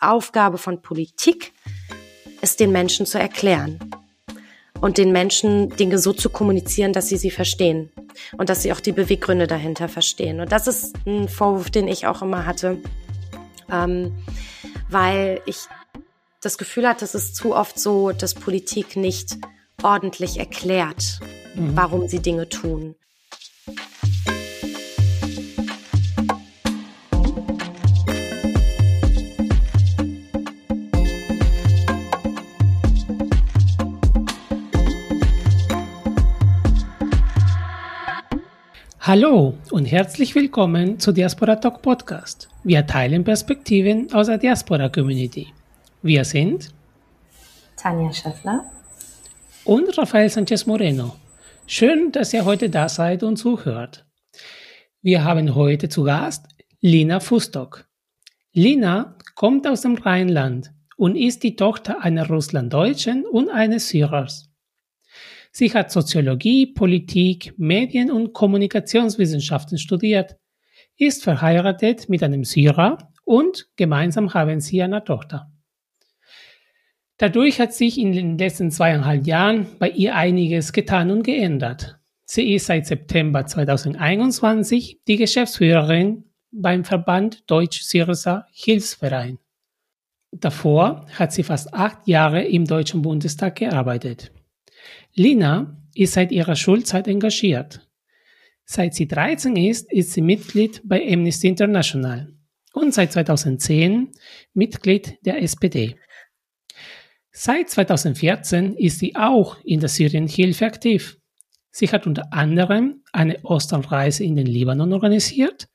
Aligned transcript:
Aufgabe 0.00 0.58
von 0.58 0.82
Politik 0.82 1.52
ist, 2.40 2.60
den 2.60 2.72
Menschen 2.72 3.06
zu 3.06 3.18
erklären 3.18 3.78
und 4.80 4.98
den 4.98 5.12
Menschen 5.12 5.68
Dinge 5.76 5.98
so 5.98 6.12
zu 6.12 6.30
kommunizieren, 6.30 6.92
dass 6.92 7.08
sie 7.08 7.16
sie 7.16 7.30
verstehen 7.30 7.90
und 8.36 8.48
dass 8.48 8.62
sie 8.62 8.72
auch 8.72 8.80
die 8.80 8.92
Beweggründe 8.92 9.46
dahinter 9.46 9.88
verstehen. 9.88 10.40
Und 10.40 10.52
das 10.52 10.66
ist 10.66 10.96
ein 11.06 11.28
Vorwurf, 11.28 11.70
den 11.70 11.88
ich 11.88 12.06
auch 12.06 12.22
immer 12.22 12.46
hatte, 12.46 12.78
ähm, 13.70 14.16
weil 14.88 15.40
ich 15.46 15.58
das 16.40 16.56
Gefühl 16.56 16.88
hatte, 16.88 17.04
es 17.04 17.14
ist 17.14 17.36
zu 17.36 17.54
oft 17.54 17.78
so, 17.78 18.12
dass 18.12 18.34
Politik 18.34 18.96
nicht 18.96 19.36
ordentlich 19.82 20.38
erklärt, 20.38 21.20
mhm. 21.54 21.76
warum 21.76 22.08
sie 22.08 22.20
Dinge 22.20 22.48
tun. 22.48 22.94
Hallo 39.02 39.54
und 39.70 39.86
herzlich 39.86 40.34
willkommen 40.34 41.00
zu 41.00 41.10
Diaspora 41.10 41.56
Talk 41.56 41.80
Podcast. 41.80 42.50
Wir 42.64 42.86
teilen 42.86 43.24
Perspektiven 43.24 44.12
aus 44.12 44.26
der 44.26 44.36
Diaspora 44.36 44.90
Community. 44.90 45.46
Wir 46.02 46.22
sind 46.22 46.68
Tanja 47.78 48.12
Schäffler 48.12 48.66
und 49.64 49.96
Rafael 49.96 50.28
Sanchez 50.28 50.66
Moreno. 50.66 51.16
Schön, 51.66 52.12
dass 52.12 52.34
ihr 52.34 52.44
heute 52.44 52.68
da 52.68 52.90
seid 52.90 53.22
und 53.22 53.38
zuhört. 53.38 54.04
Wir 55.00 55.24
haben 55.24 55.54
heute 55.54 55.88
zu 55.88 56.04
Gast 56.04 56.44
Lina 56.82 57.20
Fustock. 57.20 57.86
Lina 58.52 59.16
kommt 59.34 59.66
aus 59.66 59.80
dem 59.80 59.94
Rheinland 59.94 60.72
und 60.98 61.16
ist 61.16 61.42
die 61.42 61.56
Tochter 61.56 62.02
einer 62.02 62.28
Russlanddeutschen 62.28 63.24
und 63.24 63.48
eines 63.48 63.88
Syrers. 63.88 64.49
Sie 65.52 65.72
hat 65.72 65.90
Soziologie, 65.90 66.66
Politik, 66.66 67.54
Medien- 67.56 68.10
und 68.10 68.32
Kommunikationswissenschaften 68.32 69.78
studiert, 69.78 70.36
ist 70.96 71.24
verheiratet 71.24 72.08
mit 72.08 72.22
einem 72.22 72.44
Syrer 72.44 72.98
und 73.24 73.68
gemeinsam 73.76 74.34
haben 74.34 74.60
sie 74.60 74.82
eine 74.82 75.02
Tochter. 75.02 75.50
Dadurch 77.16 77.60
hat 77.60 77.74
sich 77.74 77.98
in 77.98 78.12
den 78.12 78.38
letzten 78.38 78.70
zweieinhalb 78.70 79.26
Jahren 79.26 79.66
bei 79.78 79.90
ihr 79.90 80.14
einiges 80.14 80.72
getan 80.72 81.10
und 81.10 81.22
geändert. 81.22 81.98
Sie 82.24 82.54
ist 82.54 82.66
seit 82.66 82.86
September 82.86 83.44
2021 83.44 85.00
die 85.06 85.16
Geschäftsführerin 85.16 86.24
beim 86.52 86.84
Verband 86.84 87.50
Deutsch-Syrischer 87.50 88.46
Hilfsverein. 88.52 89.38
Davor 90.32 91.06
hat 91.18 91.32
sie 91.32 91.42
fast 91.42 91.74
acht 91.74 92.06
Jahre 92.06 92.44
im 92.44 92.64
Deutschen 92.64 93.02
Bundestag 93.02 93.56
gearbeitet. 93.56 94.32
Lina 95.14 95.76
ist 95.94 96.14
seit 96.14 96.32
ihrer 96.32 96.56
Schulzeit 96.56 97.08
engagiert. 97.08 97.88
Seit 98.64 98.94
sie 98.94 99.08
13 99.08 99.56
ist, 99.56 99.92
ist 99.92 100.12
sie 100.12 100.22
Mitglied 100.22 100.80
bei 100.84 101.02
Amnesty 101.12 101.48
International 101.48 102.32
und 102.72 102.94
seit 102.94 103.12
2010 103.12 104.12
Mitglied 104.54 105.18
der 105.24 105.42
SPD. 105.42 105.96
Seit 107.32 107.70
2014 107.70 108.74
ist 108.76 108.98
sie 108.98 109.16
auch 109.16 109.56
in 109.64 109.80
der 109.80 109.88
Syrienhilfe 109.88 110.66
aktiv. 110.66 111.18
Sie 111.70 111.88
hat 111.88 112.06
unter 112.06 112.32
anderem 112.32 113.02
eine 113.12 113.44
Osternreise 113.44 114.24
in 114.24 114.36
den 114.36 114.46
Libanon 114.46 114.92
organisiert 114.92 115.68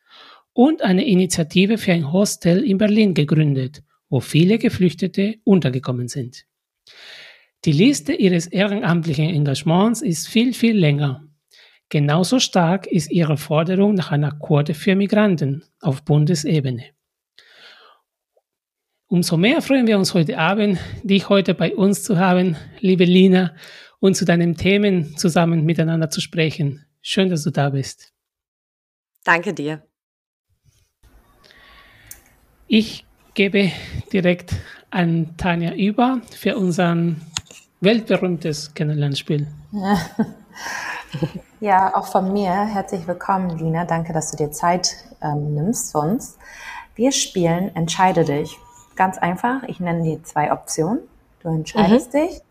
und 0.54 0.82
eine 0.82 1.06
Initiative 1.06 1.78
für 1.78 1.92
ein 1.92 2.12
Hostel 2.12 2.64
in 2.64 2.78
Berlin 2.78 3.14
gegründet, 3.14 3.84
wo 4.10 4.20
viele 4.20 4.58
Geflüchtete 4.58 5.36
untergekommen 5.44 6.08
sind. 6.08 6.46
Die 7.66 7.72
Liste 7.72 8.14
ihres 8.14 8.46
ehrenamtlichen 8.46 9.28
Engagements 9.28 10.04
ist 10.04 10.28
viel, 10.28 10.54
viel 10.54 10.78
länger. 10.78 11.28
Genauso 11.90 12.40
stark 12.40 12.86
ist 12.86 13.12
ihre 13.12 13.38
Forderung 13.38 13.96
nach 13.96 14.12
einer 14.12 14.34
Quote 14.34 14.76
für 14.76 14.96
Migranten 14.96 15.64
auf 15.82 16.06
Bundesebene. 16.06 16.86
Umso 19.08 19.38
mehr 19.38 19.64
freuen 19.64 19.88
wir 19.88 19.98
uns 19.98 20.14
heute 20.14 20.38
Abend, 20.38 20.78
dich 21.02 21.30
heute 21.30 21.56
bei 21.56 21.76
uns 21.76 22.04
zu 22.04 22.20
haben, 22.20 22.56
liebe 22.82 23.06
Lina, 23.06 23.56
und 24.00 24.16
zu 24.16 24.26
deinen 24.26 24.56
Themen 24.56 25.18
zusammen 25.18 25.66
miteinander 25.66 26.12
zu 26.12 26.22
sprechen. 26.22 26.86
Schön, 27.02 27.30
dass 27.30 27.44
du 27.44 27.50
da 27.50 27.72
bist. 27.72 28.14
Danke 29.24 29.56
dir. 29.56 29.84
Ich 32.68 33.06
gebe 33.34 33.72
direkt 34.14 34.54
an 34.92 35.36
Tanja 35.38 35.74
über 35.74 36.22
für 36.32 36.58
unseren 36.58 37.22
weltberühmtes 37.82 38.74
Kennenlernspiel. 38.74 39.48
Ja. 39.72 39.98
ja, 41.60 41.96
auch 41.96 42.08
von 42.08 42.32
mir 42.34 42.52
herzlich 42.52 43.08
willkommen, 43.08 43.58
Lina. 43.58 43.86
Danke, 43.86 44.14
dass 44.14 44.32
du 44.32 44.38
dir 44.38 44.52
Zeit 44.52 44.96
ähm, 45.22 45.54
nimmst 45.54 45.92
für 45.92 46.00
uns. 46.00 46.38
Wir 46.96 47.12
spielen 47.12 47.76
Entscheide 47.76 48.24
dich. 48.24 48.58
Ganz 48.96 49.18
einfach, 49.18 49.64
ich 49.64 49.80
nenne 49.80 50.04
dir 50.04 50.24
zwei 50.24 50.52
Optionen. 50.52 51.00
Du 51.42 51.50
entscheidest 51.50 52.14
mhm. 52.14 52.20
dich, 52.20 52.42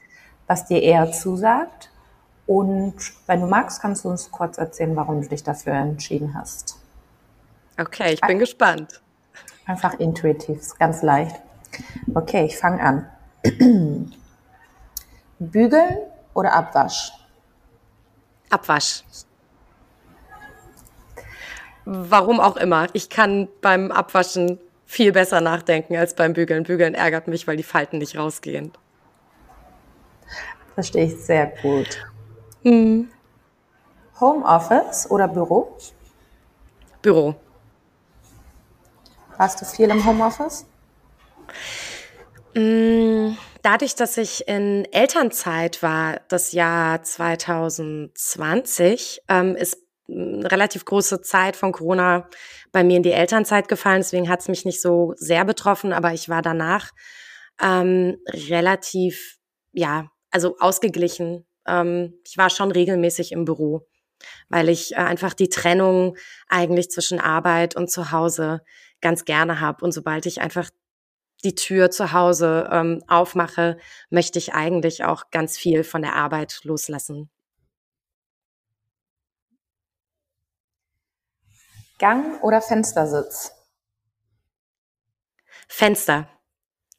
was 0.47 0.67
dir 0.67 0.83
eher 0.83 1.11
zusagt. 1.11 1.91
Und 2.47 2.95
wenn 3.27 3.41
du 3.41 3.47
magst, 3.47 3.81
kannst 3.81 4.05
du 4.05 4.11
uns 4.11 4.31
kurz 4.31 4.59
erzählen, 4.59 4.95
warum 4.95 5.23
du 5.23 5.29
dich 5.29 5.43
dafür 5.43 5.73
entschieden 5.73 6.35
hast. 6.35 6.79
Okay, 7.81 8.12
ich 8.12 8.21
bin 8.21 8.39
gespannt. 8.39 9.01
Einfach 9.65 9.99
intuitiv, 9.99 10.61
ganz 10.79 11.03
leicht. 11.03 11.37
Okay, 12.15 12.45
ich 12.45 12.59
fange 12.59 12.83
an. 12.83 13.09
Bügeln 15.50 15.99
oder 16.34 16.53
Abwasch? 16.53 17.12
Abwasch. 18.50 19.03
Warum 21.84 22.41
auch 22.41 22.56
immer. 22.56 22.87
Ich 22.93 23.10
kann 23.10 23.49
beim 23.60 23.93
Abwaschen 23.93 24.59
viel 24.87 25.12
besser 25.12 25.41
nachdenken 25.41 25.97
als 25.97 26.15
beim 26.15 26.32
Bügeln. 26.32 26.65
Bügeln 26.65 26.94
ärgert 26.94 27.28
mich, 27.28 27.47
weil 27.47 27.56
die 27.56 27.62
Falten 27.62 27.99
nicht 27.99 28.16
rausgehen. 28.16 28.72
Verstehe 30.75 31.06
ich 31.06 31.16
sehr 31.16 31.47
gut. 31.62 32.05
Hm. 32.62 33.11
Homeoffice 34.21 35.11
oder 35.11 35.28
Büro? 35.28 35.76
Büro. 37.03 37.34
Warst 39.37 39.61
du 39.61 39.65
viel 39.65 39.91
im 39.91 40.05
Homeoffice? 40.05 40.65
Mmh 42.55 43.37
dadurch, 43.65 43.97
dass 43.97 44.17
ich 44.19 44.47
in 44.47 44.85
Elternzeit 44.93 45.83
war, 45.83 46.21
das 46.29 46.53
Jahr 46.53 47.03
2020, 47.03 49.23
ähm, 49.29 49.57
ist 49.57 49.79
eine 50.07 50.53
relativ 50.53 50.85
große 50.85 51.23
Zeit 51.23 51.57
von 51.57 51.73
Corona 51.73 52.29
bei 52.73 52.85
mir 52.85 52.99
in 52.99 53.03
die 53.03 53.13
Elternzeit 53.13 53.69
gefallen. 53.69 54.01
Deswegen 54.01 54.29
hat 54.29 54.41
es 54.41 54.49
mich 54.49 54.67
nicht 54.67 54.83
so 54.83 55.15
sehr 55.17 55.47
betroffen, 55.47 55.95
aber 55.95 56.13
ich 56.13 56.29
war 56.29 56.43
danach 56.43 56.91
ähm, 57.61 58.19
relativ, 58.29 59.39
ja, 59.73 60.11
also 60.31 60.57
ausgeglichen. 60.59 61.47
Ähm, 61.67 62.21
ich 62.27 62.37
war 62.37 62.51
schon 62.51 62.71
regelmäßig 62.71 63.33
im 63.33 63.47
Büro, 63.47 63.87
weil 64.51 64.69
ich 64.69 64.93
äh, 64.93 64.97
einfach 64.97 65.33
die 65.33 65.49
Trennung 65.49 66.19
eigentlich 66.49 66.91
zwischen 66.91 67.19
Arbeit 67.19 67.77
und 67.77 67.91
Zuhause 67.91 68.61
ganz 69.01 69.25
gerne 69.25 69.61
habe. 69.61 69.83
Und 69.83 69.93
sobald 69.93 70.27
ich 70.27 70.43
einfach 70.43 70.69
die 71.44 71.55
Tür 71.55 71.91
zu 71.91 72.12
Hause 72.12 72.69
ähm, 72.72 73.05
aufmache, 73.06 73.78
möchte 74.10 74.38
ich 74.38 74.55
eigentlich 74.55 75.05
auch 75.05 75.31
ganz 75.31 75.56
viel 75.56 75.84
von 75.84 76.03
der 76.03 76.15
Arbeit 76.15 76.60
loslassen. 76.65 77.31
Gang 81.99 82.43
oder 82.43 82.60
Fenstersitz? 82.60 83.53
Fenster. 85.69 86.28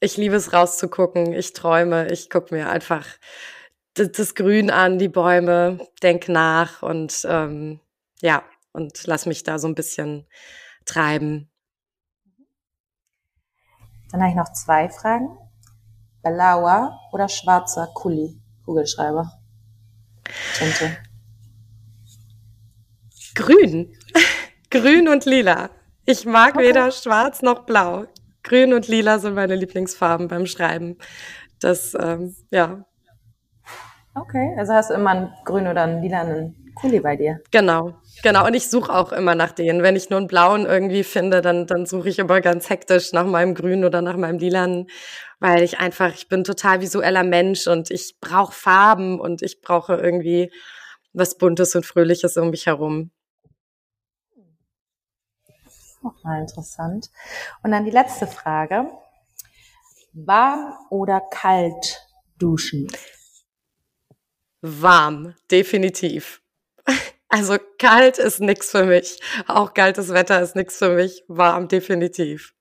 Ich 0.00 0.16
liebe 0.16 0.36
es 0.36 0.52
rauszugucken. 0.52 1.32
Ich 1.32 1.52
träume. 1.52 2.10
Ich 2.10 2.30
gucke 2.30 2.54
mir 2.54 2.68
einfach 2.68 3.06
das 3.94 4.34
Grün 4.34 4.70
an, 4.70 4.98
die 4.98 5.08
Bäume, 5.08 5.78
denk 6.02 6.28
nach 6.28 6.82
und 6.82 7.26
ähm, 7.28 7.80
ja, 8.20 8.44
und 8.72 9.06
lass 9.06 9.24
mich 9.24 9.42
da 9.42 9.58
so 9.58 9.68
ein 9.68 9.74
bisschen 9.74 10.26
treiben. 10.84 11.50
Dann 14.10 14.20
habe 14.20 14.30
ich 14.30 14.36
noch 14.36 14.52
zwei 14.52 14.88
Fragen. 14.88 15.36
Blauer 16.22 16.98
oder 17.12 17.28
schwarzer 17.28 17.88
Kuli, 17.94 18.40
Kugelschreiber? 18.64 19.32
Tinte. 20.58 20.96
Grün. 23.34 23.94
Grün 24.70 25.08
und 25.08 25.24
lila. 25.24 25.70
Ich 26.04 26.24
mag 26.24 26.54
okay. 26.54 26.68
weder 26.68 26.90
schwarz 26.90 27.42
noch 27.42 27.66
blau. 27.66 28.06
Grün 28.42 28.72
und 28.74 28.88
lila 28.88 29.18
sind 29.18 29.34
meine 29.34 29.54
Lieblingsfarben 29.54 30.28
beim 30.28 30.46
Schreiben. 30.46 30.98
Das, 31.60 31.94
ähm, 31.94 32.34
ja. 32.50 32.84
Okay, 34.14 34.54
also 34.58 34.72
hast 34.72 34.90
du 34.90 34.94
immer 34.94 35.10
einen 35.10 35.32
grün 35.44 35.66
oder 35.66 35.82
einen 35.82 36.02
lilanen 36.02 36.65
Kuli 36.76 37.00
bei 37.00 37.16
dir. 37.16 37.40
Genau, 37.50 37.94
genau. 38.22 38.46
Und 38.46 38.54
ich 38.54 38.68
suche 38.68 38.92
auch 38.92 39.10
immer 39.10 39.34
nach 39.34 39.52
denen. 39.52 39.82
Wenn 39.82 39.96
ich 39.96 40.10
nur 40.10 40.18
einen 40.18 40.28
blauen 40.28 40.66
irgendwie 40.66 41.04
finde, 41.04 41.40
dann, 41.40 41.66
dann 41.66 41.86
suche 41.86 42.10
ich 42.10 42.18
immer 42.18 42.40
ganz 42.42 42.68
hektisch 42.68 43.12
nach 43.12 43.24
meinem 43.24 43.54
grünen 43.54 43.84
oder 43.84 44.02
nach 44.02 44.16
meinem 44.16 44.38
lilanen, 44.38 44.86
weil 45.40 45.62
ich 45.62 45.78
einfach, 45.78 46.14
ich 46.14 46.28
bin 46.28 46.44
total 46.44 46.82
visueller 46.82 47.24
Mensch 47.24 47.66
und 47.66 47.90
ich 47.90 48.18
brauche 48.20 48.52
Farben 48.52 49.18
und 49.18 49.40
ich 49.40 49.62
brauche 49.62 49.96
irgendwie 49.96 50.52
was 51.14 51.38
Buntes 51.38 51.74
und 51.74 51.86
Fröhliches 51.86 52.36
um 52.36 52.50
mich 52.50 52.66
herum. 52.66 53.10
Auch 56.04 56.22
mal 56.22 56.42
interessant. 56.42 57.10
Und 57.62 57.70
dann 57.70 57.86
die 57.86 57.90
letzte 57.90 58.26
Frage. 58.26 58.86
Warm 60.12 60.74
oder 60.90 61.22
kalt 61.30 62.02
duschen? 62.38 62.86
Warm, 64.60 65.34
definitiv. 65.50 66.42
Also 67.28 67.56
kalt 67.78 68.18
ist 68.18 68.40
nix 68.40 68.70
für 68.70 68.84
mich. 68.84 69.18
Auch 69.46 69.74
kaltes 69.74 70.12
Wetter 70.12 70.40
ist 70.40 70.56
nix 70.56 70.78
für 70.78 70.90
mich. 70.90 71.24
Warm, 71.28 71.68
definitiv. 71.68 72.54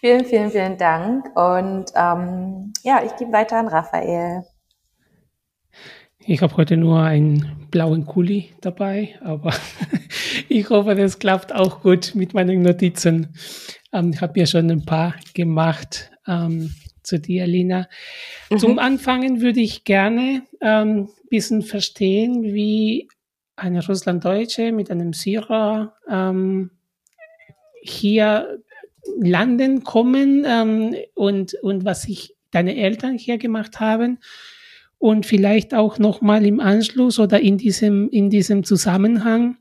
Vielen, 0.00 0.24
vielen, 0.24 0.50
vielen 0.50 0.78
Dank. 0.78 1.24
Und 1.36 1.86
ähm, 1.94 2.72
ja, 2.82 3.02
ich 3.04 3.16
gebe 3.16 3.32
weiter 3.32 3.56
an 3.56 3.68
Raphael. 3.68 4.44
Ich 6.20 6.42
habe 6.42 6.56
heute 6.56 6.76
nur 6.76 7.02
einen 7.02 7.68
blauen 7.70 8.04
Kuli 8.04 8.50
dabei, 8.60 9.18
aber 9.22 9.52
ich 10.48 10.68
hoffe, 10.68 10.94
das 10.94 11.18
klappt 11.18 11.54
auch 11.54 11.80
gut 11.80 12.14
mit 12.14 12.34
meinen 12.34 12.62
Notizen. 12.62 13.34
Ähm, 13.92 14.10
ich 14.12 14.20
habe 14.20 14.38
ja 14.38 14.46
schon 14.46 14.70
ein 14.70 14.84
paar 14.84 15.14
gemacht 15.34 16.10
ähm, 16.26 16.74
zu 17.08 17.18
dir, 17.18 17.46
Lina. 17.46 17.88
Mhm. 18.50 18.58
Zum 18.58 18.78
Anfangen 18.78 19.40
würde 19.40 19.60
ich 19.60 19.84
gerne 19.84 20.42
ein 20.60 20.88
ähm, 20.88 21.08
bisschen 21.28 21.62
verstehen, 21.62 22.42
wie 22.42 23.08
eine 23.56 23.84
Russlanddeutsche 23.84 24.72
mit 24.72 24.90
einem 24.90 25.12
Syrer 25.12 25.94
ähm, 26.08 26.70
hier 27.82 28.60
landen 29.20 29.82
kommen 29.82 30.44
ähm, 30.46 30.94
und, 31.14 31.54
und 31.54 31.84
was 31.84 32.02
sich 32.02 32.36
deine 32.50 32.76
Eltern 32.76 33.18
hier 33.18 33.38
gemacht 33.38 33.80
haben 33.80 34.18
und 34.98 35.26
vielleicht 35.26 35.74
auch 35.74 35.98
nochmal 35.98 36.44
im 36.46 36.60
Anschluss 36.60 37.18
oder 37.18 37.40
in 37.40 37.58
diesem, 37.58 38.08
in 38.10 38.30
diesem 38.30 38.64
Zusammenhang 38.64 39.56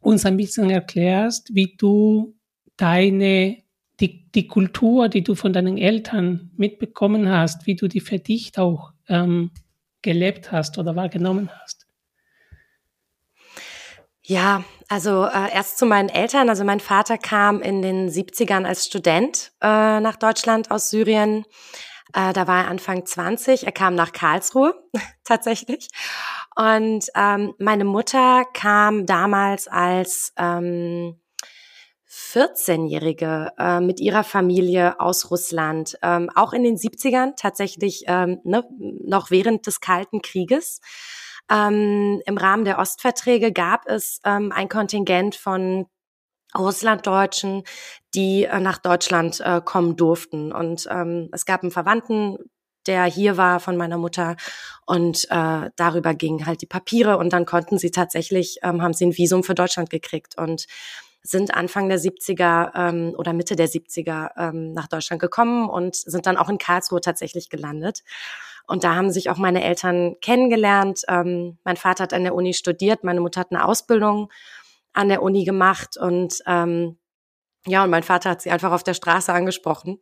uns 0.00 0.24
ein 0.24 0.36
bisschen 0.36 0.70
erklärst, 0.70 1.54
wie 1.54 1.74
du 1.76 2.36
deine, 2.76 3.58
die, 4.00 4.30
die 4.32 4.46
Kultur, 4.46 5.08
die 5.08 5.22
du 5.22 5.34
von 5.34 5.52
deinen 5.52 5.78
Eltern 5.78 6.50
mitbekommen 6.56 7.28
hast, 7.28 7.66
wie 7.66 7.76
du 7.76 7.88
die 7.88 8.00
für 8.00 8.18
dich 8.18 8.56
auch 8.58 8.92
ähm, 9.08 9.50
gelebt 10.02 10.52
hast 10.52 10.78
oder 10.78 10.96
wahrgenommen 10.96 11.50
hast. 11.62 11.86
Ja, 14.22 14.64
also 14.88 15.24
äh, 15.24 15.54
erst 15.54 15.78
zu 15.78 15.86
meinen 15.86 16.08
Eltern. 16.08 16.48
Also 16.48 16.64
mein 16.64 16.80
Vater 16.80 17.16
kam 17.16 17.62
in 17.62 17.80
den 17.80 18.08
70ern 18.08 18.64
als 18.64 18.84
Student 18.84 19.52
äh, 19.62 20.00
nach 20.00 20.16
Deutschland 20.16 20.70
aus 20.70 20.90
Syrien 20.90 21.44
äh, 22.12 22.32
da 22.32 22.46
war 22.46 22.64
er 22.64 22.68
Anfang 22.68 23.04
20. 23.04 23.66
Er 23.66 23.72
kam 23.72 23.94
nach 23.94 24.12
Karlsruhe 24.12 24.74
tatsächlich. 25.24 25.88
Und 26.54 27.06
ähm, 27.14 27.54
meine 27.58 27.84
Mutter 27.84 28.44
kam 28.54 29.06
damals 29.06 29.68
als 29.68 30.32
ähm, 30.38 31.20
14-Jährige 32.36 33.52
äh, 33.58 33.80
mit 33.80 33.98
ihrer 33.98 34.22
Familie 34.22 35.00
aus 35.00 35.30
Russland, 35.30 35.96
ähm, 36.02 36.28
auch 36.34 36.52
in 36.52 36.64
den 36.64 36.76
70ern 36.76 37.32
tatsächlich 37.34 38.04
ähm, 38.08 38.40
ne, 38.44 38.62
noch 38.78 39.30
während 39.30 39.66
des 39.66 39.80
Kalten 39.80 40.20
Krieges. 40.20 40.80
Ähm, 41.50 42.20
Im 42.26 42.36
Rahmen 42.36 42.66
der 42.66 42.78
Ostverträge 42.78 43.52
gab 43.52 43.86
es 43.86 44.20
ähm, 44.24 44.52
ein 44.52 44.68
Kontingent 44.68 45.34
von 45.34 45.86
Russlanddeutschen, 46.56 47.62
die 48.14 48.44
äh, 48.44 48.60
nach 48.60 48.78
Deutschland 48.78 49.40
äh, 49.40 49.62
kommen 49.64 49.96
durften. 49.96 50.52
Und 50.52 50.86
ähm, 50.90 51.30
es 51.32 51.46
gab 51.46 51.62
einen 51.62 51.72
Verwandten, 51.72 52.36
der 52.86 53.04
hier 53.04 53.36
war 53.36 53.60
von 53.60 53.76
meiner 53.76 53.98
Mutter 53.98 54.36
und 54.84 55.26
äh, 55.30 55.70
darüber 55.74 56.14
gingen 56.14 56.46
halt 56.46 56.62
die 56.62 56.66
Papiere 56.66 57.18
und 57.18 57.32
dann 57.32 57.46
konnten 57.46 57.78
sie 57.78 57.90
tatsächlich, 57.90 58.58
ähm, 58.62 58.82
haben 58.82 58.92
sie 58.92 59.06
ein 59.06 59.16
Visum 59.16 59.42
für 59.42 59.54
Deutschland 59.54 59.90
gekriegt 59.90 60.38
und 60.38 60.66
sind 61.26 61.54
Anfang 61.54 61.88
der 61.88 61.98
70er 61.98 62.70
ähm, 62.74 63.14
oder 63.16 63.32
Mitte 63.32 63.56
der 63.56 63.68
70er 63.68 64.30
ähm, 64.36 64.72
nach 64.72 64.86
Deutschland 64.86 65.20
gekommen 65.20 65.68
und 65.68 65.96
sind 65.96 66.26
dann 66.26 66.36
auch 66.36 66.48
in 66.48 66.58
Karlsruhe 66.58 67.00
tatsächlich 67.00 67.50
gelandet. 67.50 68.02
Und 68.68 68.84
da 68.84 68.94
haben 68.94 69.10
sich 69.10 69.28
auch 69.30 69.36
meine 69.36 69.62
Eltern 69.64 70.16
kennengelernt. 70.20 71.02
Ähm, 71.08 71.58
mein 71.64 71.76
Vater 71.76 72.04
hat 72.04 72.12
an 72.12 72.24
der 72.24 72.34
Uni 72.34 72.54
studiert, 72.54 73.04
meine 73.04 73.20
Mutter 73.20 73.40
hat 73.40 73.50
eine 73.50 73.64
Ausbildung 73.64 74.30
an 74.92 75.08
der 75.08 75.22
Uni 75.22 75.44
gemacht 75.44 75.96
und 75.96 76.42
ähm, 76.46 76.96
ja, 77.66 77.84
und 77.84 77.90
mein 77.90 78.04
Vater 78.04 78.30
hat 78.30 78.40
sie 78.40 78.50
einfach 78.50 78.72
auf 78.72 78.84
der 78.84 78.94
Straße 78.94 79.32
angesprochen. 79.32 79.98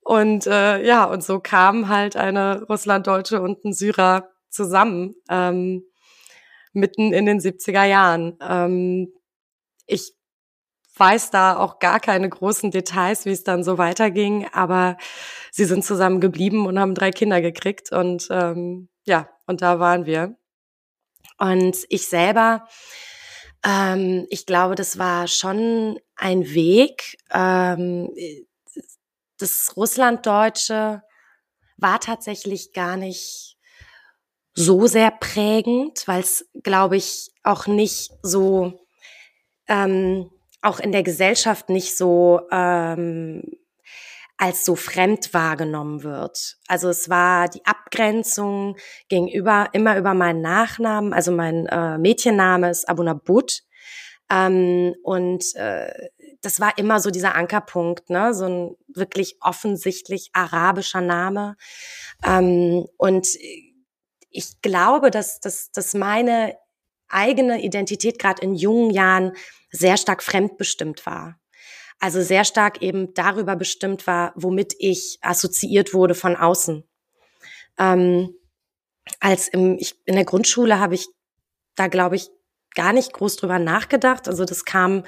und 0.00 0.46
äh, 0.46 0.84
ja, 0.84 1.04
und 1.04 1.24
so 1.24 1.40
kamen 1.40 1.88
halt 1.88 2.16
eine 2.16 2.64
Russlanddeutsche 2.68 3.40
und 3.40 3.64
ein 3.64 3.72
Syrer 3.72 4.28
zusammen, 4.50 5.14
ähm, 5.30 5.84
mitten 6.74 7.12
in 7.12 7.26
den 7.26 7.40
70er 7.40 7.84
Jahren. 7.84 8.36
Ähm, 8.40 9.12
ich 9.88 10.14
weiß 10.96 11.30
da 11.30 11.56
auch 11.56 11.78
gar 11.80 12.00
keine 12.00 12.28
großen 12.28 12.70
Details, 12.70 13.24
wie 13.24 13.32
es 13.32 13.44
dann 13.44 13.64
so 13.64 13.78
weiterging, 13.78 14.48
aber 14.52 14.96
sie 15.50 15.64
sind 15.64 15.84
zusammen 15.84 16.20
geblieben 16.20 16.66
und 16.66 16.78
haben 16.78 16.94
drei 16.94 17.10
Kinder 17.10 17.40
gekriegt 17.40 17.92
und 17.92 18.28
ähm, 18.30 18.88
ja, 19.04 19.28
und 19.46 19.62
da 19.62 19.80
waren 19.80 20.06
wir. 20.06 20.36
Und 21.38 21.86
ich 21.88 22.08
selber 22.08 22.66
ähm, 23.64 24.26
ich 24.30 24.46
glaube, 24.46 24.74
das 24.74 24.98
war 24.98 25.26
schon 25.26 25.98
ein 26.16 26.54
Weg. 26.54 27.18
Ähm, 27.30 28.10
das 29.38 29.76
Russlanddeutsche 29.76 31.02
war 31.76 32.00
tatsächlich 32.00 32.72
gar 32.72 32.96
nicht 32.96 33.56
so 34.54 34.86
sehr 34.86 35.10
prägend, 35.10 36.06
weil 36.06 36.20
es, 36.20 36.48
glaube 36.62 36.96
ich, 36.96 37.30
auch 37.44 37.66
nicht 37.66 38.10
so, 38.22 38.87
ähm, 39.68 40.30
auch 40.62 40.80
in 40.80 40.92
der 40.92 41.02
Gesellschaft 41.02 41.68
nicht 41.68 41.96
so 41.96 42.40
ähm, 42.50 43.42
als 44.38 44.64
so 44.64 44.76
fremd 44.76 45.34
wahrgenommen 45.34 46.04
wird. 46.04 46.58
Also 46.68 46.88
es 46.88 47.08
war 47.08 47.48
die 47.48 47.64
Abgrenzung 47.66 48.76
gegenüber 49.08 49.68
immer 49.72 49.98
über 49.98 50.14
meinen 50.14 50.40
Nachnamen, 50.40 51.12
also 51.12 51.32
mein 51.32 51.66
äh, 51.66 51.98
Mädchenname 51.98 52.70
ist 52.70 52.88
Abunabut. 52.88 53.62
Ähm, 54.30 54.94
und 55.02 55.54
äh, 55.56 55.90
das 56.40 56.60
war 56.60 56.78
immer 56.78 57.00
so 57.00 57.10
dieser 57.10 57.34
Ankerpunkt, 57.34 58.10
ne? 58.10 58.32
so 58.32 58.44
ein 58.44 58.76
wirklich 58.86 59.36
offensichtlich 59.40 60.30
arabischer 60.34 61.00
Name. 61.00 61.56
Ähm, 62.24 62.86
und 62.96 63.26
ich 64.30 64.60
glaube, 64.62 65.10
dass, 65.10 65.40
dass, 65.40 65.72
dass 65.72 65.94
meine 65.94 66.56
eigene 67.08 67.62
Identität 67.62 68.18
gerade 68.18 68.42
in 68.42 68.54
jungen 68.54 68.90
Jahren 68.90 69.32
sehr 69.70 69.96
stark 69.96 70.22
fremdbestimmt 70.22 71.06
war. 71.06 71.38
Also 72.00 72.22
sehr 72.22 72.44
stark 72.44 72.80
eben 72.80 73.12
darüber 73.14 73.56
bestimmt 73.56 74.06
war, 74.06 74.32
womit 74.36 74.74
ich 74.78 75.18
assoziiert 75.20 75.94
wurde 75.94 76.14
von 76.14 76.36
außen. 76.36 76.84
Ähm, 77.78 78.34
als 79.20 79.48
im, 79.48 79.76
ich, 79.78 79.94
in 80.04 80.14
der 80.14 80.24
Grundschule 80.24 80.78
habe 80.78 80.94
ich 80.94 81.08
da, 81.74 81.88
glaube 81.88 82.16
ich, 82.16 82.30
gar 82.74 82.92
nicht 82.92 83.12
groß 83.12 83.36
drüber 83.36 83.58
nachgedacht. 83.58 84.28
Also 84.28 84.44
das 84.44 84.64
kam, 84.64 85.04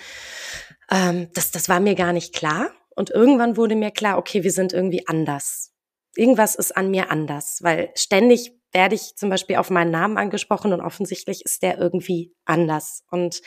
ähm, 0.91 1.29
das, 1.35 1.51
das 1.53 1.69
war 1.69 1.81
mir 1.81 1.95
gar 1.95 2.13
nicht 2.13 2.35
klar. 2.35 2.71
Und 2.97 3.11
irgendwann 3.11 3.57
wurde 3.57 3.77
mir 3.77 3.91
klar, 3.91 4.19
okay, 4.19 4.43
wir 4.43 4.53
sind 4.53 4.73
irgendwie 4.73 5.07
anders. 5.07 5.73
Irgendwas 6.17 6.57
ist 6.57 6.77
an 6.77 6.91
mir 6.91 7.11
anders, 7.11 7.59
weil 7.63 7.91
ständig 7.95 8.53
werde 8.73 8.95
ich 8.95 9.17
zum 9.17 9.31
Beispiel 9.31 9.57
auf 9.57 9.71
meinen 9.71 9.91
Namen 9.91 10.17
angesprochen 10.17 10.73
und 10.73 10.81
offensichtlich 10.81 11.45
ist 11.45 11.63
der 11.63 11.79
irgendwie 11.79 12.33
anders. 12.45 13.03
Und 13.11 13.41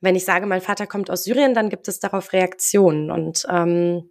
wenn 0.00 0.16
ich 0.16 0.24
sage, 0.24 0.46
mein 0.46 0.60
Vater 0.60 0.86
kommt 0.86 1.10
aus 1.10 1.24
Syrien, 1.24 1.54
dann 1.54 1.70
gibt 1.70 1.88
es 1.88 2.00
darauf 2.00 2.32
Reaktionen. 2.32 3.10
Und 3.10 3.46
ähm, 3.48 4.08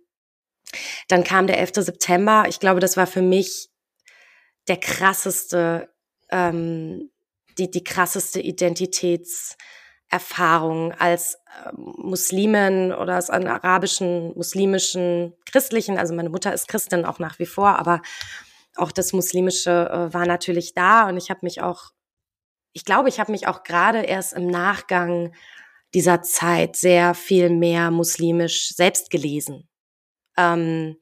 dann 1.08 1.24
kam 1.24 1.48
der 1.48 1.60
11. 1.60 1.72
September. 1.76 2.46
Ich 2.48 2.60
glaube, 2.60 2.80
das 2.80 2.98
war 2.98 3.08
für 3.08 3.22
mich 3.22 3.70
der 4.68 4.78
krasseste, 4.78 5.90
ähm, 6.30 7.12
die, 7.58 7.70
die 7.70 7.84
krasseste 7.84 8.40
Identitätserfahrung 8.40 10.94
als 10.94 11.36
äh, 11.36 11.72
Muslimin 11.76 12.94
oder 12.94 13.18
aus 13.18 13.30
einem 13.30 13.48
arabischen, 13.48 14.34
muslimischen, 14.36 15.34
christlichen, 15.46 15.98
also 15.98 16.14
meine 16.14 16.30
Mutter 16.30 16.54
ist 16.54 16.68
Christin 16.68 17.06
auch 17.06 17.20
nach 17.20 17.40
wie 17.40 17.46
vor, 17.46 17.78
aber 17.78 18.02
auch 18.76 18.92
das 18.92 19.14
Muslimische 19.14 19.90
äh, 19.90 20.14
war 20.14 20.26
natürlich 20.26 20.74
da 20.74 21.08
und 21.08 21.18
ich 21.18 21.30
habe 21.30 21.42
mich 21.44 21.62
auch, 21.62 21.92
ich 22.74 22.86
glaube, 22.86 23.10
ich 23.10 23.20
habe 23.20 23.32
mich 23.32 23.48
auch 23.48 23.64
gerade 23.64 24.02
erst 24.02 24.34
im 24.34 24.48
Nachgang 24.48 25.34
dieser 25.94 26.22
Zeit 26.22 26.76
sehr 26.76 27.14
viel 27.14 27.50
mehr 27.50 27.92
muslimisch 27.92 28.70
selbst 28.70 29.10
gelesen. 29.10 29.68
Ähm, 30.38 30.98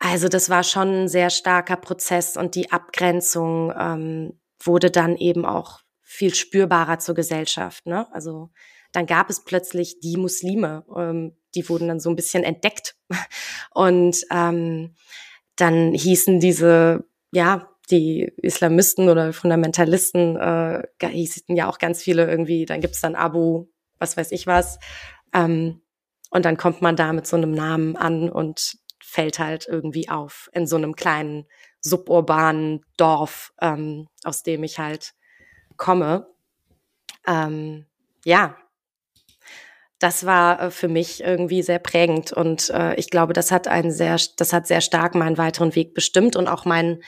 Also 0.00 0.28
das 0.28 0.48
war 0.48 0.62
schon 0.62 1.04
ein 1.04 1.08
sehr 1.08 1.28
starker 1.30 1.76
Prozess 1.76 2.36
und 2.36 2.54
die 2.54 2.70
Abgrenzung 2.70 3.72
ähm, 3.76 4.40
wurde 4.62 4.90
dann 4.90 5.16
eben 5.16 5.44
auch 5.44 5.80
viel 6.02 6.34
spürbarer 6.34 6.98
zur 7.00 7.14
Gesellschaft. 7.16 7.86
Ne? 7.86 8.06
Also 8.12 8.50
dann 8.92 9.06
gab 9.06 9.28
es 9.28 9.44
plötzlich 9.44 10.00
die 10.00 10.16
Muslime, 10.16 10.84
ähm, 10.96 11.36
die 11.54 11.68
wurden 11.68 11.88
dann 11.88 12.00
so 12.00 12.10
ein 12.10 12.16
bisschen 12.16 12.44
entdeckt. 12.44 12.96
Und 13.72 14.24
ähm, 14.30 14.94
dann 15.58 15.92
hießen 15.92 16.40
diese, 16.40 17.04
ja, 17.32 17.68
die 17.90 18.32
Islamisten 18.36 19.08
oder 19.08 19.32
Fundamentalisten, 19.32 20.36
äh, 20.36 20.82
hießen 21.02 21.56
ja 21.56 21.68
auch 21.68 21.78
ganz 21.78 22.02
viele 22.02 22.28
irgendwie, 22.30 22.64
dann 22.64 22.80
gibt's 22.80 23.00
dann 23.00 23.14
Abu, 23.14 23.66
was 23.98 24.16
weiß 24.16 24.32
ich 24.32 24.46
was. 24.46 24.78
Ähm, 25.34 25.80
und 26.30 26.44
dann 26.44 26.56
kommt 26.56 26.82
man 26.82 26.96
da 26.96 27.12
mit 27.12 27.26
so 27.26 27.36
einem 27.36 27.52
Namen 27.52 27.96
an 27.96 28.30
und 28.30 28.78
fällt 29.02 29.38
halt 29.38 29.66
irgendwie 29.66 30.08
auf 30.08 30.50
in 30.52 30.66
so 30.66 30.76
einem 30.76 30.94
kleinen 30.94 31.46
suburbanen 31.80 32.84
Dorf, 32.96 33.52
ähm, 33.60 34.08
aus 34.24 34.42
dem 34.42 34.62
ich 34.62 34.78
halt 34.78 35.14
komme. 35.76 36.28
Ähm, 37.26 37.86
ja, 38.24 38.56
das 39.98 40.26
war 40.26 40.60
äh, 40.60 40.70
für 40.70 40.88
mich 40.88 41.22
irgendwie 41.22 41.62
sehr 41.62 41.78
prägend 41.78 42.32
und 42.32 42.70
äh, 42.70 42.94
ich 42.94 43.10
glaube, 43.10 43.32
das 43.32 43.50
hat 43.50 43.68
einen 43.68 43.90
sehr, 43.90 44.16
das 44.36 44.52
hat 44.52 44.66
sehr 44.66 44.80
stark 44.80 45.14
meinen 45.14 45.38
weiteren 45.38 45.74
Weg 45.74 45.94
bestimmt 45.94 46.36
und 46.36 46.48
auch 46.48 46.64
mein, 46.64 47.02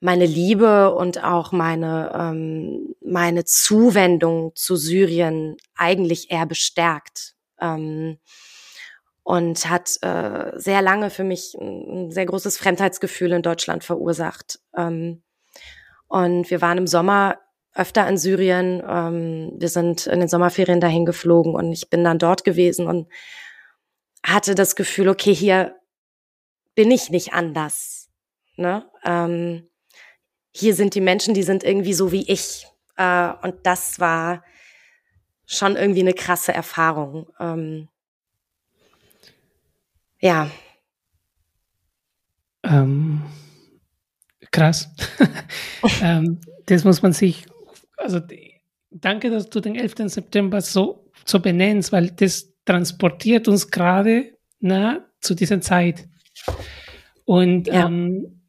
meine 0.00 0.26
Liebe 0.26 0.94
und 0.94 1.22
auch 1.22 1.52
meine, 1.52 2.12
ähm, 2.14 2.94
meine 3.00 3.44
Zuwendung 3.44 4.52
zu 4.54 4.76
Syrien 4.76 5.56
eigentlich 5.74 6.30
eher 6.30 6.46
bestärkt. 6.46 7.34
Ähm, 7.60 8.18
und 9.24 9.70
hat 9.70 10.02
äh, 10.02 10.50
sehr 10.56 10.82
lange 10.82 11.08
für 11.08 11.24
mich 11.24 11.54
ein 11.54 12.10
sehr 12.10 12.26
großes 12.26 12.58
Fremdheitsgefühl 12.58 13.32
in 13.32 13.42
Deutschland 13.42 13.84
verursacht. 13.84 14.58
Ähm, 14.76 15.22
und 16.08 16.50
wir 16.50 16.60
waren 16.60 16.78
im 16.78 16.86
Sommer 16.86 17.38
öfter 17.74 18.06
in 18.08 18.18
Syrien. 18.18 18.82
Ähm, 18.86 19.52
wir 19.56 19.68
sind 19.68 20.06
in 20.06 20.20
den 20.20 20.28
Sommerferien 20.28 20.80
dahin 20.80 21.06
geflogen 21.06 21.54
und 21.54 21.72
ich 21.72 21.90
bin 21.90 22.04
dann 22.04 22.18
dort 22.18 22.44
gewesen 22.44 22.86
und 22.86 23.08
hatte 24.24 24.54
das 24.54 24.76
Gefühl, 24.76 25.08
okay, 25.08 25.34
hier 25.34 25.76
bin 26.74 26.90
ich 26.90 27.10
nicht 27.10 27.32
anders. 27.32 28.08
Ne? 28.56 28.88
Ähm, 29.04 29.68
hier 30.52 30.74
sind 30.74 30.94
die 30.94 31.00
Menschen, 31.00 31.34
die 31.34 31.42
sind 31.42 31.64
irgendwie 31.64 31.94
so 31.94 32.12
wie 32.12 32.30
ich. 32.30 32.66
Äh, 32.96 33.32
und 33.42 33.54
das 33.64 33.98
war 34.00 34.44
schon 35.46 35.76
irgendwie 35.76 36.00
eine 36.00 36.14
krasse 36.14 36.52
Erfahrung. 36.52 37.28
Ähm, 37.40 37.88
ja. 40.20 40.50
Ähm, 42.62 43.22
krass. 44.50 44.88
ähm, 46.02 46.40
das 46.66 46.84
muss 46.84 47.02
man 47.02 47.12
sich 47.12 47.46
also 48.02 48.20
danke, 48.90 49.30
dass 49.30 49.48
du 49.48 49.60
den 49.60 49.74
11. 49.74 49.94
September 50.06 50.60
so, 50.60 51.10
so 51.24 51.40
benennst, 51.40 51.92
weil 51.92 52.10
das 52.10 52.52
transportiert 52.64 53.48
uns 53.48 53.70
gerade 53.70 54.32
zu 55.20 55.34
dieser 55.34 55.60
Zeit. 55.60 56.08
Und, 57.24 57.68
ja. 57.68 57.86
ähm, 57.86 58.42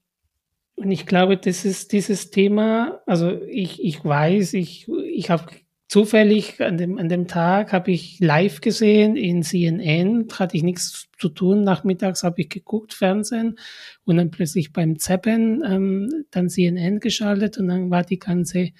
und 0.75 0.91
ich 0.91 1.05
glaube, 1.05 1.37
das 1.37 1.65
ist 1.65 1.91
dieses 1.91 2.29
Thema, 2.31 3.01
also 3.05 3.41
ich, 3.47 3.83
ich 3.83 4.03
weiß, 4.03 4.53
ich, 4.53 4.87
ich 5.11 5.29
habe 5.29 5.45
zufällig 5.87 6.59
an 6.59 6.77
dem, 6.77 6.97
an 6.97 7.07
dem 7.07 7.27
Tag 7.27 7.71
habe 7.71 7.91
ich 7.91 8.19
live 8.19 8.61
gesehen 8.61 9.15
in 9.15 9.43
CNN, 9.43 10.27
hatte 10.39 10.57
ich 10.57 10.63
nichts 10.63 11.07
zu 11.19 11.29
tun. 11.29 11.63
Nachmittags 11.63 12.23
habe 12.23 12.41
ich 12.41 12.49
geguckt, 12.49 12.93
Fernsehen 12.93 13.59
und 14.03 14.17
dann 14.17 14.31
plötzlich 14.31 14.73
beim 14.73 14.97
Zappen 14.97 15.63
ähm, 15.63 16.25
dann 16.31 16.49
CNN 16.49 16.99
geschaltet 16.99 17.59
und 17.59 17.67
dann 17.67 17.91
war 17.91 18.03
die 18.03 18.17
ganze 18.17 18.71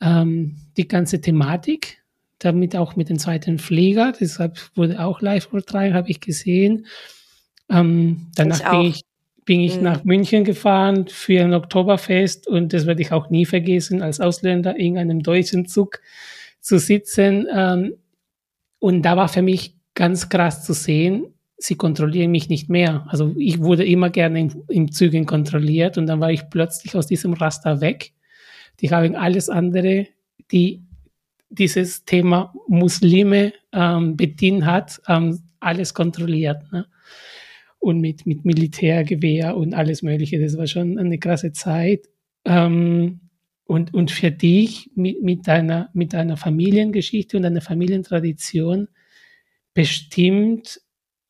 ähm, 0.00 0.56
die 0.76 0.88
ganze 0.88 1.20
Thematik, 1.20 2.02
damit 2.38 2.76
auch 2.76 2.96
mit 2.96 3.08
dem 3.08 3.18
zweiten 3.18 3.58
Flieger, 3.58 4.12
deshalb 4.18 4.58
wurde 4.74 5.02
auch 5.02 5.20
live 5.20 5.48
übertragen, 5.50 5.94
habe 5.94 6.10
ich 6.10 6.20
gesehen. 6.20 6.86
Ähm, 7.70 8.26
danach 8.34 8.60
ich 8.60 8.70
bin 8.70 8.80
ich, 8.82 9.02
bin 9.44 9.60
ich 9.60 9.76
mhm. 9.76 9.82
nach 9.82 10.04
München 10.04 10.44
gefahren 10.44 11.06
für 11.08 11.42
ein 11.42 11.54
Oktoberfest 11.54 12.46
und 12.46 12.72
das 12.72 12.86
werde 12.86 13.02
ich 13.02 13.12
auch 13.12 13.30
nie 13.30 13.46
vergessen, 13.46 14.02
als 14.02 14.20
Ausländer 14.20 14.76
in 14.76 14.98
einem 14.98 15.22
deutschen 15.22 15.66
Zug 15.66 16.00
zu 16.60 16.78
sitzen. 16.78 17.46
Ähm, 17.52 17.94
und 18.78 19.02
da 19.02 19.16
war 19.16 19.28
für 19.28 19.42
mich 19.42 19.76
ganz 19.94 20.28
krass 20.28 20.64
zu 20.64 20.74
sehen, 20.74 21.26
sie 21.56 21.76
kontrollieren 21.76 22.30
mich 22.30 22.48
nicht 22.48 22.68
mehr. 22.68 23.06
Also 23.08 23.34
ich 23.38 23.60
wurde 23.60 23.84
immer 23.86 24.10
gerne 24.10 24.40
im, 24.40 24.64
im 24.68 24.92
Zügen 24.92 25.24
kontrolliert 25.24 25.96
und 25.96 26.06
dann 26.06 26.20
war 26.20 26.30
ich 26.30 26.50
plötzlich 26.50 26.94
aus 26.94 27.06
diesem 27.06 27.32
Raster 27.32 27.80
weg 27.80 28.12
die 28.80 28.90
haben 28.90 29.14
alles 29.14 29.48
andere, 29.48 30.06
die 30.50 30.82
dieses 31.48 32.04
Thema 32.04 32.54
Muslime 32.68 33.52
ähm, 33.72 34.16
bedient 34.16 34.64
hat, 34.64 35.00
ähm, 35.08 35.40
alles 35.60 35.94
kontrolliert. 35.94 36.62
Ne? 36.72 36.86
Und 37.78 38.00
mit, 38.00 38.26
mit 38.26 38.44
Militärgewehr 38.44 39.56
und 39.56 39.74
alles 39.74 40.02
Mögliche. 40.02 40.40
Das 40.40 40.56
war 40.56 40.66
schon 40.66 40.98
eine 40.98 41.18
krasse 41.18 41.52
Zeit. 41.52 42.08
Ähm, 42.44 43.20
und, 43.66 43.94
und 43.94 44.10
für 44.10 44.30
dich 44.30 44.90
mit, 44.94 45.22
mit, 45.22 45.46
deiner, 45.46 45.90
mit 45.94 46.12
deiner 46.12 46.36
Familiengeschichte 46.36 47.36
und 47.36 47.44
deiner 47.44 47.62
Familientradition 47.62 48.88
bestimmt 49.72 50.80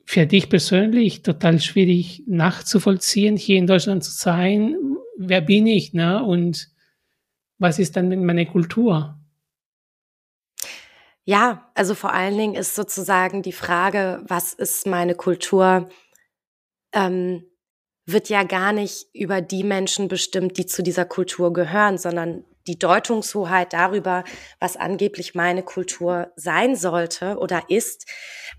für 0.04 0.26
dich 0.26 0.48
persönlich 0.48 1.22
total 1.22 1.60
schwierig 1.60 2.24
nachzuvollziehen, 2.26 3.36
hier 3.36 3.58
in 3.58 3.66
Deutschland 3.66 4.04
zu 4.04 4.10
sein. 4.10 4.76
Wer 5.16 5.40
bin 5.40 5.66
ich? 5.66 5.92
Ne? 5.92 6.22
Und 6.22 6.74
was 7.64 7.78
ist 7.78 7.97
dann 7.97 8.09
mit 8.09 8.21
meiner 8.21 8.44
Kultur? 8.44 9.18
Ja, 11.25 11.71
also 11.75 11.94
vor 11.94 12.12
allen 12.12 12.37
Dingen 12.37 12.54
ist 12.54 12.75
sozusagen 12.75 13.40
die 13.40 13.52
Frage, 13.52 14.23
was 14.28 14.52
ist 14.52 14.87
meine 14.87 15.14
Kultur, 15.14 15.88
ähm, 16.92 17.44
wird 18.06 18.28
ja 18.28 18.42
gar 18.42 18.73
nicht 18.73 19.06
über 19.14 19.40
die 19.40 19.64
Menschen 19.64 20.09
bestimmt, 20.09 20.59
die 20.59 20.66
zu 20.66 20.83
dieser 20.83 21.06
Kultur 21.06 21.54
gehören, 21.54 21.97
sondern 21.97 22.44
die 22.66 22.78
Deutungshoheit 22.78 23.73
darüber, 23.73 24.25
was 24.61 24.76
angeblich 24.76 25.35
meine 25.35 25.62
Kultur 25.62 26.33
sein 26.37 26.76
sollte 26.76 27.38
oder 27.38 27.62
ist, 27.68 28.06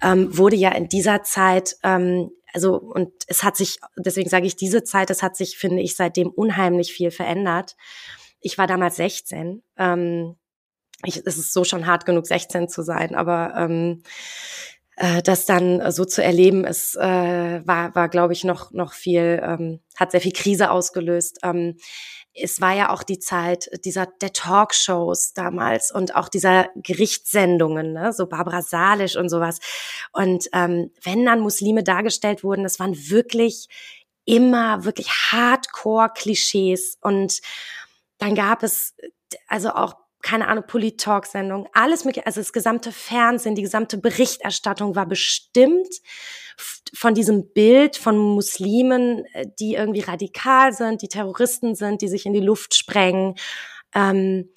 ähm, 0.01 0.35
wurde 0.35 0.55
ja 0.55 0.71
in 0.71 0.89
dieser 0.89 1.21
Zeit, 1.21 1.75
ähm, 1.83 2.31
also 2.53 2.75
und 2.75 3.11
es 3.27 3.43
hat 3.43 3.55
sich, 3.55 3.77
deswegen 3.97 4.29
sage 4.29 4.47
ich 4.47 4.55
diese 4.55 4.83
Zeit, 4.83 5.11
es 5.11 5.21
hat 5.21 5.35
sich, 5.35 5.57
finde 5.57 5.83
ich, 5.83 5.95
seitdem 5.95 6.29
unheimlich 6.29 6.93
viel 6.93 7.11
verändert. 7.11 7.75
Ich 8.45 8.59
war 8.59 8.67
damals 8.67 8.97
16. 8.97 9.63
Ähm, 9.75 10.35
ich, 11.03 11.17
es 11.25 11.37
ist 11.37 11.51
so 11.51 11.63
schon 11.63 11.87
hart 11.87 12.05
genug, 12.05 12.27
16 12.27 12.69
zu 12.69 12.83
sein, 12.83 13.15
aber 13.15 13.55
ähm, 13.57 14.03
äh, 14.97 15.23
das 15.23 15.47
dann 15.47 15.91
so 15.91 16.05
zu 16.05 16.23
erleben, 16.23 16.63
ist, 16.63 16.95
äh, 16.95 17.67
war, 17.67 17.95
war 17.95 18.07
glaube 18.07 18.33
ich, 18.33 18.43
noch, 18.43 18.69
noch 18.69 18.93
viel, 18.93 19.41
ähm, 19.43 19.79
hat 19.95 20.11
sehr 20.11 20.21
viel 20.21 20.31
Krise 20.31 20.69
ausgelöst. 20.69 21.39
Ähm, 21.41 21.77
es 22.35 22.61
war 22.61 22.75
ja 22.75 22.91
auch 22.91 23.01
die 23.01 23.17
Zeit 23.17 23.67
dieser 23.83 24.05
der 24.21 24.31
Talkshows 24.31 25.33
damals 25.33 25.91
und 25.91 26.15
auch 26.15 26.29
dieser 26.29 26.69
Gerichtssendungen, 26.75 27.93
ne? 27.93 28.13
so 28.13 28.27
Barbara 28.27 28.61
Salisch 28.61 29.15
und 29.15 29.29
sowas. 29.29 29.57
Und 30.11 30.49
ähm, 30.53 30.91
wenn 31.01 31.25
dann 31.25 31.39
Muslime 31.39 31.83
dargestellt 31.83 32.43
wurden, 32.43 32.61
das 32.61 32.79
waren 32.79 32.95
wirklich 33.09 33.69
immer 34.25 34.85
wirklich 34.85 35.07
Hardcore-Klischees 35.09 36.99
und 37.01 37.41
dann 38.17 38.35
gab 38.35 38.63
es 38.63 38.95
also 39.47 39.71
auch 39.71 39.95
keine 40.21 40.47
Ahnung, 40.47 40.65
Polit-Talk-Sendung, 40.65 41.67
alles 41.73 42.03
mögliche, 42.03 42.25
also 42.25 42.41
das 42.41 42.51
gesamte 42.51 42.91
Fernsehen, 42.91 43.53
die 43.53 43.61
gesamte 43.61 43.99
Berichterstattung 43.99 44.95
war 44.95 45.05
bestimmt 45.05 45.87
von 46.93 47.13
diesem 47.13 47.53
Bild 47.53 47.95
von 47.95 48.17
Muslimen, 48.17 49.23
äh, 49.33 49.45
die 49.59 49.75
irgendwie 49.75 50.01
radikal 50.01 50.73
sind, 50.73 51.03
die 51.03 51.09
Terroristen 51.09 51.75
sind, 51.75 52.01
die 52.01 52.07
sich 52.07 52.25
in 52.25 52.33
die 52.33 52.39
Luft 52.39 52.73
sprengen. 52.75 53.35
Ähm, 53.93 54.49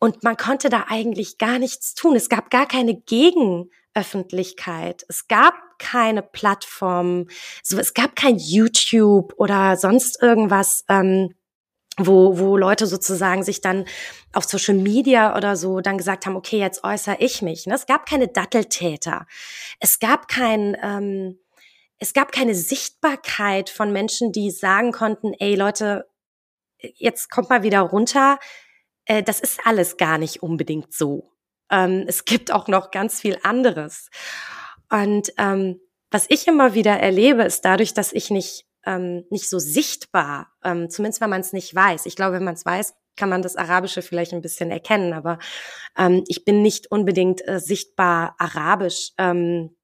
und 0.00 0.24
man 0.24 0.36
konnte 0.36 0.68
da 0.68 0.86
eigentlich 0.88 1.38
gar 1.38 1.60
nichts 1.60 1.94
tun. 1.94 2.16
Es 2.16 2.28
gab 2.28 2.50
gar 2.50 2.66
keine 2.66 2.94
Gegenöffentlichkeit. 2.94 5.04
Es 5.08 5.28
gab 5.28 5.54
keine 5.78 6.22
Plattform, 6.22 7.28
so, 7.62 7.78
es 7.78 7.94
gab 7.94 8.16
kein 8.16 8.36
YouTube 8.38 9.32
oder 9.36 9.76
sonst 9.76 10.20
irgendwas. 10.20 10.84
Ähm, 10.88 11.34
wo, 11.98 12.38
wo 12.38 12.56
Leute 12.56 12.86
sozusagen 12.86 13.42
sich 13.42 13.60
dann 13.60 13.84
auf 14.32 14.44
Social 14.44 14.76
Media 14.76 15.36
oder 15.36 15.56
so 15.56 15.80
dann 15.80 15.98
gesagt 15.98 16.26
haben, 16.26 16.36
okay, 16.36 16.58
jetzt 16.58 16.84
äußere 16.84 17.16
ich 17.18 17.42
mich. 17.42 17.66
Ne? 17.66 17.74
Es 17.74 17.86
gab 17.86 18.06
keine 18.06 18.28
Datteltäter. 18.28 19.26
Es 19.80 19.98
gab 19.98 20.28
kein, 20.28 20.76
ähm, 20.82 21.38
es 21.98 22.12
gab 22.12 22.32
keine 22.32 22.54
Sichtbarkeit 22.54 23.70
von 23.70 23.92
Menschen, 23.92 24.32
die 24.32 24.50
sagen 24.50 24.92
konnten, 24.92 25.32
ey 25.38 25.54
Leute, 25.56 26.08
jetzt 26.78 27.30
kommt 27.30 27.50
mal 27.50 27.62
wieder 27.62 27.80
runter. 27.80 28.38
Äh, 29.04 29.22
das 29.22 29.40
ist 29.40 29.60
alles 29.64 29.96
gar 29.96 30.18
nicht 30.18 30.42
unbedingt 30.42 30.92
so. 30.92 31.32
Ähm, 31.70 32.04
es 32.06 32.24
gibt 32.24 32.52
auch 32.52 32.68
noch 32.68 32.90
ganz 32.90 33.20
viel 33.20 33.38
anderes. 33.42 34.10
Und 34.90 35.32
ähm, 35.36 35.80
was 36.10 36.26
ich 36.28 36.46
immer 36.46 36.74
wieder 36.74 36.98
erlebe, 36.98 37.42
ist 37.42 37.64
dadurch, 37.64 37.92
dass 37.92 38.12
ich 38.12 38.30
nicht 38.30 38.67
ähm, 38.88 39.24
nicht 39.28 39.50
so 39.50 39.58
sichtbar, 39.58 40.50
ähm, 40.64 40.88
zumindest 40.88 41.20
wenn 41.20 41.28
man 41.28 41.42
es 41.42 41.52
nicht 41.52 41.74
weiß. 41.74 42.06
Ich 42.06 42.16
glaube, 42.16 42.36
wenn 42.36 42.44
man 42.44 42.54
es 42.54 42.64
weiß, 42.64 42.94
kann 43.16 43.28
man 43.28 43.42
das 43.42 43.56
Arabische 43.56 44.00
vielleicht 44.00 44.32
ein 44.32 44.40
bisschen 44.40 44.70
erkennen, 44.70 45.12
aber 45.12 45.38
ähm, 45.96 46.24
ich 46.26 46.46
bin 46.46 46.62
nicht 46.62 46.90
unbedingt 46.90 47.46
äh, 47.46 47.60
sichtbar 47.60 48.34
arabisch. 48.38 49.10
Ähm, 49.18 49.76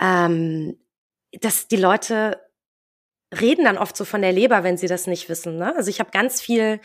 ähm, 0.00 0.78
dass 1.40 1.68
die 1.68 1.76
Leute 1.76 2.40
reden 3.38 3.64
dann 3.64 3.76
oft 3.76 3.96
so 3.96 4.06
von 4.06 4.22
der 4.22 4.32
Leber, 4.32 4.64
wenn 4.64 4.78
sie 4.78 4.86
das 4.86 5.06
nicht 5.06 5.28
wissen. 5.28 5.58
Ne? 5.58 5.76
Also 5.76 5.90
ich 5.90 6.00
habe 6.00 6.10
ganz 6.10 6.40
viel 6.40 6.80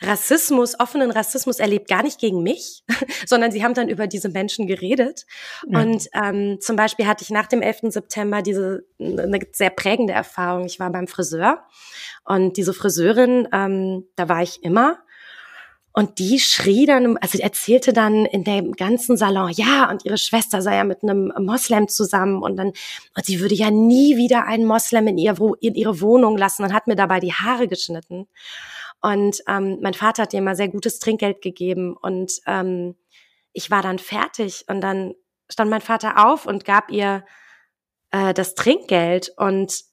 Rassismus, 0.00 0.78
offenen 0.78 1.10
Rassismus 1.10 1.58
erlebt, 1.58 1.88
gar 1.88 2.02
nicht 2.02 2.20
gegen 2.20 2.42
mich, 2.42 2.84
sondern 3.26 3.50
sie 3.50 3.64
haben 3.64 3.74
dann 3.74 3.88
über 3.88 4.06
diese 4.06 4.28
Menschen 4.28 4.66
geredet. 4.66 5.26
Ja. 5.66 5.80
Und 5.80 6.08
ähm, 6.14 6.58
zum 6.60 6.76
Beispiel 6.76 7.06
hatte 7.06 7.24
ich 7.24 7.30
nach 7.30 7.46
dem 7.46 7.62
11. 7.62 7.92
September 7.92 8.42
diese 8.42 8.84
eine 9.00 9.40
sehr 9.52 9.70
prägende 9.70 10.12
Erfahrung. 10.12 10.66
Ich 10.66 10.78
war 10.78 10.90
beim 10.90 11.08
Friseur 11.08 11.64
und 12.24 12.56
diese 12.56 12.74
Friseurin, 12.74 13.48
ähm, 13.52 14.04
da 14.14 14.28
war 14.28 14.42
ich 14.42 14.62
immer. 14.62 14.98
Und 15.92 16.20
die 16.20 16.38
schrie 16.38 16.86
dann, 16.86 17.16
also 17.16 17.38
erzählte 17.38 17.92
dann 17.92 18.24
in 18.24 18.44
dem 18.44 18.72
ganzen 18.72 19.16
Salon, 19.16 19.50
ja, 19.50 19.90
und 19.90 20.04
ihre 20.04 20.18
Schwester 20.18 20.62
sei 20.62 20.76
ja 20.76 20.84
mit 20.84 21.02
einem 21.02 21.32
Moslem 21.40 21.88
zusammen 21.88 22.40
und 22.40 22.56
dann, 22.56 22.68
und 22.68 23.24
sie 23.24 23.40
würde 23.40 23.56
ja 23.56 23.72
nie 23.72 24.16
wieder 24.16 24.44
einen 24.44 24.64
Moslem 24.64 25.08
in, 25.08 25.18
ihr, 25.18 25.34
in 25.60 25.74
ihre 25.74 26.00
Wohnung 26.00 26.36
lassen 26.36 26.62
und 26.62 26.72
hat 26.72 26.86
mir 26.86 26.94
dabei 26.94 27.18
die 27.18 27.32
Haare 27.32 27.66
geschnitten. 27.66 28.28
Und 29.00 29.42
ähm, 29.46 29.78
mein 29.80 29.94
Vater 29.94 30.22
hat 30.22 30.32
ihr 30.32 30.40
immer 30.40 30.56
sehr 30.56 30.68
gutes 30.68 30.98
Trinkgeld 30.98 31.40
gegeben 31.40 31.96
und 31.96 32.32
ähm, 32.46 32.96
ich 33.52 33.70
war 33.70 33.82
dann 33.82 33.98
fertig 33.98 34.64
und 34.68 34.80
dann 34.80 35.14
stand 35.50 35.70
mein 35.70 35.80
Vater 35.80 36.26
auf 36.26 36.46
und 36.46 36.64
gab 36.64 36.90
ihr 36.90 37.24
äh, 38.10 38.34
das 38.34 38.54
Trinkgeld 38.54 39.32
und 39.36 39.84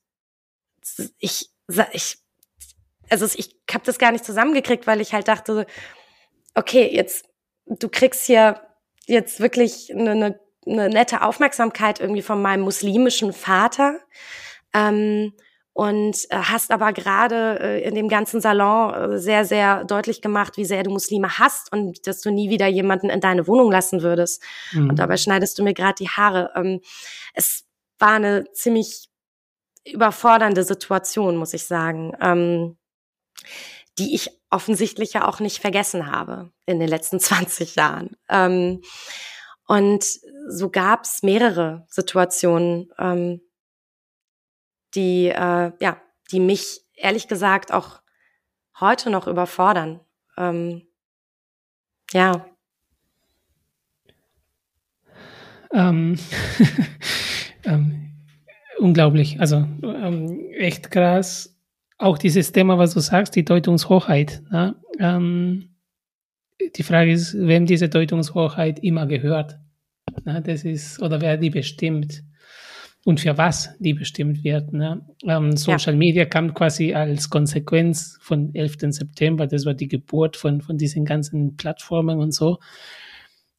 ich, 1.19 1.49
ich, 1.91 2.17
also 3.09 3.25
ich 3.25 3.59
habe 3.71 3.85
das 3.85 3.99
gar 3.99 4.11
nicht 4.11 4.25
zusammengekriegt, 4.25 4.87
weil 4.87 5.01
ich 5.01 5.13
halt 5.13 5.27
dachte, 5.27 5.67
okay, 6.55 6.89
jetzt 6.91 7.25
du 7.65 7.89
kriegst 7.89 8.25
hier 8.25 8.61
jetzt 9.07 9.39
wirklich 9.39 9.91
eine, 9.93 10.11
eine, 10.11 10.39
eine 10.65 10.89
nette 10.89 11.21
Aufmerksamkeit 11.21 11.99
irgendwie 11.99 12.21
von 12.21 12.41
meinem 12.41 12.61
muslimischen 12.61 13.33
Vater. 13.33 13.99
Ähm, 14.73 15.33
und 15.75 16.31
äh, 16.31 16.37
hast 16.37 16.71
aber 16.71 16.93
gerade 16.93 17.59
äh, 17.59 17.83
in 17.85 17.95
dem 17.95 18.07
ganzen 18.07 18.39
Salon 18.39 18.93
äh, 18.93 19.19
sehr, 19.19 19.43
sehr 19.43 19.83
deutlich 19.83 20.21
gemacht, 20.21 20.55
wie 20.55 20.63
sehr 20.63 20.83
du 20.83 20.89
Muslime 20.89 21.37
hast 21.37 21.69
und 21.73 22.07
dass 22.07 22.21
du 22.21 22.31
nie 22.31 22.49
wieder 22.49 22.65
jemanden 22.67 23.09
in 23.09 23.19
deine 23.19 23.45
Wohnung 23.45 23.69
lassen 23.69 24.01
würdest. 24.01 24.41
Mhm. 24.71 24.91
Und 24.91 24.99
dabei 24.99 25.17
schneidest 25.17 25.59
du 25.59 25.63
mir 25.63 25.73
gerade 25.73 25.95
die 25.99 26.07
Haare. 26.07 26.53
Ähm, 26.55 26.79
es 27.33 27.65
war 27.99 28.13
eine 28.13 28.45
ziemlich 28.53 29.09
überfordernde 29.85 30.63
Situation, 30.63 31.35
muss 31.35 31.53
ich 31.53 31.65
sagen, 31.65 32.13
ähm, 32.21 32.77
die 33.99 34.15
ich 34.15 34.31
offensichtlich 34.49 35.11
ja 35.11 35.27
auch 35.27 35.41
nicht 35.41 35.59
vergessen 35.59 36.09
habe 36.09 36.51
in 36.65 36.79
den 36.79 36.87
letzten 36.87 37.19
20 37.19 37.75
Jahren. 37.75 38.15
Ähm, 38.29 38.81
und 39.67 40.05
so 40.47 40.69
gab 40.69 41.03
es 41.03 41.21
mehrere 41.21 41.85
Situationen, 41.89 42.93
ähm, 42.97 43.41
die, 44.95 45.27
äh, 45.27 45.71
ja, 45.79 46.01
die 46.31 46.39
mich 46.39 46.81
ehrlich 46.95 47.27
gesagt 47.27 47.71
auch 47.73 48.01
heute 48.79 49.09
noch 49.09 49.27
überfordern. 49.27 49.99
Ähm, 50.37 50.83
ja. 52.11 52.45
Ähm, 55.71 56.17
ähm, 57.63 58.11
unglaublich, 58.79 59.39
also 59.39 59.57
ähm, 59.57 60.49
echt 60.57 60.91
krass. 60.91 61.57
Auch 61.97 62.17
dieses 62.17 62.51
Thema, 62.51 62.77
was 62.77 62.93
du 62.93 62.99
sagst, 62.99 63.35
die 63.35 63.45
Deutungshochheit. 63.45 64.41
Ne? 64.51 64.75
Ähm, 64.99 65.75
die 66.75 66.83
Frage 66.83 67.11
ist, 67.11 67.35
wem 67.37 67.65
diese 67.65 67.89
Deutungshochheit 67.89 68.79
immer 68.79 69.05
gehört. 69.05 69.57
Ne? 70.25 70.41
Das 70.41 70.63
ist, 70.63 71.01
oder 71.01 71.21
wer 71.21 71.37
die 71.37 71.49
bestimmt 71.49 72.23
und 73.05 73.19
für 73.19 73.37
was 73.37 73.69
die 73.79 73.93
bestimmt 73.93 74.43
wird. 74.43 74.73
Ne? 74.73 75.05
Ähm, 75.25 75.55
Social 75.55 75.93
ja. 75.93 75.99
Media 75.99 76.25
kam 76.25 76.53
quasi 76.55 76.93
als 76.93 77.29
Konsequenz 77.29 78.17
von 78.19 78.53
11. 78.53 78.77
September, 78.89 79.45
das 79.45 79.65
war 79.65 79.75
die 79.75 79.87
Geburt 79.87 80.35
von, 80.35 80.59
von 80.59 80.77
diesen 80.77 81.05
ganzen 81.05 81.55
Plattformen 81.55 82.19
und 82.19 82.33
so, 82.33 82.57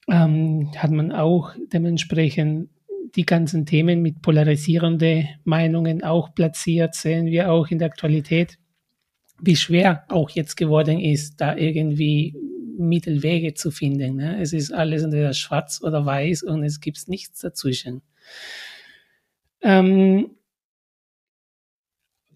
ähm, 0.09 0.73
hat 0.77 0.91
man 0.91 1.13
auch 1.13 1.53
dementsprechend 1.73 2.71
die 3.15 3.25
ganzen 3.25 3.67
Themen 3.67 4.03
mit 4.03 4.21
polarisierenden 4.21 5.29
Meinungen 5.45 6.03
auch 6.03 6.35
platziert, 6.35 6.97
sehen 6.97 7.27
wir 7.27 7.53
auch 7.53 7.69
in 7.69 7.79
der 7.79 7.87
Aktualität, 7.87 8.59
wie 9.41 9.55
schwer 9.55 10.05
auch 10.09 10.31
jetzt 10.31 10.57
geworden 10.57 10.99
ist, 10.99 11.41
da 11.41 11.57
irgendwie 11.57 12.35
Mittelwege 12.79 13.55
zu 13.55 13.71
finden. 13.71 14.17
Ne? 14.17 14.41
Es 14.41 14.53
ist 14.53 14.73
alles 14.73 15.05
entweder 15.05 15.33
schwarz 15.35 15.81
oder 15.85 16.05
weiß 16.05 16.43
und 16.43 16.65
es 16.65 16.81
gibt 16.81 17.09
nichts 17.09 17.41
dazwischen. 17.41 18.03
Ähm, 19.67 20.31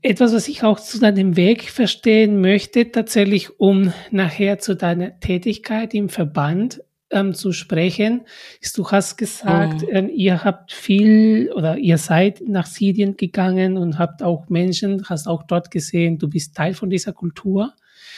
etwas, 0.03 0.35
was 0.35 0.49
ich 0.49 0.65
auch 0.65 0.81
zu 0.81 0.99
deinem 0.99 1.37
Weg 1.37 1.71
verstehen 1.71 2.41
möchte, 2.41 2.91
tatsächlich, 2.91 3.61
um 3.61 3.93
nachher 4.11 4.59
zu 4.59 4.75
deiner 4.75 5.21
Tätigkeit 5.21 5.95
im 5.95 6.09
Verband 6.09 6.83
ähm, 7.11 7.33
zu 7.33 7.53
sprechen, 7.53 8.23
ist, 8.61 8.77
du 8.79 8.91
hast 8.91 9.17
gesagt, 9.17 9.83
mhm. 9.83 9.89
äh, 9.95 10.07
ihr 10.07 10.43
habt 10.43 10.73
viel 10.73 11.53
oder 11.55 11.79
ihr 11.79 11.99
seid 11.99 12.43
nach 12.45 12.67
Syrien 12.67 13.17
gegangen 13.17 13.77
und 13.77 13.97
habt 13.97 14.25
auch 14.25 14.49
Menschen, 14.49 15.05
hast 15.09 15.29
auch 15.29 15.45
dort 15.45 15.71
gesehen, 15.71 16.19
du 16.19 16.29
bist 16.29 16.57
Teil 16.57 16.75
von 16.75 16.91
dieser 16.91 17.13
Kultur. 17.13 17.75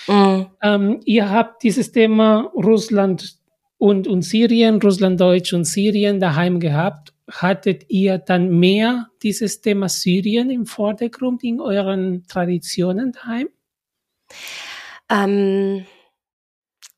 Mhm. 0.09 0.47
Ähm, 0.63 1.01
ihr 1.05 1.29
habt 1.29 1.63
dieses 1.65 1.93
Thema 1.93 2.51
Russland 2.55 3.37
und, 3.77 4.07
und 4.07 4.23
Syrien, 4.23 4.81
Russland, 4.81 5.21
Deutsch 5.21 5.53
und 5.53 5.65
Syrien 5.65 6.19
daheim 6.19 6.61
gehabt 6.61 7.13
hattet 7.41 7.89
ihr 7.89 8.19
dann 8.19 8.49
mehr 8.59 9.09
dieses 9.23 9.61
Thema 9.61 9.89
Syrien 9.89 10.51
im 10.51 10.67
Vordergrund 10.67 11.43
in 11.43 11.61
euren 11.61 12.27
Traditionen 12.27 13.13
daheim? 13.13 13.49
Ähm, 15.09 15.87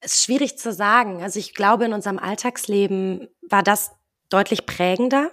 ist 0.01 0.25
schwierig 0.25 0.59
zu 0.59 0.73
sagen. 0.73 1.23
Also 1.23 1.39
ich 1.39 1.55
glaube, 1.55 1.85
in 1.85 1.93
unserem 1.93 2.19
Alltagsleben 2.19 3.29
war 3.43 3.63
das 3.63 3.93
deutlich 4.29 4.67
prägender. 4.67 5.31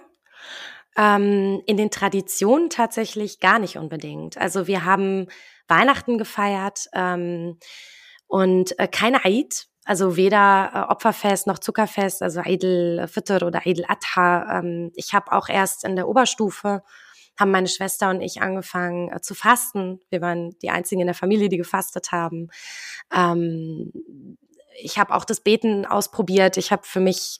Ähm, 0.96 1.62
in 1.66 1.76
den 1.76 1.90
Traditionen 1.90 2.68
tatsächlich 2.68 3.40
gar 3.40 3.58
nicht 3.58 3.78
unbedingt. 3.78 4.36
Also 4.36 4.66
wir 4.66 4.84
haben 4.84 5.26
Weihnachten 5.68 6.18
gefeiert 6.18 6.88
ähm, 6.92 7.58
und 8.26 8.78
äh, 8.78 8.88
keine 8.88 9.24
Eid, 9.24 9.68
also 9.84 10.16
weder 10.16 10.70
äh, 10.74 10.92
Opferfest 10.92 11.46
noch 11.46 11.58
Zuckerfest, 11.58 12.22
also 12.22 12.40
Eid 12.40 12.64
al-Fitr 12.64 13.44
oder 13.44 13.62
Eid 13.66 13.84
al-Adha. 13.84 14.58
Ähm, 14.58 14.92
ich 14.94 15.12
habe 15.12 15.32
auch 15.32 15.48
erst 15.48 15.84
in 15.84 15.96
der 15.96 16.08
Oberstufe, 16.08 16.82
haben 17.38 17.50
meine 17.50 17.68
Schwester 17.68 18.10
und 18.10 18.20
ich 18.20 18.42
angefangen 18.42 19.10
äh, 19.10 19.20
zu 19.20 19.34
fasten. 19.34 20.00
Wir 20.10 20.20
waren 20.20 20.56
die 20.60 20.70
einzigen 20.70 21.00
in 21.00 21.06
der 21.06 21.14
Familie, 21.14 21.48
die 21.48 21.56
gefastet 21.56 22.12
haben. 22.12 22.48
Ähm, 23.12 23.92
ich 24.80 24.98
habe 24.98 25.14
auch 25.14 25.24
das 25.24 25.40
Beten 25.40 25.84
ausprobiert. 25.84 26.56
Ich 26.56 26.70
habe 26.70 26.82
für 26.84 27.00
mich 27.00 27.38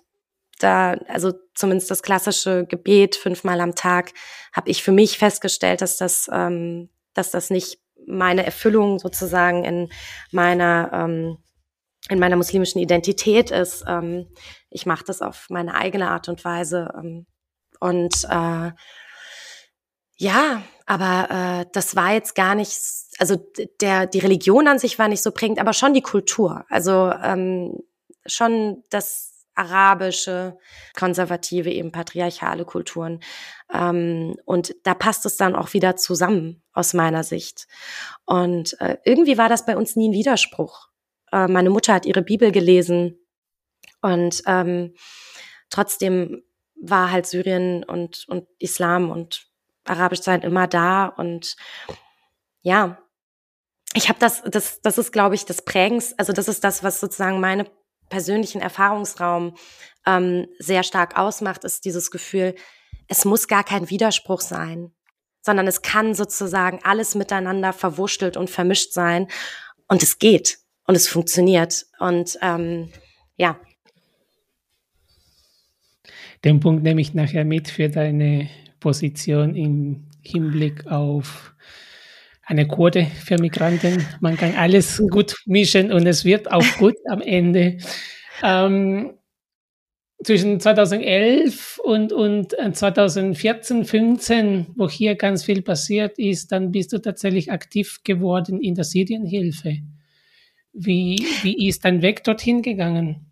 da, 0.59 0.93
also 1.09 1.33
zumindest 1.55 1.91
das 1.91 2.03
klassische 2.03 2.67
Gebet 2.67 3.17
fünfmal 3.17 3.61
am 3.61 3.75
Tag, 3.75 4.13
habe 4.53 4.71
ich 4.71 4.83
für 4.83 4.93
mich 4.93 5.19
festgestellt, 5.19 5.81
dass 5.81 5.97
das, 5.97 6.29
ähm, 6.33 6.91
dass 7.15 7.31
das 7.31 7.51
nicht 7.51 7.79
meine 8.07 8.45
Erfüllung 8.45 8.99
sozusagen 8.99 9.65
in 9.65 9.89
meiner 10.33 10.91
in 12.09 12.19
meiner 12.19 12.37
muslimischen 12.37 12.81
Identität 12.81 13.51
ist. 13.51 13.85
Ähm, 13.87 14.29
ich 14.71 14.87
mache 14.87 15.05
das 15.05 15.23
auf 15.23 15.47
meine 15.51 15.75
eigene 15.75 16.11
Art 16.11 16.29
und 16.29 16.45
Weise. 16.45 16.93
Ähm, 16.97 17.27
und 17.81 18.25
äh, 18.25 18.73
ja, 20.17 20.63
aber 20.87 21.31
äh, 21.31 21.67
das 21.73 21.97
war 21.97 22.13
jetzt 22.13 22.35
gar 22.35 22.55
nicht, 22.55 22.79
also 23.19 23.37
der 23.81 24.07
die 24.07 24.19
Religion 24.19 24.69
an 24.69 24.79
sich 24.79 24.99
war 24.99 25.09
nicht 25.09 25.23
so 25.23 25.33
prägend, 25.33 25.59
aber 25.59 25.73
schon 25.73 25.95
die 25.95 26.03
Kultur. 26.03 26.65
Also 26.69 27.13
ähm, 27.23 27.79
schon 28.27 28.85
das 28.91 29.33
arabische, 29.55 30.59
konservative, 30.97 31.71
eben 31.71 31.93
patriarchale 31.93 32.65
Kulturen. 32.65 33.21
Ähm, 33.73 34.37
und 34.45 34.75
da 34.85 34.95
passt 34.95 35.27
es 35.27 35.37
dann 35.37 35.55
auch 35.55 35.73
wieder 35.73 35.97
zusammen 35.97 36.63
aus 36.73 36.95
meiner 36.95 37.23
Sicht. 37.23 37.67
Und 38.25 38.81
äh, 38.81 38.99
irgendwie 39.05 39.39
war 39.39 39.49
das 39.49 39.67
bei 39.67 39.77
uns 39.77 39.97
nie 39.97 40.09
ein 40.09 40.15
Widerspruch. 40.15 40.92
Äh, 41.33 41.49
meine 41.49 41.71
Mutter 41.71 41.95
hat 41.95 42.07
ihre 42.07 42.23
Bibel 42.23 42.53
gelesen 42.53 43.19
und 44.01 44.43
ähm, 44.47 44.95
trotzdem 45.71 46.43
war 46.75 47.11
halt 47.11 47.27
Syrien 47.27 47.85
und, 47.85 48.27
und 48.29 48.49
Islam 48.59 49.11
und 49.11 49.47
Arabisch 49.85 50.21
sein 50.21 50.43
immer 50.43 50.67
da 50.69 51.07
und 51.07 51.57
ja, 52.63 52.99
ich 53.95 54.09
habe 54.09 54.19
das, 54.21 54.43
das, 54.45 54.81
das 54.81 54.99
ist, 54.99 55.13
glaube 55.13 55.35
ich, 55.35 55.45
das 55.45 55.63
Prägens, 55.65 56.19
also 56.19 56.33
das 56.33 56.49
ist 56.49 56.65
das, 56.65 56.83
was 56.85 57.01
sozusagen 57.01 57.41
meine 57.41 57.67
persönlichen 58.09 58.61
Erfahrungsraum 58.61 59.57
ähm, 60.07 60.47
sehr 60.59 60.83
stark 60.83 61.19
ausmacht, 61.19 61.65
ist 61.65 61.85
dieses 61.85 62.11
Gefühl, 62.11 62.55
es 63.09 63.25
muss 63.25 63.49
gar 63.49 63.65
kein 63.65 63.91
Widerspruch 63.91 64.41
sein. 64.41 64.93
sondern 65.43 65.67
es 65.67 65.83
kann 65.83 66.15
sozusagen 66.15 66.81
alles 66.85 67.15
miteinander 67.15 67.73
verwurschtelt 67.73 68.37
und 68.37 68.49
vermischt 68.51 68.93
sein 68.93 69.29
und 69.89 70.03
es 70.03 70.19
geht 70.19 70.62
und 70.87 70.95
es 70.95 71.09
funktioniert 71.09 71.87
und 71.99 72.39
ähm, 72.43 72.89
ja. 73.37 73.59
Den 76.45 76.61
Punkt 76.61 76.83
nehme 76.83 77.01
ich 77.01 77.15
nachher 77.15 77.45
mit 77.45 77.69
für 77.69 77.89
deine 77.89 78.49
Position 78.81 79.55
im 79.55 80.05
Hinblick 80.23 80.87
auf 80.87 81.55
eine 82.45 82.67
Quote 82.67 83.07
für 83.07 83.39
Migranten. 83.39 84.05
Man 84.21 84.37
kann 84.37 84.55
alles 84.57 85.03
gut 85.11 85.37
mischen 85.47 85.93
und 85.93 86.07
es 86.07 86.25
wird 86.25 86.51
auch 86.51 86.67
gut 86.79 86.97
am 87.09 87.21
Ende. 87.21 87.79
Ähm, 88.43 89.15
zwischen 90.25 90.61
2011 90.61 91.81
und, 91.83 92.13
und 92.13 92.53
2014, 92.53 93.83
äh, 93.83 93.85
15, 93.85 94.67
wo 94.77 94.89
hier 94.89 95.17
ganz 95.17 95.45
viel 95.45 95.63
passiert 95.63 96.19
ist, 96.19 96.53
dann 96.53 96.71
bist 96.71 96.93
du 96.93 96.99
tatsächlich 96.99 97.51
aktiv 97.51 98.01
geworden 98.05 98.61
in 98.61 98.75
der 98.75 98.85
Syrienhilfe. 98.85 99.79
Wie, 100.73 101.27
wie 101.43 101.69
ist 101.69 101.85
dein 101.85 102.03
Weg 102.03 102.25
dorthin 102.25 102.63
gegangen? 102.63 103.27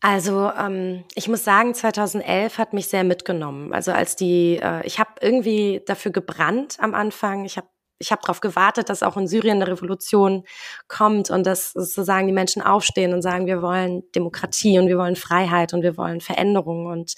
Also 0.00 0.50
ähm, 0.50 1.04
ich 1.14 1.28
muss 1.28 1.44
sagen, 1.44 1.74
2011 1.74 2.58
hat 2.58 2.72
mich 2.72 2.88
sehr 2.88 3.04
mitgenommen. 3.04 3.72
Also 3.72 3.92
als 3.92 4.16
die, 4.16 4.58
äh, 4.60 4.84
ich 4.84 4.98
habe 4.98 5.10
irgendwie 5.20 5.80
dafür 5.86 6.10
gebrannt 6.10 6.78
am 6.80 6.94
Anfang. 6.94 7.44
Ich 7.44 7.56
habe 7.56 7.68
ich 8.02 8.10
habe 8.10 8.20
darauf 8.20 8.40
gewartet, 8.40 8.88
dass 8.88 9.04
auch 9.04 9.16
in 9.16 9.28
Syrien 9.28 9.62
eine 9.62 9.70
Revolution 9.70 10.42
kommt 10.88 11.30
und 11.30 11.46
dass 11.46 11.72
sozusagen 11.72 12.26
die 12.26 12.32
Menschen 12.32 12.60
aufstehen 12.60 13.14
und 13.14 13.22
sagen, 13.22 13.46
wir 13.46 13.62
wollen 13.62 14.02
Demokratie 14.12 14.78
und 14.80 14.88
wir 14.88 14.98
wollen 14.98 15.14
Freiheit 15.14 15.72
und 15.72 15.82
wir 15.82 15.96
wollen 15.96 16.20
Veränderung. 16.20 16.86
Und 16.86 17.14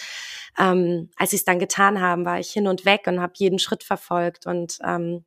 ähm, 0.58 1.08
als 1.16 1.30
sie 1.30 1.36
es 1.36 1.44
dann 1.44 1.58
getan 1.58 2.02
haben, 2.02 2.26
war 2.26 2.38
ich 2.38 2.50
hin 2.50 2.68
und 2.68 2.84
weg 2.84 3.06
und 3.06 3.20
habe 3.20 3.32
jeden 3.36 3.58
Schritt 3.58 3.82
verfolgt 3.82 4.46
und 4.46 4.78
ähm, 4.84 5.24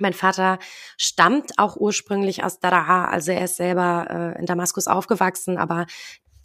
mein 0.00 0.12
Vater 0.12 0.58
stammt 0.96 1.58
auch 1.58 1.76
ursprünglich 1.76 2.44
aus 2.44 2.60
Daraa, 2.60 3.06
also 3.06 3.32
er 3.32 3.44
ist 3.44 3.56
selber 3.56 4.06
äh, 4.36 4.38
in 4.38 4.46
Damaskus 4.46 4.86
aufgewachsen, 4.86 5.58
aber 5.58 5.86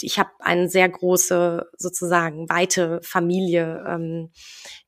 ich 0.03 0.19
habe 0.19 0.29
eine 0.39 0.69
sehr 0.69 0.89
große, 0.89 1.69
sozusagen 1.77 2.49
weite 2.49 2.99
Familie 3.03 3.83
ähm, 3.87 4.31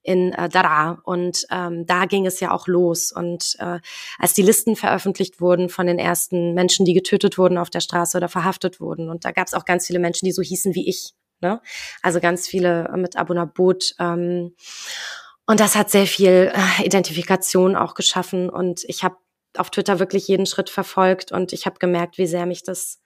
in 0.01 0.33
äh, 0.33 0.49
Daraa 0.49 1.01
und 1.03 1.45
ähm, 1.51 1.85
da 1.85 2.05
ging 2.05 2.25
es 2.25 2.39
ja 2.39 2.51
auch 2.51 2.67
los. 2.67 3.11
Und 3.11 3.55
äh, 3.59 3.79
als 4.17 4.33
die 4.33 4.41
Listen 4.41 4.75
veröffentlicht 4.75 5.41
wurden 5.41 5.69
von 5.69 5.87
den 5.87 5.99
ersten 5.99 6.53
Menschen, 6.53 6.85
die 6.85 6.93
getötet 6.93 7.37
wurden 7.37 7.57
auf 7.57 7.69
der 7.69 7.81
Straße 7.81 8.17
oder 8.17 8.29
verhaftet 8.29 8.79
wurden, 8.79 9.09
und 9.09 9.25
da 9.25 9.31
gab 9.31 9.47
es 9.47 9.53
auch 9.53 9.65
ganz 9.65 9.87
viele 9.87 9.99
Menschen, 9.99 10.25
die 10.25 10.31
so 10.31 10.41
hießen 10.41 10.75
wie 10.75 10.87
ich, 10.89 11.13
ne? 11.41 11.61
Also 12.01 12.19
ganz 12.19 12.47
viele 12.47 12.91
mit 12.95 13.15
Abu 13.15 13.33
Nabot. 13.33 13.95
Ähm, 13.99 14.55
und 15.45 15.59
das 15.59 15.75
hat 15.75 15.89
sehr 15.89 16.07
viel 16.07 16.51
äh, 16.53 16.85
Identifikation 16.85 17.75
auch 17.75 17.95
geschaffen. 17.95 18.49
Und 18.49 18.83
ich 18.85 19.03
habe 19.03 19.17
auf 19.57 19.69
Twitter 19.69 19.99
wirklich 19.99 20.27
jeden 20.27 20.45
Schritt 20.45 20.69
verfolgt 20.69 21.31
und 21.31 21.53
ich 21.53 21.65
habe 21.65 21.79
gemerkt, 21.79 22.17
wie 22.17 22.27
sehr 22.27 22.45
mich 22.45 22.63
das 22.63 23.01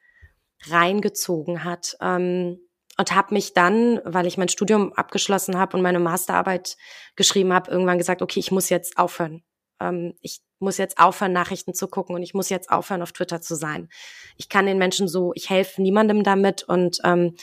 reingezogen 0.70 1.64
hat. 1.64 1.98
Ähm, 2.02 2.60
und 3.00 3.14
habe 3.14 3.34
mich 3.34 3.54
dann, 3.54 4.02
weil 4.06 4.26
ich 4.26 4.38
mein 4.38 4.50
Studium 4.50 4.92
abgeschlossen 4.94 5.58
habe 5.58 5.78
und 5.78 5.84
meine 5.84 6.00
Masterarbeit 6.00 6.78
geschrieben 7.16 7.54
habe, 7.54 7.70
irgendwann 7.70 8.00
gesagt, 8.00 8.24
okay, 8.24 8.40
ich 8.40 8.52
muss 8.52 8.70
jetzt 8.70 8.98
aufhören. 8.98 9.44
Ähm, 9.80 10.16
ich 10.22 10.42
muss 10.60 10.78
jetzt 10.78 10.98
aufhören, 10.98 11.34
Nachrichten 11.34 11.76
zu 11.76 11.88
gucken 11.88 12.16
und 12.16 12.24
ich 12.24 12.34
muss 12.34 12.50
jetzt 12.50 12.72
aufhören, 12.72 13.04
auf 13.04 13.12
Twitter 13.12 13.42
zu 13.42 13.56
sein. 13.56 13.90
Ich 14.36 14.50
kann 14.50 14.66
den 14.66 14.80
Menschen 14.80 15.08
so, 15.08 15.32
ich 15.36 15.50
helfe 15.50 15.82
niemandem 15.82 16.24
damit 16.24 16.64
und 16.64 17.00
ähm, 17.04 17.36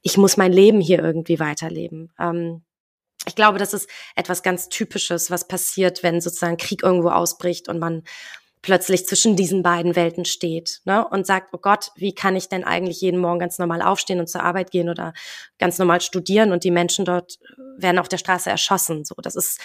ich 0.00 0.16
muss 0.16 0.38
mein 0.38 0.52
Leben 0.52 0.80
hier 0.80 1.00
irgendwie 1.00 1.38
weiterleben. 1.38 2.12
Ähm, 2.18 2.62
ich 3.26 3.34
glaube, 3.36 3.58
das 3.58 3.72
ist 3.72 3.88
etwas 4.16 4.42
ganz 4.42 4.68
Typisches, 4.68 5.30
was 5.30 5.46
passiert, 5.46 6.02
wenn 6.02 6.20
sozusagen 6.20 6.56
Krieg 6.56 6.82
irgendwo 6.82 7.10
ausbricht 7.10 7.68
und 7.68 7.78
man 7.78 8.02
plötzlich 8.62 9.06
zwischen 9.06 9.34
diesen 9.34 9.62
beiden 9.62 9.96
Welten 9.96 10.24
steht 10.24 10.80
ne? 10.84 11.06
und 11.06 11.26
sagt, 11.26 11.52
oh 11.52 11.58
Gott, 11.58 11.90
wie 11.96 12.14
kann 12.14 12.36
ich 12.36 12.48
denn 12.48 12.64
eigentlich 12.64 13.00
jeden 13.00 13.20
Morgen 13.20 13.40
ganz 13.40 13.58
normal 13.58 13.82
aufstehen 13.82 14.20
und 14.20 14.28
zur 14.28 14.44
Arbeit 14.44 14.70
gehen 14.70 14.88
oder 14.88 15.12
ganz 15.58 15.78
normal 15.78 16.00
studieren 16.00 16.52
und 16.52 16.62
die 16.62 16.70
Menschen 16.70 17.04
dort 17.04 17.38
werden 17.76 17.98
auf 17.98 18.08
der 18.08 18.18
Straße 18.18 18.48
erschossen. 18.48 19.04
So, 19.04 19.16
das 19.20 19.34
ist, 19.34 19.60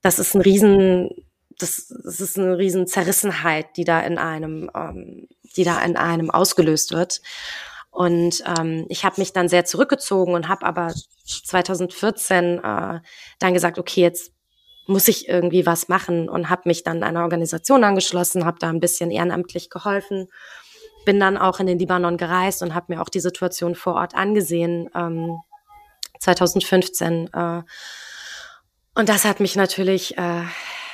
das 0.00 0.18
ist 0.18 0.34
ein 0.34 0.40
riesen, 0.40 1.10
das, 1.58 1.94
das 2.04 2.20
ist 2.20 2.38
eine 2.38 2.56
riesen 2.56 2.86
Zerrissenheit, 2.86 3.76
die 3.76 3.84
da 3.84 4.00
in 4.00 4.16
einem, 4.16 4.70
ähm, 4.74 5.28
die 5.56 5.64
da 5.64 5.82
in 5.82 5.96
einem 5.96 6.30
ausgelöst 6.30 6.92
wird. 6.92 7.20
Und 7.92 8.42
ähm, 8.58 8.86
ich 8.88 9.04
habe 9.04 9.20
mich 9.20 9.34
dann 9.34 9.48
sehr 9.48 9.66
zurückgezogen 9.66 10.34
und 10.34 10.48
habe 10.48 10.64
aber 10.64 10.94
2014 11.26 12.58
äh, 12.58 13.00
dann 13.38 13.54
gesagt, 13.54 13.78
okay, 13.78 14.00
jetzt 14.00 14.32
muss 14.86 15.08
ich 15.08 15.28
irgendwie 15.28 15.66
was 15.66 15.88
machen 15.88 16.30
und 16.30 16.48
habe 16.48 16.62
mich 16.64 16.84
dann 16.84 17.02
einer 17.02 17.22
Organisation 17.22 17.84
angeschlossen, 17.84 18.46
habe 18.46 18.58
da 18.58 18.70
ein 18.70 18.80
bisschen 18.80 19.10
ehrenamtlich 19.10 19.68
geholfen, 19.68 20.28
bin 21.04 21.20
dann 21.20 21.36
auch 21.36 21.60
in 21.60 21.66
den 21.66 21.78
Libanon 21.78 22.16
gereist 22.16 22.62
und 22.62 22.74
habe 22.74 22.94
mir 22.94 23.02
auch 23.02 23.10
die 23.10 23.20
Situation 23.20 23.74
vor 23.74 23.94
Ort 23.94 24.14
angesehen, 24.14 24.88
ähm, 24.94 25.38
2015. 26.18 27.28
Äh, 27.30 27.62
und 28.94 29.08
das 29.10 29.26
hat 29.26 29.38
mich 29.38 29.54
natürlich 29.54 30.16
äh, 30.16 30.44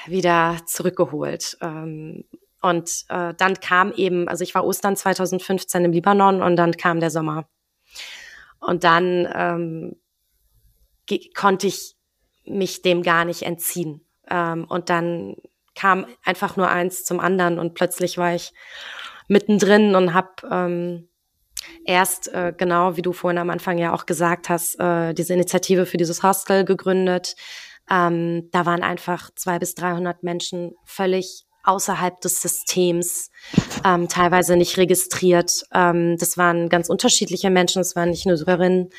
wieder 0.06 0.56
zurückgeholt. 0.66 1.58
Ähm, 1.60 2.24
und 2.60 3.04
äh, 3.08 3.34
dann 3.34 3.60
kam 3.60 3.92
eben, 3.92 4.28
also 4.28 4.42
ich 4.42 4.54
war 4.54 4.64
Ostern 4.64 4.96
2015 4.96 5.84
im 5.84 5.92
Libanon 5.92 6.42
und 6.42 6.56
dann 6.56 6.72
kam 6.72 7.00
der 7.00 7.10
Sommer. 7.10 7.48
Und 8.60 8.84
dann 8.84 9.28
ähm, 9.32 9.96
konnte 11.34 11.66
ich 11.68 11.96
mich 12.44 12.82
dem 12.82 13.02
gar 13.02 13.24
nicht 13.24 13.42
entziehen. 13.42 14.04
Ähm, 14.28 14.64
und 14.68 14.90
dann 14.90 15.36
kam 15.74 16.06
einfach 16.24 16.56
nur 16.56 16.68
eins 16.68 17.04
zum 17.04 17.20
anderen 17.20 17.58
und 17.58 17.74
plötzlich 17.74 18.18
war 18.18 18.34
ich 18.34 18.52
mittendrin 19.28 19.94
und 19.94 20.12
habe 20.12 20.30
ähm, 20.50 21.08
erst, 21.84 22.32
äh, 22.34 22.52
genau 22.56 22.96
wie 22.96 23.02
du 23.02 23.12
vorhin 23.12 23.38
am 23.38 23.50
Anfang 23.50 23.78
ja 23.78 23.92
auch 23.94 24.06
gesagt 24.06 24.48
hast, 24.48 24.80
äh, 24.80 25.14
diese 25.14 25.34
Initiative 25.34 25.86
für 25.86 25.96
dieses 25.96 26.22
Hostel 26.22 26.64
gegründet. 26.64 27.36
Ähm, 27.90 28.48
da 28.50 28.66
waren 28.66 28.82
einfach 28.82 29.30
zwei 29.34 29.58
bis 29.58 29.74
dreihundert 29.74 30.22
Menschen 30.22 30.74
völlig 30.84 31.46
außerhalb 31.68 32.20
des 32.20 32.40
Systems, 32.40 33.30
ähm, 33.84 34.08
teilweise 34.08 34.56
nicht 34.56 34.76
registriert. 34.78 35.64
Ähm, 35.72 36.16
das 36.18 36.38
waren 36.38 36.68
ganz 36.68 36.88
unterschiedliche 36.88 37.50
Menschen, 37.50 37.82
es 37.82 37.94
waren 37.94 38.10
nicht 38.10 38.26
nur 38.26 38.36
Syrerinnen. 38.36 38.90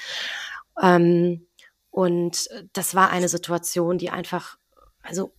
Ähm, 0.81 1.47
und 1.89 2.47
das 2.73 2.95
war 2.95 3.09
eine 3.09 3.27
Situation, 3.27 3.97
die 3.97 4.11
einfach, 4.11 4.57
also 5.01 5.33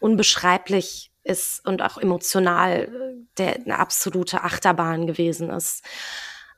unbeschreiblich 0.00 1.10
ist 1.24 1.66
und 1.66 1.82
auch 1.82 1.98
emotional 1.98 2.82
äh, 2.84 3.26
der, 3.38 3.56
eine 3.56 3.78
absolute 3.78 4.42
Achterbahn 4.44 5.06
gewesen 5.06 5.50
ist. 5.50 5.82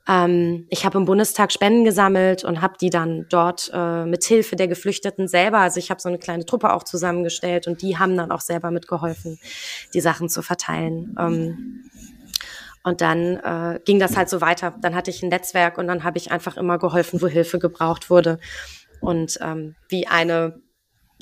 Ähm, 0.09 0.65
ich 0.69 0.85
habe 0.85 0.97
im 0.97 1.05
Bundestag 1.05 1.51
Spenden 1.51 1.85
gesammelt 1.85 2.43
und 2.43 2.61
habe 2.61 2.73
die 2.81 2.89
dann 2.89 3.27
dort 3.29 3.69
äh, 3.71 4.05
mit 4.05 4.23
Hilfe 4.23 4.55
der 4.55 4.67
Geflüchteten 4.67 5.27
selber, 5.27 5.59
also 5.59 5.77
ich 5.77 5.91
habe 5.91 6.01
so 6.01 6.09
eine 6.09 6.17
kleine 6.17 6.45
Truppe 6.45 6.73
auch 6.73 6.83
zusammengestellt 6.83 7.67
und 7.67 7.83
die 7.83 7.99
haben 7.99 8.17
dann 8.17 8.31
auch 8.31 8.41
selber 8.41 8.71
mitgeholfen, 8.71 9.39
die 9.93 10.01
Sachen 10.01 10.27
zu 10.27 10.41
verteilen. 10.41 11.15
Ähm, 11.19 11.83
und 12.83 13.01
dann 13.01 13.37
äh, 13.37 13.79
ging 13.85 13.99
das 13.99 14.17
halt 14.17 14.29
so 14.29 14.41
weiter. 14.41 14.73
Dann 14.81 14.95
hatte 14.95 15.11
ich 15.11 15.21
ein 15.21 15.29
Netzwerk 15.29 15.77
und 15.77 15.85
dann 15.87 16.03
habe 16.03 16.17
ich 16.17 16.31
einfach 16.31 16.57
immer 16.57 16.79
geholfen, 16.79 17.21
wo 17.21 17.27
Hilfe 17.27 17.59
gebraucht 17.59 18.09
wurde. 18.09 18.39
Und 19.01 19.37
ähm, 19.41 19.75
wie 19.89 20.07
eine 20.07 20.59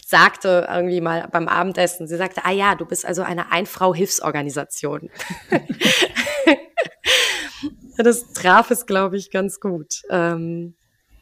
sagte 0.05 0.67
irgendwie 0.71 1.01
mal 1.01 1.27
beim 1.29 1.49
Abendessen, 1.49 2.07
sie 2.07 2.15
sagte, 2.15 2.45
ah 2.45 2.51
ja, 2.51 2.75
du 2.75 2.85
bist 2.85 3.05
also 3.05 3.23
eine 3.23 3.51
Einfrau-Hilfsorganisation. 3.51 5.09
das 8.03 8.33
traf 8.33 8.71
es, 8.71 8.85
glaube 8.85 9.17
ich, 9.17 9.31
ganz 9.31 9.59
gut. 9.59 10.01
Ähm, 10.09 10.75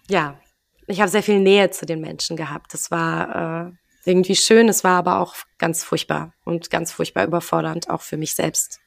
ja, 0.09 0.39
ich 0.88 0.99
habe 0.99 1.09
sehr 1.09 1.23
viel 1.23 1.39
Nähe 1.39 1.71
zu 1.71 1.85
den 1.85 2.01
Menschen 2.01 2.38
gehabt. 2.38 2.73
Das 2.73 2.91
war 2.91 3.67
äh, 3.67 3.71
irgendwie 4.05 4.35
schön, 4.35 4.69
es 4.69 4.83
war 4.83 4.97
aber 4.97 5.19
auch 5.19 5.35
ganz 5.57 5.83
furchtbar 5.83 6.33
und 6.43 6.69
ganz 6.69 6.91
furchtbar 6.91 7.25
überfordernd, 7.25 7.89
auch 7.89 8.01
für 8.01 8.17
mich 8.17 8.35
selbst. 8.35 8.79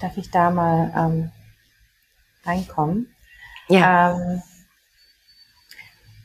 Darf 0.00 0.16
ich 0.16 0.30
da 0.30 0.50
mal 0.50 0.92
ähm, 0.96 1.30
reinkommen? 2.44 3.14
Ja. 3.68 4.16
Ähm, 4.16 4.42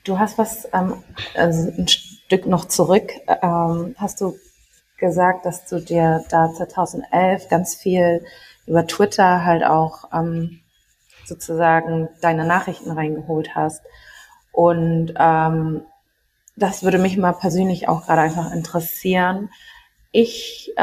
Du 0.03 0.19
hast 0.19 0.37
was, 0.37 0.67
ähm, 0.73 1.01
also 1.33 1.71
ein 1.77 1.87
Stück 1.87 2.45
noch 2.45 2.65
zurück, 2.65 3.09
ähm, 3.41 3.95
hast 3.97 4.19
du 4.19 4.37
gesagt, 4.97 5.45
dass 5.45 5.65
du 5.65 5.79
dir 5.79 6.25
da 6.29 6.51
2011 6.51 7.47
ganz 7.47 7.75
viel 7.75 8.21
über 8.65 8.87
Twitter 8.87 9.43
halt 9.45 9.63
auch 9.63 10.09
ähm, 10.13 10.61
sozusagen 11.25 12.09
deine 12.21 12.45
Nachrichten 12.45 12.91
reingeholt 12.91 13.55
hast. 13.55 13.81
Und 14.51 15.13
ähm, 15.17 15.81
das 16.55 16.83
würde 16.83 16.99
mich 16.99 17.17
mal 17.17 17.33
persönlich 17.33 17.87
auch 17.87 18.05
gerade 18.05 18.21
einfach 18.21 18.51
interessieren. 18.51 19.49
Ich 20.11 20.71
äh, 20.77 20.81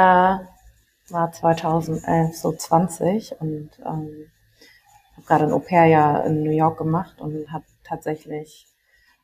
war 1.12 1.32
2011 1.32 2.36
so 2.36 2.52
20 2.52 3.40
und 3.40 3.70
ähm, 3.84 4.30
habe 5.16 5.26
gerade 5.26 5.44
ein 5.44 5.52
Au-pair 5.52 5.86
ja 5.86 6.20
in 6.20 6.42
New 6.42 6.50
York 6.50 6.78
gemacht 6.78 7.20
und 7.20 7.52
habe 7.52 7.64
tatsächlich 7.84 8.66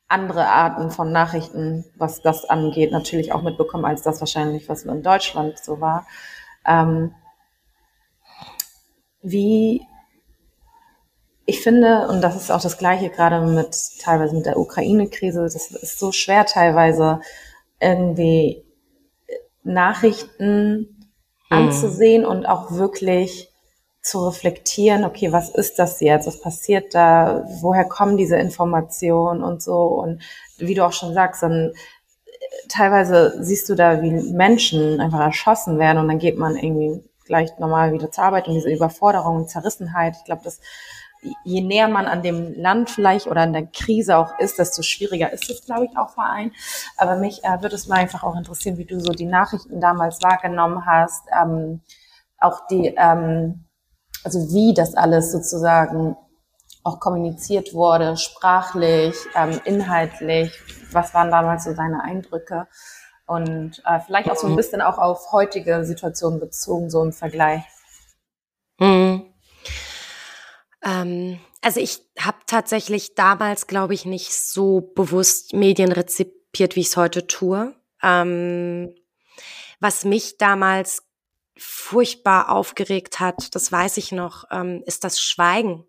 andere 0.07 0.47
Arten 0.47 0.89
von 0.89 1.11
Nachrichten, 1.11 1.83
was 1.95 2.21
das 2.21 2.45
angeht, 2.45 2.91
natürlich 2.91 3.33
auch 3.33 3.41
mitbekommen, 3.41 3.85
als 3.85 4.03
das 4.03 4.21
wahrscheinlich, 4.21 4.69
was 4.69 4.83
in 4.83 5.03
Deutschland 5.03 5.57
so 5.59 5.81
war. 5.81 6.07
Ähm, 6.65 7.13
wie 9.31 9.81
ich 11.45 11.61
finde, 11.61 12.07
und 12.09 12.21
das 12.21 12.35
ist 12.35 12.51
auch 12.51 12.61
das 12.61 12.77
Gleiche 12.77 13.09
gerade 13.09 13.45
mit 13.45 13.73
teilweise 14.01 14.35
mit 14.35 14.45
der 14.45 14.57
Ukraine-Krise, 14.57 15.43
das 15.43 15.71
ist 15.71 15.97
so 15.97 16.11
schwer 16.11 16.45
teilweise 16.45 17.21
irgendwie 17.79 18.65
Nachrichten 19.63 21.07
hm. 21.47 21.57
anzusehen 21.57 22.25
und 22.25 22.45
auch 22.45 22.71
wirklich 22.71 23.49
zu 24.01 24.25
reflektieren, 24.25 25.03
okay, 25.03 25.31
was 25.31 25.49
ist 25.49 25.79
das 25.79 25.99
jetzt? 25.99 26.27
Was 26.27 26.41
passiert 26.41 26.93
da? 26.95 27.45
Woher 27.61 27.85
kommen 27.85 28.17
diese 28.17 28.37
Informationen 28.37 29.43
und 29.43 29.61
so? 29.61 29.83
Und 29.83 30.21
wie 30.57 30.73
du 30.73 30.85
auch 30.85 30.93
schon 30.93 31.13
sagst, 31.13 31.43
dann 31.43 31.73
teilweise 32.69 33.37
siehst 33.41 33.67
du 33.69 33.75
da, 33.75 34.01
wie 34.01 34.11
Menschen 34.11 34.99
einfach 34.99 35.19
erschossen 35.19 35.79
werden 35.79 35.99
und 35.99 36.07
dann 36.07 36.19
geht 36.19 36.37
man 36.37 36.55
irgendwie 36.55 37.03
gleich 37.27 37.57
normal 37.59 37.93
wieder 37.93 38.11
zur 38.11 38.23
Arbeit 38.23 38.47
und 38.47 38.55
diese 38.55 38.71
Überforderung 38.71 39.37
und 39.37 39.49
Zerrissenheit. 39.49 40.15
Ich 40.17 40.23
glaube, 40.25 40.41
das 40.43 40.59
je 41.43 41.61
näher 41.61 41.87
man 41.87 42.05
an 42.05 42.21
dem 42.21 42.53
Land 42.55 42.89
vielleicht 42.89 43.27
oder 43.27 43.41
an 43.41 43.53
der 43.53 43.67
Krise 43.67 44.17
auch 44.17 44.37
ist, 44.39 44.59
desto 44.59 44.81
schwieriger 44.81 45.31
ist 45.31 45.49
es, 45.49 45.65
glaube 45.65 45.85
ich, 45.85 45.97
auch 45.97 46.09
für 46.09 46.23
einen. 46.23 46.53
Aber 46.97 47.15
mich 47.15 47.43
äh, 47.43 47.61
würde 47.61 47.75
es 47.75 47.87
mal 47.87 47.97
einfach 47.97 48.23
auch 48.23 48.35
interessieren, 48.35 48.77
wie 48.77 48.85
du 48.85 48.99
so 48.99 49.11
die 49.11 49.25
Nachrichten 49.25 49.81
damals 49.81 50.21
wahrgenommen 50.21 50.85
hast, 50.85 51.23
ähm, 51.39 51.81
auch 52.39 52.67
die, 52.67 52.93
ähm, 52.97 53.65
also 54.23 54.39
wie 54.53 54.73
das 54.73 54.95
alles 54.95 55.31
sozusagen 55.31 56.15
auch 56.83 56.99
kommuniziert 56.99 57.73
wurde, 57.73 58.15
sprachlich, 58.15 59.15
ähm, 59.35 59.59
inhaltlich. 59.65 60.53
Was 60.91 61.13
waren 61.13 61.31
damals 61.31 61.65
so 61.65 61.73
deine 61.73 62.01
Eindrücke? 62.03 62.67
Und 63.27 63.83
äh, 63.85 63.99
vielleicht 63.99 64.31
auch 64.31 64.37
so 64.37 64.47
ein 64.47 64.55
bisschen 64.55 64.81
auch 64.81 64.97
auf 64.97 65.31
heutige 65.31 65.85
Situationen 65.85 66.39
bezogen, 66.39 66.89
so 66.89 67.03
im 67.03 67.11
Vergleich. 67.11 67.61
Mhm. 68.79 69.33
Ähm, 70.83 71.39
also 71.61 71.81
ich 71.81 71.99
habe 72.17 72.37
tatsächlich 72.45 73.15
damals, 73.15 73.67
glaube 73.67 73.93
ich, 73.93 74.05
nicht 74.05 74.33
so 74.33 74.79
bewusst 74.95 75.53
Medien 75.53 75.91
rezipiert, 75.91 76.75
wie 76.75 76.81
ich 76.81 76.87
es 76.87 76.97
heute 76.97 77.27
tue. 77.27 77.75
Ähm, 78.01 78.95
was 79.81 80.05
mich 80.05 80.37
damals 80.37 81.03
furchtbar 81.57 82.49
aufgeregt 82.49 83.19
hat, 83.19 83.53
das 83.55 83.71
weiß 83.71 83.97
ich 83.97 84.11
noch, 84.11 84.45
ähm, 84.51 84.83
ist 84.85 85.03
das 85.03 85.19
Schweigen. 85.19 85.85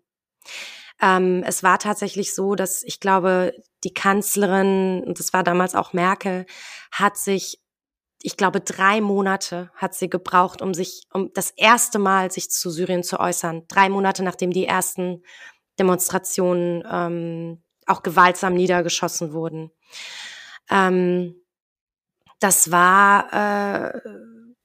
Ähm, 1.01 1.43
es 1.45 1.63
war 1.63 1.79
tatsächlich 1.79 2.33
so, 2.35 2.55
dass 2.55 2.83
ich 2.83 2.99
glaube, 2.99 3.53
die 3.83 3.93
Kanzlerin, 3.93 5.03
und 5.05 5.19
das 5.19 5.33
war 5.33 5.43
damals 5.43 5.75
auch 5.75 5.93
Merkel, 5.93 6.45
hat 6.91 7.17
sich 7.17 7.59
ich 8.21 8.35
glaube, 8.35 8.59
drei 8.59 8.99
Monate 9.01 9.71
hat 9.75 9.95
sie 9.95 10.09
gebraucht, 10.09 10.61
um 10.61 10.73
sich, 10.73 11.03
um 11.13 11.31
das 11.33 11.51
erste 11.51 11.99
Mal 11.99 12.31
sich 12.31 12.51
zu 12.51 12.69
Syrien 12.69 13.03
zu 13.03 13.19
äußern. 13.19 13.63
Drei 13.67 13.89
Monate, 13.89 14.23
nachdem 14.23 14.51
die 14.51 14.65
ersten 14.65 15.23
Demonstrationen 15.79 16.83
ähm, 16.89 17.63
auch 17.85 18.03
gewaltsam 18.03 18.55
niedergeschossen 18.55 19.31
wurden. 19.31 19.71
Ähm, 20.69 21.35
das 22.39 22.71
war, 22.71 23.33
äh, 23.33 23.99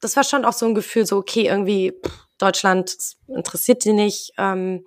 das 0.00 0.16
war 0.16 0.24
schon 0.24 0.44
auch 0.44 0.52
so 0.52 0.66
ein 0.66 0.74
Gefühl, 0.74 1.06
so 1.06 1.18
okay, 1.18 1.46
irgendwie 1.46 1.92
pff, 2.04 2.26
Deutschland 2.38 2.96
interessiert 3.28 3.84
die 3.84 3.92
nicht. 3.92 4.32
Ähm, 4.36 4.84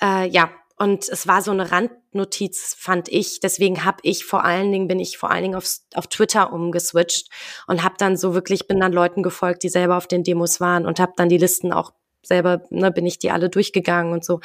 äh, 0.00 0.28
ja, 0.28 0.50
und 0.78 1.08
es 1.08 1.26
war 1.26 1.42
so 1.42 1.50
eine 1.50 1.72
Randnotiz, 1.72 2.76
fand 2.78 3.08
ich. 3.08 3.40
Deswegen 3.40 3.84
habe 3.84 3.98
ich 4.02 4.24
vor 4.24 4.44
allen 4.44 4.70
Dingen, 4.70 4.86
bin 4.86 5.00
ich 5.00 5.18
vor 5.18 5.30
allen 5.30 5.42
Dingen 5.42 5.54
auf, 5.56 5.68
auf 5.94 6.06
Twitter 6.06 6.52
umgeswitcht 6.52 7.30
und 7.66 7.82
habe 7.82 7.96
dann 7.98 8.16
so 8.16 8.32
wirklich, 8.32 8.68
bin 8.68 8.78
dann 8.78 8.92
Leuten 8.92 9.24
gefolgt, 9.24 9.64
die 9.64 9.68
selber 9.68 9.96
auf 9.96 10.06
den 10.06 10.22
Demos 10.22 10.60
waren 10.60 10.86
und 10.86 11.00
habe 11.00 11.14
dann 11.16 11.28
die 11.28 11.38
Listen 11.38 11.72
auch 11.72 11.92
selber, 12.22 12.62
ne, 12.70 12.92
bin 12.92 13.06
ich 13.06 13.18
die 13.18 13.32
alle 13.32 13.48
durchgegangen 13.48 14.12
und 14.12 14.24
so. 14.24 14.40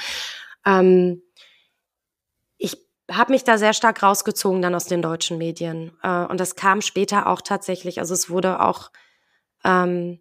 Ähm, 0.65 1.21
ich 2.57 2.77
habe 3.11 3.31
mich 3.31 3.43
da 3.43 3.59
sehr 3.59 3.73
stark 3.73 4.01
rausgezogen 4.01 4.61
dann 4.61 4.73
aus 4.73 4.85
den 4.85 5.03
deutschen 5.03 5.37
Medien. 5.37 5.91
Äh, 6.01 6.25
und 6.25 6.39
das 6.39 6.55
kam 6.55 6.81
später 6.81 7.27
auch 7.27 7.41
tatsächlich, 7.41 7.99
also 7.99 8.15
es 8.15 8.31
wurde 8.31 8.59
auch 8.59 8.89
ähm, 9.63 10.19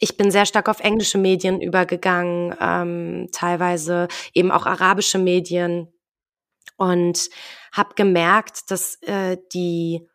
ich 0.00 0.16
bin 0.16 0.30
sehr 0.30 0.46
stark 0.46 0.68
auf 0.68 0.80
englische 0.80 1.18
Medien 1.18 1.60
übergegangen, 1.60 2.56
ähm, 2.60 3.28
teilweise 3.32 4.08
eben 4.34 4.50
auch 4.50 4.66
arabische 4.66 5.18
Medien 5.18 5.92
und 6.76 7.28
habe 7.72 7.94
gemerkt, 7.94 8.70
dass 8.70 8.96
äh, 9.02 9.36
die 9.52 10.08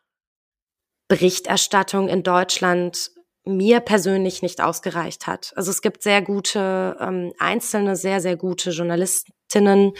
Berichterstattung 1.08 2.08
in 2.08 2.24
Deutschland 2.24 3.12
mir 3.44 3.78
persönlich 3.78 4.42
nicht 4.42 4.60
ausgereicht 4.60 5.28
hat. 5.28 5.52
Also 5.54 5.70
es 5.70 5.80
gibt 5.80 6.02
sehr 6.02 6.20
gute, 6.20 6.96
ähm, 7.00 7.32
einzelne, 7.38 7.94
sehr, 7.94 8.20
sehr 8.20 8.36
gute 8.36 8.70
Journalistinnen, 8.70 9.92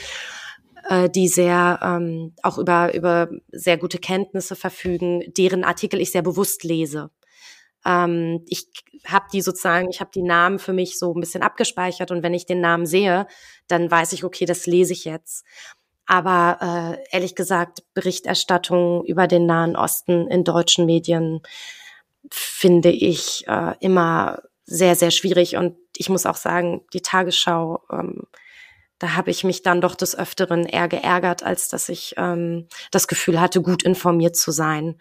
äh, 0.88 1.09
die 1.09 1.29
sehr 1.29 1.79
ähm, 1.81 2.35
auch 2.42 2.59
über, 2.59 2.92
über 2.92 3.29
sehr 3.53 3.79
gute 3.79 3.99
Kenntnisse 3.99 4.57
verfügen, 4.57 5.22
deren 5.38 5.62
Artikel 5.62 6.01
ich 6.01 6.11
sehr 6.11 6.22
bewusst 6.22 6.64
lese. 6.64 7.11
Ähm, 7.87 8.44
ich 8.49 8.68
habe 9.07 9.27
die 9.33 9.40
sozusagen, 9.40 9.88
ich 9.88 10.01
habe 10.01 10.11
die 10.12 10.22
Namen 10.22 10.59
für 10.59 10.72
mich 10.72 10.99
so 10.99 11.14
ein 11.14 11.20
bisschen 11.20 11.42
abgespeichert 11.42 12.11
und 12.11 12.22
wenn 12.22 12.35
ich 12.35 12.44
den 12.44 12.61
Namen 12.61 12.87
sehe, 12.87 13.27
dann 13.68 13.90
weiß 13.90 14.12
ich, 14.12 14.25
okay, 14.25 14.44
das 14.44 14.66
lese 14.66 14.92
ich 14.92 15.05
jetzt. 15.05 15.44
Aber 16.07 16.59
äh, 16.61 17.14
ehrlich 17.14 17.35
gesagt, 17.35 17.83
Berichterstattung 17.94 19.05
über 19.05 19.27
den 19.27 19.46
Nahen 19.46 19.77
Osten 19.77 20.29
in 20.29 20.44
deutschen 20.44 20.87
Medien 20.87 21.40
finde 22.31 22.90
ich 22.90 23.44
äh, 23.49 23.75
immer 23.81 24.42
sehr, 24.64 24.96
sehr 24.96 25.11
schwierig. 25.11 25.57
Und 25.57 25.77
ich 25.96 26.09
muss 26.09 26.27
auch 26.27 26.37
sagen, 26.37 26.85
die 26.92 27.03
Tagesschau, 27.03 27.83
ähm, 27.90 28.22
da 28.99 29.14
habe 29.14 29.31
ich 29.31 29.44
mich 29.44 29.62
dann 29.62 29.81
doch 29.81 29.94
des 29.94 30.16
Öfteren 30.16 30.64
eher 30.64 30.88
geärgert, 30.88 31.42
als 31.42 31.68
dass 31.68 31.88
ich 31.88 32.14
ähm, 32.16 32.68
das 32.90 33.09
Gefühl 33.09 33.40
hatte, 33.40 33.61
gut 33.61 33.83
informiert 33.83 34.37
zu 34.37 34.53
sein 34.53 34.99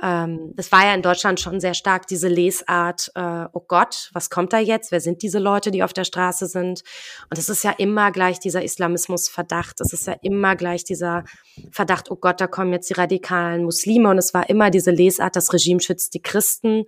ähm, 0.00 0.52
das 0.56 0.72
war 0.72 0.86
ja 0.86 0.94
in 0.94 1.02
Deutschland 1.02 1.38
schon 1.40 1.60
sehr 1.60 1.74
stark 1.74 2.06
diese 2.06 2.28
Lesart, 2.28 3.10
äh, 3.14 3.46
oh 3.52 3.64
Gott, 3.66 4.10
was 4.12 4.30
kommt 4.30 4.52
da 4.52 4.58
jetzt? 4.58 4.90
Wer 4.90 5.00
sind 5.00 5.22
diese 5.22 5.38
Leute, 5.38 5.70
die 5.70 5.82
auf 5.82 5.92
der 5.92 6.04
Straße 6.04 6.46
sind? 6.46 6.82
Und 7.30 7.38
es 7.38 7.48
ist 7.48 7.62
ja 7.62 7.72
immer 7.72 8.10
gleich 8.10 8.40
dieser 8.40 8.62
Islamismus-Verdacht. 8.62 9.80
Es 9.80 9.92
ist 9.92 10.06
ja 10.06 10.16
immer 10.22 10.56
gleich 10.56 10.84
dieser 10.84 11.24
Verdacht, 11.70 12.10
oh 12.10 12.16
Gott, 12.16 12.40
da 12.40 12.46
kommen 12.46 12.72
jetzt 12.72 12.88
die 12.90 12.94
radikalen 12.94 13.64
Muslime. 13.64 14.08
Und 14.08 14.18
es 14.18 14.32
war 14.32 14.48
immer 14.48 14.70
diese 14.70 14.90
Lesart, 14.90 15.36
das 15.36 15.52
Regime 15.52 15.80
schützt 15.80 16.14
die 16.14 16.22
Christen 16.22 16.84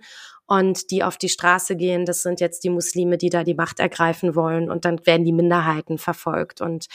und 0.47 0.91
die 0.91 1.03
auf 1.03 1.17
die 1.17 1.29
Straße 1.29 1.75
gehen, 1.75 2.05
das 2.05 2.21
sind 2.21 2.39
jetzt 2.39 2.63
die 2.63 2.69
Muslime, 2.69 3.17
die 3.17 3.29
da 3.29 3.43
die 3.43 3.55
Macht 3.55 3.79
ergreifen 3.79 4.35
wollen 4.35 4.69
und 4.69 4.85
dann 4.85 5.05
werden 5.05 5.25
die 5.25 5.31
Minderheiten 5.31 5.97
verfolgt. 5.97 6.61
Und 6.61 6.87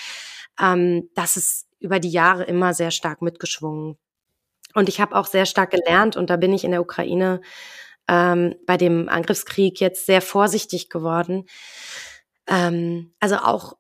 ähm, 0.61 1.09
das 1.15 1.37
ist 1.37 1.67
über 1.81 1.99
die 1.99 2.11
Jahre 2.11 2.45
immer 2.45 2.75
sehr 2.75 2.91
stark 2.91 3.23
mitgeschwungen. 3.23 3.97
Und 4.75 4.89
ich 4.89 5.01
habe 5.01 5.17
auch 5.17 5.27
sehr 5.27 5.47
stark 5.47 5.71
gelernt, 5.71 6.17
und 6.17 6.31
da 6.31 6.37
bin 6.37 6.53
ich 6.53 6.65
in 6.65 6.71
der 6.71 6.83
Ukraine 6.83 7.41
ähm, 8.09 8.55
bei 8.67 8.77
dem 8.77 9.09
Angriffskrieg 9.09 9.81
jetzt 9.81 10.07
sehr 10.07 10.21
vorsichtig 10.21 10.91
geworden. 10.91 11.47
Ähm, 12.47 13.15
also 13.21 13.37
auch 13.37 13.77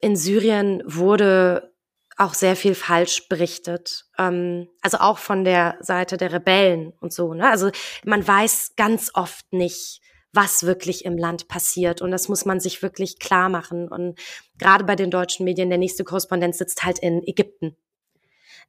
in 0.00 0.16
Syrien 0.16 0.82
wurde 0.86 1.74
auch 2.16 2.34
sehr 2.34 2.54
viel 2.54 2.74
falsch 2.74 3.28
berichtet. 3.28 4.04
Ähm, 4.18 4.68
also 4.82 4.98
auch 4.98 5.18
von 5.18 5.44
der 5.44 5.78
Seite 5.80 6.16
der 6.16 6.32
Rebellen 6.32 6.92
und 7.00 7.12
so. 7.12 7.34
Ne? 7.34 7.48
Also 7.48 7.70
man 8.04 8.26
weiß 8.26 8.74
ganz 8.76 9.10
oft 9.14 9.52
nicht, 9.52 10.00
was 10.32 10.64
wirklich 10.64 11.04
im 11.04 11.18
Land 11.18 11.48
passiert. 11.48 12.02
Und 12.02 12.10
das 12.10 12.28
muss 12.28 12.44
man 12.44 12.60
sich 12.60 12.82
wirklich 12.82 13.18
klar 13.18 13.48
machen. 13.48 13.88
Und 13.88 14.18
gerade 14.58 14.84
bei 14.84 14.96
den 14.96 15.10
deutschen 15.10 15.44
Medien, 15.44 15.70
der 15.70 15.78
nächste 15.78 16.04
Korrespondent 16.04 16.54
sitzt 16.54 16.84
halt 16.84 16.98
in 16.98 17.26
Ägypten. 17.26 17.76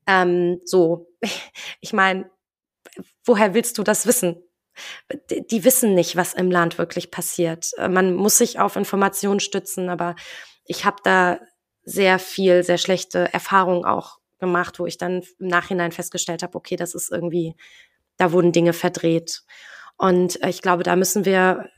Ähm, 0.08 0.62
so, 0.66 1.08
ich 1.82 1.94
meine, 1.94 2.30
woher 3.26 3.54
willst 3.54 3.78
du 3.78 3.84
das 3.84 4.06
wissen? 4.06 4.44
Die, 5.30 5.66
wissen 5.66 5.94
nicht, 5.96 6.16
was 6.16 6.34
im 6.34 6.50
Land 6.50 6.78
wirklich 6.78 7.12
passiert. 7.12 7.72
Äh, 7.78 7.90
man 7.90 8.16
muss 8.16 8.38
sich 8.38 8.60
auf 8.60 8.76
Informationen 8.76 9.40
stützen, 9.40 9.90
aber 9.90 10.16
ich 10.66 10.86
habe 10.86 10.98
da 11.04 11.40
sehr 11.84 12.20
viel, 12.20 12.64
sehr 12.64 12.78
schlechte 12.78 13.34
Erfahrungen 13.34 13.86
auch 13.86 14.20
gemacht, 14.40 14.80
wo 14.80 14.86
ich 14.86 14.98
dann 14.98 15.24
im 15.40 15.48
Nachhinein 15.48 15.92
festgestellt 15.92 16.44
habe, 16.44 16.56
okay, 16.56 16.76
das 16.76 16.96
ist 16.96 17.12
irgendwie, 17.12 17.56
da 18.18 18.32
wurden 18.32 18.52
Dinge 18.52 18.74
verdreht. 18.74 19.44
Und 19.98 20.40
ich 20.46 20.62
glaube, 20.62 20.84
da 20.84 20.96
müssen 20.96 21.26
wir, 21.26 21.70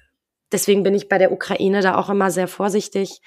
deswegen 0.53 0.83
bin 0.83 0.93
ich 0.93 1.09
bei 1.09 1.17
der 1.17 1.31
Ukraine 1.31 1.81
da 1.81 1.97
auch 1.97 2.09
immer 2.09 2.31
sehr 2.31 2.47
vorsichtig, 2.47 3.21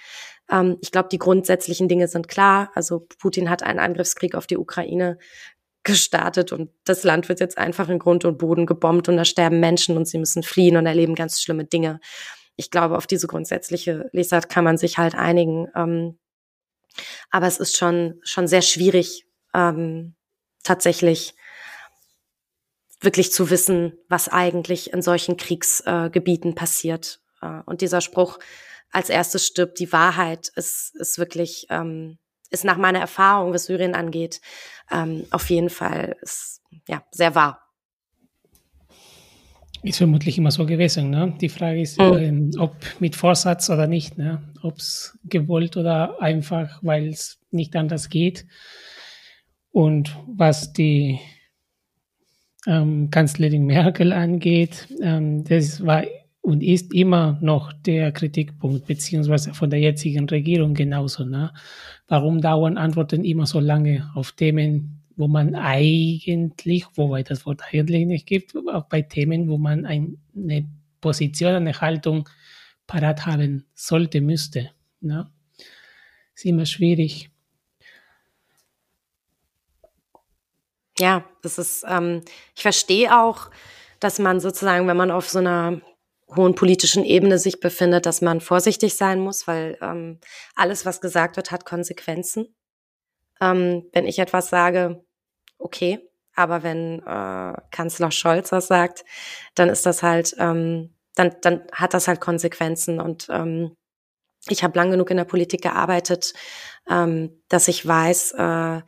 ähm, 0.51 0.79
ich 0.81 0.93
glaube, 0.93 1.09
die 1.11 1.19
grundsätzlichen 1.19 1.89
Dinge 1.89 2.09
sind 2.09 2.29
klar. 2.29 2.71
Also 2.75 3.07
Putin 3.19 3.51
hat 3.51 3.63
einen 3.63 3.79
Angriffskrieg 3.79 4.35
auf 4.35 4.47
die 4.47 4.57
Ukraine 4.57 5.19
gestartet 5.83 6.51
und 6.51 6.71
das 6.85 7.05
Land 7.05 7.29
wird 7.29 7.39
jetzt 7.39 7.59
einfach 7.59 7.89
in 7.89 8.01
Grund 8.01 8.25
und 8.25 8.39
Boden 8.39 8.67
gebombt 8.67 9.09
und 9.09 9.17
da 9.17 9.25
sterben 9.25 9.61
Menschen 9.61 9.97
und 9.97 10.07
sie 10.07 10.19
müssen 10.19 10.43
fliehen 10.43 10.77
und 10.77 10.87
erleben 10.87 11.15
ganz 11.15 11.41
schlimme 11.41 11.65
Dinge. 11.65 12.01
Ich 12.57 12.71
glaube, 12.71 12.97
auf 12.97 13.07
diese 13.07 13.29
grundsätzliche 13.29 14.09
Lesart 14.13 14.49
kann 14.49 14.65
man 14.65 14.79
sich 14.79 14.99
halt 14.99 15.15
einigen. 15.15 15.69
Ähm, 15.77 16.19
aber 17.31 17.47
es 17.47 17.59
ist 17.59 17.77
schon, 17.77 18.19
schon 18.23 18.49
sehr 18.49 18.63
schwierig, 18.63 19.27
ähm, 19.55 20.17
tatsächlich 20.65 21.36
wirklich 23.01 23.33
zu 23.33 23.51
wissen, 23.51 23.93
was 24.09 24.29
eigentlich 24.29 24.93
in 24.93 25.03
solchen 25.03 25.37
Kriegsgebieten 25.37 26.53
äh, 26.53 26.55
passiert. 26.55 27.21
Äh, 27.43 27.61
und 27.67 27.81
dieser 27.81 28.01
Spruch, 28.01 28.39
als 28.91 29.11
erstes 29.11 29.47
stirbt 29.47 29.79
die 29.79 29.93
Wahrheit, 29.93 30.51
ist, 30.57 30.95
ist 30.97 31.19
wirklich, 31.19 31.67
ähm, 31.71 32.19
ist 32.51 32.65
nach 32.65 32.79
meiner 32.79 33.01
Erfahrung, 33.01 33.53
was 33.53 33.67
Syrien 33.67 33.95
angeht, 33.95 34.41
ähm, 34.91 35.27
auf 35.31 35.51
jeden 35.51 35.71
Fall 35.71 36.17
ist, 36.23 36.63
ja, 36.89 37.05
sehr 37.11 37.35
wahr. 37.35 37.63
Ist 39.83 39.99
vermutlich 39.99 40.39
immer 40.39 40.51
so 40.51 40.67
gewesen. 40.67 41.11
Ne? 41.11 41.37
Die 41.41 41.49
Frage 41.49 41.81
ist, 41.81 42.01
mhm. 42.01 42.15
ähm, 42.15 42.51
ob 42.59 42.75
mit 42.99 43.15
Vorsatz 43.15 43.71
oder 43.71 43.87
nicht. 43.87 44.19
Ne? 44.19 44.43
Ob 44.63 44.79
es 44.79 45.17
gewollt 45.25 45.77
oder 45.77 46.21
einfach, 46.21 46.81
weil 46.83 47.09
es 47.09 47.39
nicht 47.51 47.77
anders 47.77 48.09
geht. 48.09 48.47
Und 49.71 50.17
was 50.27 50.73
die 50.73 51.21
ähm, 52.67 53.11
Kanzlerin 53.11 53.67
Merkel 53.67 54.13
angeht, 54.13 54.89
ähm, 55.03 55.45
das 55.45 55.85
war 55.85 56.05
und 56.47 56.63
ist 56.63 56.95
immer 56.95 57.39
noch 57.41 57.73
der 57.73 58.13
Kritikpunkt, 58.13 58.87
beziehungsweise 58.87 59.53
von 59.53 59.69
der 59.69 59.81
jetzigen 59.81 60.29
Regierung 60.29 60.75
genauso. 60.75 61.25
Ne? 61.25 61.53
Warum 62.07 62.41
dauern 62.41 62.79
Antworten 62.79 63.25
immer 63.25 63.47
so 63.47 63.59
lange 63.59 64.09
auf 64.15 64.31
Themen, 64.31 65.03
wo 65.17 65.27
man 65.27 65.57
eigentlich, 65.57 66.87
wobei 66.95 67.25
das 67.25 67.47
Wort 67.47 67.63
eigentlich 67.73 68.07
nicht 68.07 68.27
gibt, 68.27 68.55
auch 68.57 68.85
bei 68.85 69.03
Themen, 69.03 69.49
wo 69.49 69.59
man 69.59 69.85
eine 69.87 70.69
Position, 71.01 71.55
eine 71.55 71.81
Haltung 71.81 72.29
parat 72.87 73.27
haben 73.27 73.65
sollte, 73.75 74.21
müsste. 74.21 74.71
Ne? 75.01 75.29
Ist 76.35 76.45
immer 76.45 76.67
schwierig. 76.67 77.31
Ja, 80.99 81.25
das 81.43 81.59
ist, 81.59 81.85
ähm, 81.89 82.23
ich 82.55 82.63
verstehe 82.63 83.21
auch, 83.21 83.51
dass 84.01 84.19
man 84.19 84.41
sozusagen, 84.41 84.87
wenn 84.89 84.97
man 84.97 85.11
auf 85.11 85.29
so 85.29 85.39
einer 85.39 85.81
hohen 86.35 86.55
politischen 86.55 87.05
Ebene 87.05 87.39
sich 87.39 87.61
befindet, 87.61 88.07
dass 88.07 88.21
man 88.21 88.41
vorsichtig 88.41 88.97
sein 88.97 89.21
muss, 89.21 89.47
weil 89.47 89.79
ähm, 89.81 90.19
alles, 90.55 90.85
was 90.87 91.01
gesagt 91.01 91.37
wird, 91.37 91.51
hat 91.51 91.65
Konsequenzen. 91.67 92.55
Ähm, 93.41 93.89
wenn 93.93 94.07
ich 94.07 94.19
etwas 94.19 94.49
sage, 94.49 95.05
okay, 95.59 96.01
aber 96.35 96.63
wenn 96.63 97.01
äh, 97.01 97.55
Kanzler 97.71 98.11
Scholz 98.11 98.51
das 98.51 98.67
sagt, 98.67 99.05
dann 99.55 99.69
ist 99.69 99.87
das 99.87 100.03
halt, 100.03 100.35
ähm, 100.39 100.95
dann, 101.15 101.37
dann 101.43 101.63
hat 101.73 101.95
das 101.95 102.09
halt 102.09 102.21
Konsequenzen 102.21 103.01
und 103.01 103.29
ähm, 103.31 103.75
ich 104.49 104.63
habe 104.63 104.79
lang 104.79 104.91
genug 104.91 105.11
in 105.11 105.17
der 105.17 105.25
Politik 105.25 105.63
gearbeitet, 105.63 106.35
ähm, 106.89 107.43
dass 107.49 107.69
ich 107.69 107.87
weiß, 107.87 108.33
äh, 108.33 108.83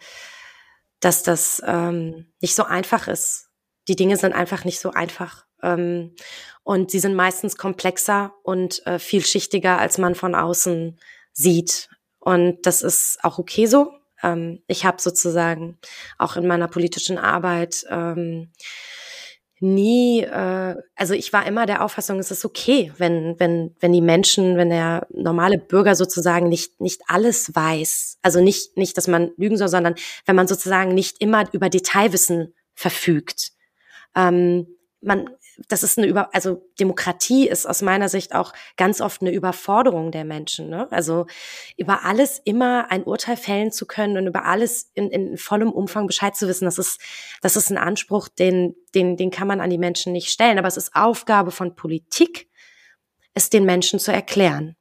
dass 1.00 1.22
das 1.22 1.62
ähm, 1.66 2.32
nicht 2.40 2.54
so 2.54 2.64
einfach 2.64 3.08
ist. 3.08 3.48
Die 3.86 3.96
Dinge 3.96 4.16
sind 4.16 4.32
einfach 4.32 4.64
nicht 4.64 4.80
so 4.80 4.90
einfach. 4.90 5.46
Ähm, 5.62 6.14
und 6.62 6.90
sie 6.90 6.98
sind 6.98 7.14
meistens 7.14 7.56
komplexer 7.56 8.34
und 8.42 8.86
äh, 8.86 8.98
vielschichtiger, 8.98 9.78
als 9.78 9.98
man 9.98 10.14
von 10.14 10.34
außen 10.34 10.98
sieht. 11.32 11.88
Und 12.18 12.66
das 12.66 12.82
ist 12.82 13.18
auch 13.22 13.38
okay 13.38 13.66
so. 13.66 13.92
Ähm, 14.22 14.62
ich 14.66 14.84
habe 14.84 15.00
sozusagen 15.00 15.78
auch 16.18 16.36
in 16.36 16.46
meiner 16.46 16.68
politischen 16.68 17.18
Arbeit 17.18 17.84
ähm, 17.88 18.52
nie, 19.60 20.22
äh, 20.22 20.76
also 20.94 21.14
ich 21.14 21.32
war 21.32 21.46
immer 21.46 21.66
der 21.66 21.84
Auffassung, 21.84 22.18
es 22.18 22.30
ist 22.30 22.44
okay, 22.44 22.92
wenn, 22.98 23.38
wenn, 23.38 23.74
wenn 23.80 23.92
die 23.92 24.00
Menschen, 24.00 24.56
wenn 24.56 24.70
der 24.70 25.06
normale 25.10 25.58
Bürger 25.58 25.94
sozusagen 25.94 26.48
nicht, 26.48 26.80
nicht 26.80 27.02
alles 27.06 27.54
weiß. 27.54 28.18
Also 28.22 28.40
nicht, 28.40 28.76
nicht, 28.76 28.96
dass 28.96 29.08
man 29.08 29.32
lügen 29.36 29.56
soll, 29.56 29.68
sondern 29.68 29.94
wenn 30.26 30.36
man 30.36 30.48
sozusagen 30.48 30.94
nicht 30.94 31.20
immer 31.20 31.52
über 31.52 31.68
Detailwissen 31.68 32.54
verfügt. 32.74 33.52
Ähm, 34.14 34.66
man, 35.00 35.30
das 35.66 35.82
ist 35.82 35.98
eine 35.98 36.06
über, 36.06 36.32
also 36.34 36.62
Demokratie 36.78 37.48
ist 37.48 37.66
aus 37.66 37.82
meiner 37.82 38.08
Sicht 38.08 38.34
auch 38.34 38.52
ganz 38.76 39.00
oft 39.00 39.22
eine 39.22 39.32
Überforderung 39.32 40.12
der 40.12 40.24
Menschen. 40.24 40.68
Ne? 40.68 40.86
Also 40.92 41.26
über 41.76 42.04
alles 42.04 42.40
immer 42.44 42.90
ein 42.90 43.02
Urteil 43.02 43.36
fällen 43.36 43.72
zu 43.72 43.86
können 43.86 44.16
und 44.16 44.26
über 44.28 44.44
alles 44.44 44.90
in, 44.94 45.10
in 45.10 45.36
vollem 45.36 45.72
Umfang 45.72 46.06
Bescheid 46.06 46.36
zu 46.36 46.46
wissen, 46.46 46.66
das 46.66 46.78
ist, 46.78 47.00
das 47.42 47.56
ist 47.56 47.70
ein 47.70 47.78
Anspruch, 47.78 48.28
den, 48.28 48.76
den, 48.94 49.16
den 49.16 49.30
kann 49.30 49.48
man 49.48 49.60
an 49.60 49.70
die 49.70 49.78
Menschen 49.78 50.12
nicht 50.12 50.30
stellen. 50.30 50.58
Aber 50.58 50.68
es 50.68 50.76
ist 50.76 50.94
Aufgabe 50.94 51.50
von 51.50 51.74
Politik, 51.74 52.48
es 53.34 53.50
den 53.50 53.64
Menschen 53.64 53.98
zu 53.98 54.12
erklären 54.12 54.76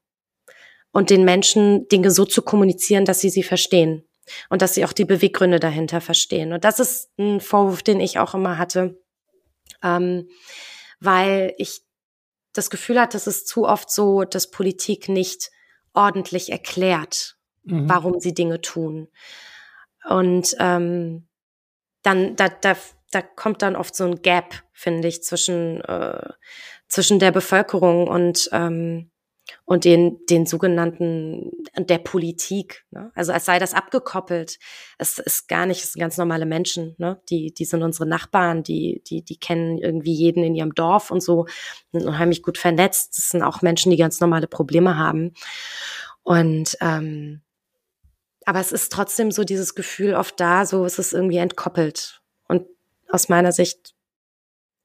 und 0.91 1.09
den 1.09 1.25
Menschen 1.25 1.87
Dinge 1.87 2.11
so 2.11 2.25
zu 2.25 2.43
kommunizieren, 2.43 3.05
dass 3.05 3.19
sie 3.19 3.29
sie 3.29 3.43
verstehen 3.43 4.07
und 4.49 4.61
dass 4.61 4.75
sie 4.75 4.85
auch 4.85 4.93
die 4.93 5.05
Beweggründe 5.05 5.59
dahinter 5.59 6.01
verstehen. 6.01 6.53
Und 6.53 6.63
das 6.63 6.79
ist 6.79 7.09
ein 7.17 7.39
Vorwurf, 7.39 7.81
den 7.81 7.99
ich 7.99 8.19
auch 8.19 8.35
immer 8.35 8.57
hatte 8.57 8.99
ähm, 9.83 10.29
weil 10.99 11.53
ich 11.57 11.81
das 12.53 12.69
Gefühl 12.69 12.99
hatte, 12.99 13.17
es 13.17 13.27
ist 13.27 13.47
zu 13.47 13.67
oft 13.67 13.89
so, 13.91 14.23
dass 14.23 14.49
Politik 14.49 15.09
nicht 15.09 15.51
ordentlich 15.93 16.51
erklärt, 16.51 17.37
mhm. 17.63 17.87
warum 17.87 18.19
sie 18.19 18.33
Dinge 18.33 18.61
tun. 18.61 19.09
Und 20.07 20.55
ähm, 20.59 21.27
dann, 22.01 22.35
da, 22.35 22.49
da, 22.49 22.75
da 23.11 23.21
kommt 23.21 23.61
dann 23.61 23.75
oft 23.75 23.95
so 23.95 24.05
ein 24.05 24.21
Gap, 24.21 24.63
finde 24.71 25.07
ich, 25.07 25.23
zwischen, 25.23 25.81
äh, 25.81 26.29
zwischen 26.87 27.19
der 27.19 27.31
Bevölkerung 27.31 28.07
und 28.07 28.49
ähm, 28.53 29.11
und 29.65 29.85
den, 29.85 30.19
den 30.29 30.45
sogenannten, 30.45 31.51
der 31.77 31.97
Politik. 31.99 32.85
Ne? 32.91 33.11
Also 33.15 33.31
als 33.31 33.45
sei 33.45 33.59
das 33.59 33.73
abgekoppelt. 33.73 34.59
Es 34.97 35.19
ist 35.19 35.47
gar 35.47 35.65
nicht, 35.65 35.83
es 35.83 35.93
sind 35.93 35.99
ganz 35.99 36.17
normale 36.17 36.45
Menschen, 36.45 36.95
ne? 36.97 37.21
die, 37.29 37.53
die 37.53 37.65
sind 37.65 37.83
unsere 37.83 38.07
Nachbarn, 38.07 38.63
die, 38.63 39.01
die, 39.07 39.23
die 39.23 39.37
kennen 39.37 39.77
irgendwie 39.77 40.13
jeden 40.13 40.43
in 40.43 40.55
ihrem 40.55 40.73
Dorf 40.73 41.11
und 41.11 41.21
so, 41.21 41.45
sind 41.91 42.05
unheimlich 42.05 42.43
gut 42.43 42.57
vernetzt. 42.57 43.17
Das 43.17 43.29
sind 43.29 43.43
auch 43.43 43.61
Menschen, 43.61 43.91
die 43.91 43.97
ganz 43.97 44.19
normale 44.19 44.47
Probleme 44.47 44.97
haben. 44.97 45.33
Und 46.23 46.77
ähm, 46.81 47.41
aber 48.47 48.61
es 48.61 48.71
ist 48.71 48.93
trotzdem 48.93 49.29
so 49.29 49.43
dieses 49.43 49.75
Gefühl 49.75 50.13
oft 50.13 50.39
da, 50.39 50.65
so 50.65 50.85
ist 50.85 50.99
es 50.99 51.11
irgendwie 51.11 51.35
entkoppelt. 51.35 52.21
Und 52.47 52.65
aus 53.09 53.27
meiner 53.27 53.51
Sicht 53.51 53.93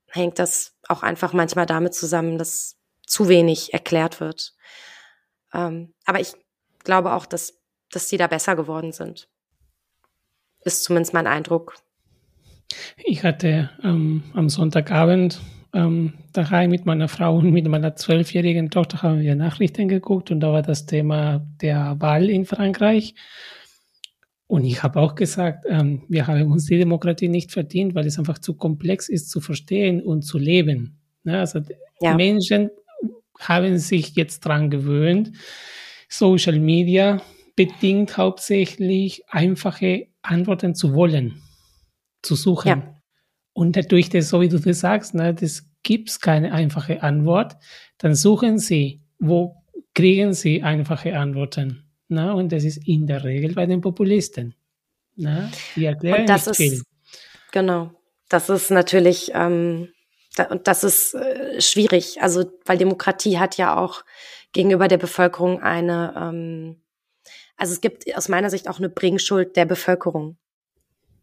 hängt 0.09 0.41
das 0.41 0.75
auch 0.89 1.05
einfach 1.05 1.33
manchmal 1.33 1.67
damit 1.67 1.95
zusammen, 1.95 2.39
dass 2.39 2.77
zu 3.13 3.29
wenig 3.29 3.75
erklärt 3.75 4.21
wird. 4.21 4.55
Ähm, 5.53 5.93
aber 6.07 6.21
ich 6.21 6.33
glaube 6.83 7.13
auch, 7.13 7.27
dass, 7.27 7.61
dass 7.91 8.09
die 8.09 8.17
da 8.17 8.27
besser 8.27 8.57
geworden 8.57 8.93
sind. 8.93 9.29
Ist 10.65 10.85
zumindest 10.85 11.13
mein 11.13 11.27
Eindruck. 11.27 11.77
Ich 12.97 13.23
hatte 13.23 13.69
ähm, 13.85 14.23
am 14.33 14.49
Sonntagabend 14.49 15.43
ähm, 15.75 16.15
daheim 16.33 16.71
mit 16.71 16.87
meiner 16.87 17.09
Frau 17.09 17.37
und 17.37 17.51
mit 17.51 17.69
meiner 17.69 17.97
zwölfjährigen 17.97 18.71
Tochter 18.71 19.03
haben 19.03 19.21
wir 19.21 19.35
Nachrichten 19.35 19.89
geguckt 19.89 20.31
und 20.31 20.41
da 20.41 20.51
war 20.55 20.63
das 20.63 20.87
Thema 20.87 21.47
der 21.61 21.97
Wahl 21.99 22.31
in 22.31 22.47
Frankreich. 22.47 23.15
Und 24.47 24.65
ich 24.65 24.83
habe 24.83 25.01
auch 25.01 25.17
gesagt, 25.17 25.67
ähm, 25.69 26.05
wir 26.09 26.27
haben 26.27 26.51
uns 26.51 26.65
die 26.65 26.79
Demokratie 26.79 27.29
nicht 27.29 27.53
verdient, 27.53 27.95
weil 27.95 28.07
es 28.07 28.19
einfach 28.19 28.39
zu 28.39 28.55
komplex 28.55 29.11
ist 29.11 29.29
zu 29.29 29.43
verstehen 29.43 30.01
und 30.03 30.23
zu 30.23 30.39
leben. 30.39 30.99
Ne? 31.25 31.39
Also 31.39 31.61
ja. 32.01 32.15
Menschen 32.15 32.71
haben 33.39 33.79
sich 33.79 34.15
jetzt 34.15 34.41
dran 34.41 34.71
gewöhnt. 34.71 35.33
Social 36.09 36.59
Media 36.59 37.21
bedingt 37.57 38.17
hauptsächlich 38.17 39.25
einfache 39.29 40.09
Antworten 40.23 40.75
zu 40.75 40.95
wollen, 40.95 41.43
zu 42.23 42.35
suchen. 42.35 42.69
Ja. 42.69 43.03
Und 43.53 43.77
dadurch, 43.77 44.09
dass, 44.09 44.29
so 44.29 44.41
wie 44.41 44.49
du 44.49 44.59
das 44.59 44.81
sagst, 44.81 45.15
ne, 45.15 45.35
das 45.35 45.69
gibt's 45.83 46.21
keine 46.21 46.53
einfache 46.53 47.03
Antwort, 47.03 47.57
dann 47.99 48.15
suchen 48.15 48.59
sie, 48.59 49.03
wo 49.19 49.57
kriegen 49.95 50.33
sie 50.33 50.63
einfache 50.63 51.19
Antworten. 51.19 51.85
Ne? 52.09 52.35
Und 52.35 52.53
das 52.53 52.65
ist 52.65 52.87
in 52.87 53.07
der 53.07 53.25
Regel 53.25 53.55
bei 53.55 53.67
den 53.67 53.81
Populisten. 53.81 54.55
Ne? 55.17 55.51
Die 55.77 55.85
erklären 55.85 56.23
Und 56.23 56.29
das 56.29 56.47
nicht 56.47 56.61
ist, 56.61 56.75
viel. 56.75 56.83
Genau. 57.53 57.91
Das 58.29 58.49
ist 58.49 58.71
natürlich 58.71 59.31
ähm, 59.35 59.89
und 60.51 60.67
das 60.67 60.85
ist 60.85 61.15
äh, 61.15 61.61
schwierig, 61.61 62.23
also 62.23 62.45
weil 62.65 62.79
Demokratie 62.79 63.39
hat 63.39 63.57
ja 63.57 63.77
auch 63.77 64.05
gegenüber 64.53 64.89
der 64.89 64.99
Bevölkerung 64.99 65.61
eine, 65.63 66.15
ähm, 66.17 66.83
also 67.57 67.73
es 67.73 67.81
gibt 67.81 68.17
aus 68.17 68.29
meiner 68.29 68.51
Sicht 68.51 68.69
auch 68.69 68.79
eine 68.79 68.89
Bringschuld 68.89 69.57
der 69.57 69.67
Bevölkerung. 69.67 70.39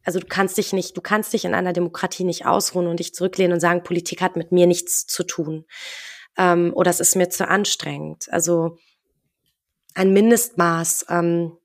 Also 0.04 0.20
du 0.20 0.28
kannst 0.28 0.58
dich 0.58 0.74
nicht, 0.74 0.96
du 0.96 1.02
kannst 1.02 1.34
dich 1.34 1.46
in 1.46 1.54
einer 1.54 1.74
Demokratie 1.74 2.24
nicht 2.24 2.46
ausruhen 2.46 2.88
und 2.88 3.00
dich 3.00 3.14
zurücklehnen 3.14 3.54
und 3.54 3.60
sagen, 3.60 3.84
Politik 3.84 4.22
hat 4.22 4.36
mit 4.36 4.52
mir 4.52 4.68
nichts 4.68 5.06
zu 5.08 5.24
tun 5.24 5.66
ähm, 6.38 6.72
oder 6.76 6.90
es 6.90 7.00
ist 7.00 7.16
mir 7.16 7.30
zu 7.30 7.48
anstrengend. 7.48 8.28
Also 8.32 8.78
ein 9.94 10.14
Mindestmaß 10.14 11.08
ähm, 11.10 11.58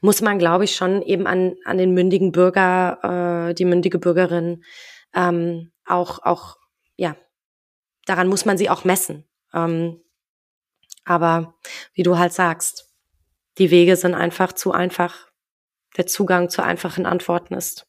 muss 0.00 0.20
man, 0.20 0.38
glaube 0.38 0.64
ich, 0.64 0.76
schon 0.76 1.02
eben 1.02 1.26
an, 1.26 1.54
an 1.64 1.78
den 1.78 1.92
mündigen 1.92 2.32
Bürger, 2.32 3.48
äh, 3.50 3.54
die 3.54 3.64
mündige 3.64 3.98
Bürgerin 3.98 4.64
ähm, 5.14 5.71
auch, 5.92 6.20
auch, 6.22 6.56
ja, 6.96 7.16
daran 8.06 8.28
muss 8.28 8.44
man 8.44 8.58
sie 8.58 8.70
auch 8.70 8.84
messen. 8.84 9.24
Ähm, 9.54 10.00
aber 11.04 11.54
wie 11.94 12.02
du 12.02 12.18
halt 12.18 12.32
sagst, 12.32 12.92
die 13.58 13.70
Wege 13.70 13.96
sind 13.96 14.14
einfach 14.14 14.52
zu 14.52 14.72
einfach 14.72 15.30
der 15.96 16.06
Zugang 16.06 16.48
zu 16.48 16.62
einfachen 16.62 17.06
Antworten 17.06 17.54
ist. 17.54 17.86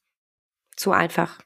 Zu 0.76 0.92
einfach. 0.92 1.40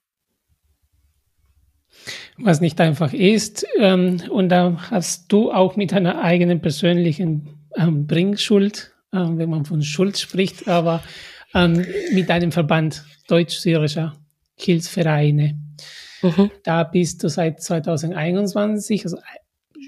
Was 2.37 2.61
nicht 2.61 2.79
einfach 2.81 3.13
ist. 3.13 3.65
Ähm, 3.77 4.21
und 4.29 4.49
da 4.49 4.77
hast 4.89 5.31
du 5.31 5.51
auch 5.51 5.75
mit 5.75 5.91
deiner 5.91 6.21
eigenen 6.21 6.61
persönlichen 6.61 7.67
ähm, 7.75 8.07
Bringschuld, 8.07 8.93
äh, 9.11 9.17
wenn 9.19 9.49
man 9.49 9.65
von 9.65 9.83
Schuld 9.83 10.17
spricht, 10.17 10.67
aber 10.67 11.03
ähm, 11.53 11.85
mit 12.13 12.29
deinem 12.29 12.51
Verband 12.51 13.03
Deutsch-Syrischer 13.27 14.15
Hilfsvereine. 14.55 15.66
Mhm. 16.21 16.51
Da 16.63 16.83
bist 16.83 17.23
du 17.23 17.29
seit 17.29 17.61
2021 17.61 19.05
also 19.05 19.17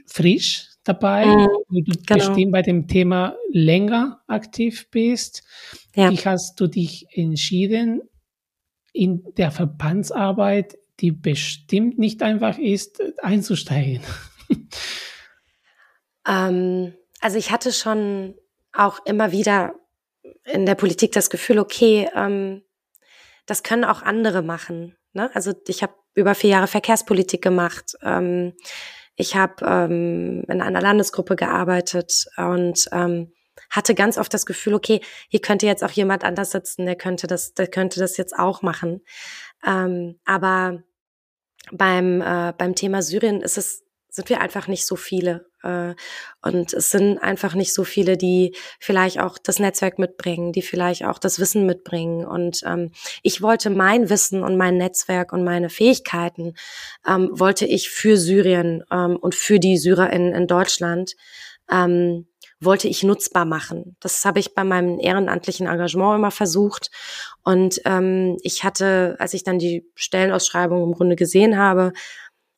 frisch 0.05 0.67
dabei, 0.83 1.25
mhm, 1.25 1.47
wo 1.69 1.81
du 1.81 1.91
genau. 1.91 2.15
bestimmt 2.15 2.51
bei 2.51 2.61
dem 2.61 2.87
Thema 2.87 3.35
länger 3.51 4.21
aktiv 4.27 4.89
bist. 4.89 5.43
Ja. 5.95 6.11
Wie 6.11 6.17
hast 6.17 6.59
du 6.59 6.67
dich 6.67 7.07
entschieden, 7.11 8.01
in 8.91 9.23
der 9.37 9.51
Verbandsarbeit, 9.51 10.77
die 10.99 11.11
bestimmt 11.11 11.99
nicht 11.99 12.21
einfach 12.23 12.57
ist, 12.57 13.01
einzusteigen? 13.21 14.01
Ähm, 16.27 16.93
also 17.21 17.37
ich 17.37 17.51
hatte 17.51 17.71
schon 17.71 18.35
auch 18.73 19.05
immer 19.05 19.31
wieder 19.31 19.73
in 20.45 20.65
der 20.65 20.75
Politik 20.75 21.11
das 21.11 21.29
Gefühl, 21.29 21.59
okay, 21.59 22.09
ähm, 22.15 22.63
das 23.45 23.63
können 23.63 23.83
auch 23.83 24.03
andere 24.03 24.41
machen. 24.41 24.95
Ne? 25.13 25.31
Also 25.33 25.53
ich 25.67 25.81
habe 25.81 25.93
über 26.13 26.35
vier 26.35 26.51
Jahre 26.51 26.67
Verkehrspolitik 26.67 27.41
gemacht. 27.41 27.93
Ähm, 28.01 28.53
ich 29.15 29.35
habe 29.35 29.65
ähm, 29.65 30.43
in 30.47 30.61
einer 30.61 30.81
Landesgruppe 30.81 31.35
gearbeitet 31.35 32.25
und 32.37 32.87
ähm, 32.91 33.33
hatte 33.69 33.93
ganz 33.93 34.17
oft 34.17 34.33
das 34.33 34.45
Gefühl, 34.45 34.73
okay, 34.73 35.01
hier 35.27 35.41
könnte 35.41 35.65
jetzt 35.65 35.83
auch 35.83 35.91
jemand 35.91 36.23
anders 36.23 36.51
sitzen, 36.51 36.85
der 36.85 36.95
könnte 36.95 37.27
das, 37.27 37.53
der 37.53 37.67
könnte 37.67 37.99
das 37.99 38.17
jetzt 38.17 38.37
auch 38.37 38.61
machen. 38.61 39.01
Ähm, 39.65 40.19
aber 40.25 40.83
beim 41.71 42.21
äh, 42.21 42.53
beim 42.57 42.75
Thema 42.75 43.01
Syrien 43.01 43.41
ist 43.41 43.57
es 43.57 43.83
sind 44.09 44.29
wir 44.29 44.41
einfach 44.41 44.67
nicht 44.67 44.85
so 44.85 44.95
viele. 44.95 45.48
Äh, 45.63 45.95
und 46.41 46.73
es 46.73 46.91
sind 46.91 47.17
einfach 47.19 47.55
nicht 47.55 47.73
so 47.73 47.83
viele, 47.83 48.17
die 48.17 48.55
vielleicht 48.79 49.19
auch 49.19 49.37
das 49.37 49.59
Netzwerk 49.59 49.99
mitbringen, 49.99 50.51
die 50.51 50.61
vielleicht 50.61 51.05
auch 51.05 51.19
das 51.19 51.39
Wissen 51.39 51.65
mitbringen. 51.65 52.25
Und 52.25 52.61
ähm, 52.65 52.91
ich 53.23 53.41
wollte 53.41 53.69
mein 53.69 54.09
Wissen 54.09 54.43
und 54.43 54.57
mein 54.57 54.77
Netzwerk 54.77 55.33
und 55.33 55.43
meine 55.43 55.69
Fähigkeiten 55.69 56.53
ähm, 57.07 57.29
wollte 57.31 57.65
ich 57.65 57.89
für 57.89 58.17
Syrien 58.17 58.83
ähm, 58.91 59.17
und 59.17 59.35
für 59.35 59.59
die 59.59 59.77
Syrer 59.77 60.11
in, 60.11 60.33
in 60.33 60.47
Deutschland 60.47 61.15
ähm, 61.69 62.25
wollte 62.61 62.87
ich 62.87 63.03
nutzbar 63.03 63.45
machen. 63.45 63.95
Das 63.99 64.25
habe 64.25 64.39
ich 64.39 64.53
bei 64.53 64.63
meinem 64.63 64.99
ehrenamtlichen 64.99 65.67
Engagement 65.67 66.17
immer 66.17 66.31
versucht. 66.31 66.91
Und 67.43 67.81
ähm, 67.85 68.37
ich 68.41 68.63
hatte, 68.63 69.15
als 69.19 69.33
ich 69.33 69.43
dann 69.43 69.59
die 69.59 69.89
Stellenausschreibung 69.95 70.83
im 70.83 70.93
Grunde 70.93 71.15
gesehen 71.15 71.57
habe, 71.57 71.93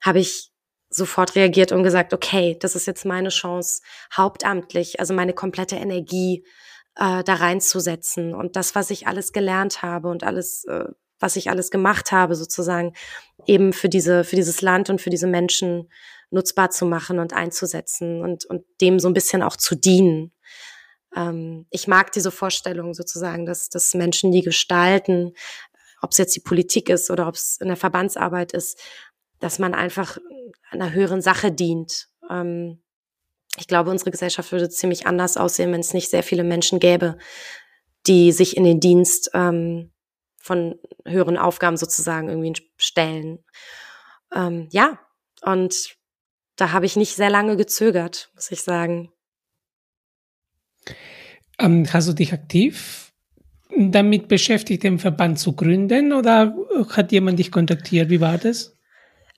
habe 0.02 0.20
ich 0.20 0.51
sofort 0.92 1.36
reagiert 1.36 1.72
und 1.72 1.84
gesagt, 1.84 2.14
okay, 2.14 2.58
das 2.60 2.76
ist 2.76 2.86
jetzt 2.86 3.06
meine 3.06 3.30
Chance, 3.30 3.82
hauptamtlich, 4.16 5.00
also 5.00 5.14
meine 5.14 5.34
komplette 5.34 5.78
Energie 5.78 6.46
äh, 6.96 7.24
da 7.24 7.34
reinzusetzen 7.36 8.36
und 8.36 8.56
das, 8.56 8.76
was 8.76 8.90
ich 8.90 9.08
alles 9.08 9.32
gelernt 9.32 9.82
habe 9.82 10.10
und 10.10 10.24
alles, 10.24 10.66
äh, 10.66 10.86
was 11.20 11.38
ich 11.38 11.50
alles 11.50 11.72
gemacht 11.72 12.12
habe, 12.12 12.36
sozusagen 12.36 12.94
eben 13.46 13.74
für 13.74 13.90
diese, 13.90 14.24
für 14.24 14.36
dieses 14.36 14.62
Land 14.62 14.90
und 14.90 15.02
für 15.02 15.10
diese 15.10 15.28
Menschen 15.28 15.90
nutzbar 16.30 16.70
zu 16.70 16.86
machen 16.86 17.20
und 17.20 17.34
einzusetzen 17.34 18.22
und, 18.22 18.46
und 18.46 18.66
dem 18.82 19.00
so 19.00 19.08
ein 19.08 19.14
bisschen 19.14 19.44
auch 19.44 19.56
zu 19.56 19.76
dienen. 19.76 20.34
Ähm, 21.16 21.68
ich 21.70 21.88
mag 21.88 22.12
diese 22.12 22.32
Vorstellung 22.32 22.94
sozusagen, 22.94 23.46
dass, 23.46 23.70
dass 23.70 23.94
Menschen, 23.94 24.32
die 24.32 24.42
gestalten, 24.42 25.34
ob 26.02 26.12
es 26.12 26.18
jetzt 26.18 26.36
die 26.36 26.42
Politik 26.42 26.90
ist 26.90 27.12
oder 27.12 27.28
ob 27.28 27.36
es 27.36 27.58
in 27.62 27.68
der 27.68 27.78
Verbandsarbeit 27.78 28.54
ist, 28.54 28.80
dass 29.40 29.60
man 29.60 29.74
einfach 29.74 30.18
einer 30.70 30.92
höheren 30.92 31.22
Sache 31.22 31.52
dient. 31.52 32.08
Ähm, 32.30 32.82
ich 33.58 33.68
glaube, 33.68 33.92
unsere 33.92 34.12
Gesellschaft 34.12 34.52
würde 34.52 34.70
ziemlich 34.70 35.08
anders 35.08 35.38
aussehen, 35.38 35.72
wenn 35.72 35.82
es 35.82 35.94
nicht 35.94 36.10
sehr 36.10 36.24
viele 36.24 36.44
Menschen 36.44 36.80
gäbe, 36.80 37.18
die 38.08 38.32
sich 38.32 38.58
in 38.58 38.64
den 38.64 38.80
Dienst 38.80 39.32
ähm, 39.34 39.92
von 40.38 40.80
höheren 41.06 41.38
Aufgaben 41.38 41.78
sozusagen 41.78 42.30
irgendwie 42.30 42.54
stellen. 42.78 43.40
Ähm, 44.34 44.68
ja, 44.72 45.00
und 45.42 45.98
da 46.56 46.72
habe 46.72 46.86
ich 46.86 46.96
nicht 46.96 47.16
sehr 47.16 47.30
lange 47.30 47.58
gezögert, 47.58 48.32
muss 48.36 48.52
ich 48.52 48.62
sagen. 48.62 49.12
Ähm, 51.60 51.86
hast 51.92 52.08
du 52.08 52.14
dich 52.14 52.34
aktiv 52.34 53.12
damit 53.78 54.28
beschäftigt, 54.28 54.84
den 54.84 55.00
Verband 55.00 55.40
zu 55.40 55.54
gründen 55.54 56.14
oder 56.14 56.56
hat 56.90 57.12
jemand 57.12 57.40
dich 57.40 57.52
kontaktiert? 57.52 58.10
Wie 58.10 58.22
war 58.22 58.38
das? 58.38 58.78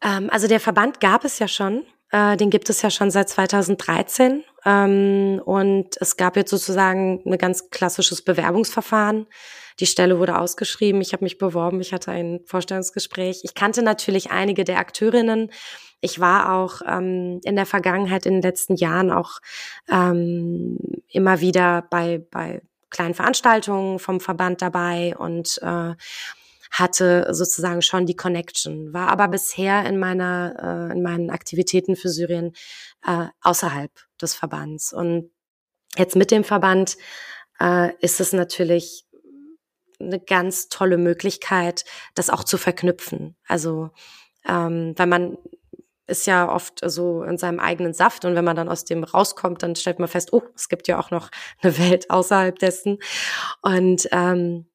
Ähm, 0.04 0.30
also 0.30 0.48
der 0.48 0.60
Verband 0.60 1.00
gab 1.00 1.26
es 1.26 1.40
ja 1.40 1.48
schon. 1.48 1.86
Äh, 2.12 2.38
den 2.38 2.50
gibt 2.50 2.70
es 2.70 2.82
ja 2.82 2.90
schon 2.90 3.10
seit 3.10 3.30
2013. 3.30 4.44
Ähm, 4.66 5.42
und 5.44 5.98
es 6.00 6.18
gab 6.18 6.36
jetzt 6.36 6.52
sozusagen 6.52 7.22
ein 7.26 7.38
ganz 7.38 7.70
klassisches 7.70 8.22
Bewerbungsverfahren. 8.22 9.28
Die 9.80 9.88
Stelle 9.88 10.20
wurde 10.20 10.38
ausgeschrieben. 10.38 11.02
Ich 11.02 11.14
habe 11.14 11.24
mich 11.24 11.38
beworben. 11.38 11.82
Ich 11.82 11.94
hatte 11.94 12.12
ein 12.12 12.42
Vorstellungsgespräch. 12.46 13.42
Ich 13.44 13.56
kannte 13.56 13.82
natürlich 13.82 14.32
einige 14.32 14.64
der 14.64 14.78
Akteurinnen. 14.78 15.52
Ich 16.02 16.20
war 16.20 16.54
auch 16.54 16.82
ähm, 16.86 17.40
in 17.44 17.56
der 17.56 17.66
Vergangenheit, 17.66 18.26
in 18.26 18.34
den 18.34 18.42
letzten 18.42 18.76
Jahren 18.76 19.10
auch 19.10 19.40
ähm, 19.90 20.78
immer 21.08 21.40
wieder 21.40 21.82
bei, 21.90 22.22
bei 22.30 22.62
kleinen 22.90 23.14
Veranstaltungen 23.14 24.00
vom 24.00 24.20
Verband 24.20 24.62
dabei 24.62 25.16
und 25.18 25.60
äh, 25.62 25.94
hatte 26.74 27.28
sozusagen 27.34 27.84
schon 27.84 28.08
die 28.08 28.16
Connection, 28.16 28.94
war 28.94 29.10
aber 29.10 29.28
bisher 29.28 29.86
in 29.86 30.00
meiner, 30.00 30.90
äh, 30.90 30.94
in 30.94 31.04
meinen 31.04 31.30
Aktivitäten 31.30 31.96
für 31.96 32.10
Syrien 32.10 32.54
äh, 33.06 33.28
außerhalb 33.42 33.92
des 34.20 34.34
Verbands. 34.34 34.92
Und 34.92 35.30
jetzt 35.96 36.16
mit 36.16 36.32
dem 36.32 36.44
Verband 36.44 36.98
äh, 37.60 37.94
ist 38.00 38.20
es 38.20 38.34
natürlich 38.34 39.06
eine 40.00 40.20
ganz 40.20 40.68
tolle 40.68 40.98
Möglichkeit, 40.98 41.86
das 42.16 42.32
auch 42.32 42.44
zu 42.44 42.58
verknüpfen. 42.58 43.36
Also, 43.48 43.92
ähm, 44.46 44.96
weil 44.98 45.08
man 45.08 45.38
ist 46.08 46.26
ja 46.26 46.52
oft 46.52 46.82
so 46.84 47.24
in 47.24 47.38
seinem 47.38 47.60
eigenen 47.60 47.94
Saft 47.94 48.26
und 48.26 48.36
wenn 48.36 48.44
man 48.44 48.56
dann 48.56 48.68
aus 48.68 48.84
dem 48.84 49.04
rauskommt, 49.04 49.62
dann 49.62 49.76
stellt 49.76 50.00
man 50.00 50.10
fest, 50.10 50.34
oh, 50.34 50.42
es 50.56 50.70
gibt 50.70 50.88
ja 50.88 51.00
auch 51.00 51.12
noch 51.12 51.30
eine 51.62 51.78
Welt 51.78 52.10
außerhalb 52.10 52.58
dessen. 52.58 52.98
Und 53.62 54.10
ähm, 54.12 54.66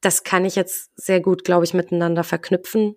das 0.00 0.24
kann 0.24 0.44
ich 0.44 0.56
jetzt 0.56 0.90
sehr 0.96 1.20
gut, 1.20 1.44
glaube 1.44 1.64
ich, 1.64 1.74
miteinander 1.74 2.24
verknüpfen. 2.24 2.96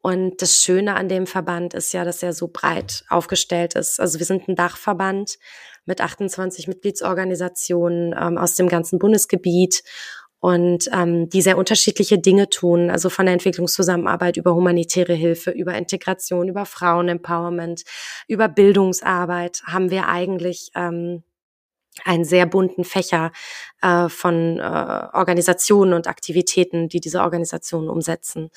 Und 0.00 0.40
das 0.40 0.62
Schöne 0.62 0.94
an 0.94 1.08
dem 1.08 1.26
Verband 1.26 1.74
ist 1.74 1.92
ja, 1.92 2.04
dass 2.04 2.22
er 2.22 2.32
so 2.32 2.48
breit 2.48 3.04
aufgestellt 3.08 3.74
ist. 3.74 4.00
Also 4.00 4.18
wir 4.18 4.26
sind 4.26 4.48
ein 4.48 4.54
Dachverband 4.54 5.38
mit 5.84 6.00
28 6.00 6.68
Mitgliedsorganisationen 6.68 8.14
ähm, 8.18 8.38
aus 8.38 8.54
dem 8.54 8.68
ganzen 8.68 8.98
Bundesgebiet 8.98 9.82
und 10.40 10.88
ähm, 10.92 11.28
die 11.28 11.42
sehr 11.42 11.58
unterschiedliche 11.58 12.18
Dinge 12.18 12.48
tun, 12.48 12.90
also 12.90 13.10
von 13.10 13.26
der 13.26 13.32
Entwicklungszusammenarbeit 13.32 14.36
über 14.36 14.54
humanitäre 14.54 15.14
Hilfe, 15.14 15.50
über 15.50 15.74
Integration, 15.74 16.48
über 16.48 16.64
Frauenempowerment, 16.64 17.82
über 18.28 18.48
Bildungsarbeit 18.48 19.62
haben 19.66 19.90
wir 19.90 20.06
eigentlich 20.08 20.70
ähm, 20.76 21.24
einen 22.04 22.24
sehr 22.24 22.46
bunten 22.46 22.84
Fächer 22.84 23.32
äh, 23.82 24.08
von 24.08 24.58
äh, 24.58 25.08
Organisationen 25.12 25.92
und 25.92 26.06
Aktivitäten, 26.06 26.88
die 26.88 27.00
diese 27.00 27.20
Organisationen 27.22 27.88
umsetzen. 27.88 28.50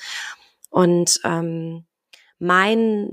Und 0.70 1.20
ähm, 1.24 1.84
mein 2.38 3.10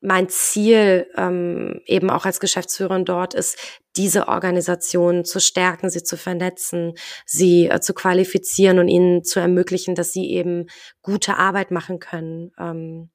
mein 0.00 0.28
Ziel 0.28 1.08
ähm, 1.16 1.80
eben 1.86 2.10
auch 2.10 2.24
als 2.24 2.38
Geschäftsführerin 2.38 3.04
dort 3.04 3.34
ist, 3.34 3.80
diese 3.96 4.28
Organisationen 4.28 5.24
zu 5.24 5.40
stärken, 5.40 5.90
sie 5.90 6.04
zu 6.04 6.16
vernetzen, 6.16 6.94
sie 7.26 7.66
äh, 7.66 7.80
zu 7.80 7.94
qualifizieren 7.94 8.78
und 8.78 8.88
ihnen 8.88 9.24
zu 9.24 9.40
ermöglichen, 9.40 9.96
dass 9.96 10.12
sie 10.12 10.30
eben 10.30 10.66
gute 11.02 11.36
Arbeit 11.36 11.72
machen 11.72 11.98
können 11.98 12.52
ähm, 12.58 13.10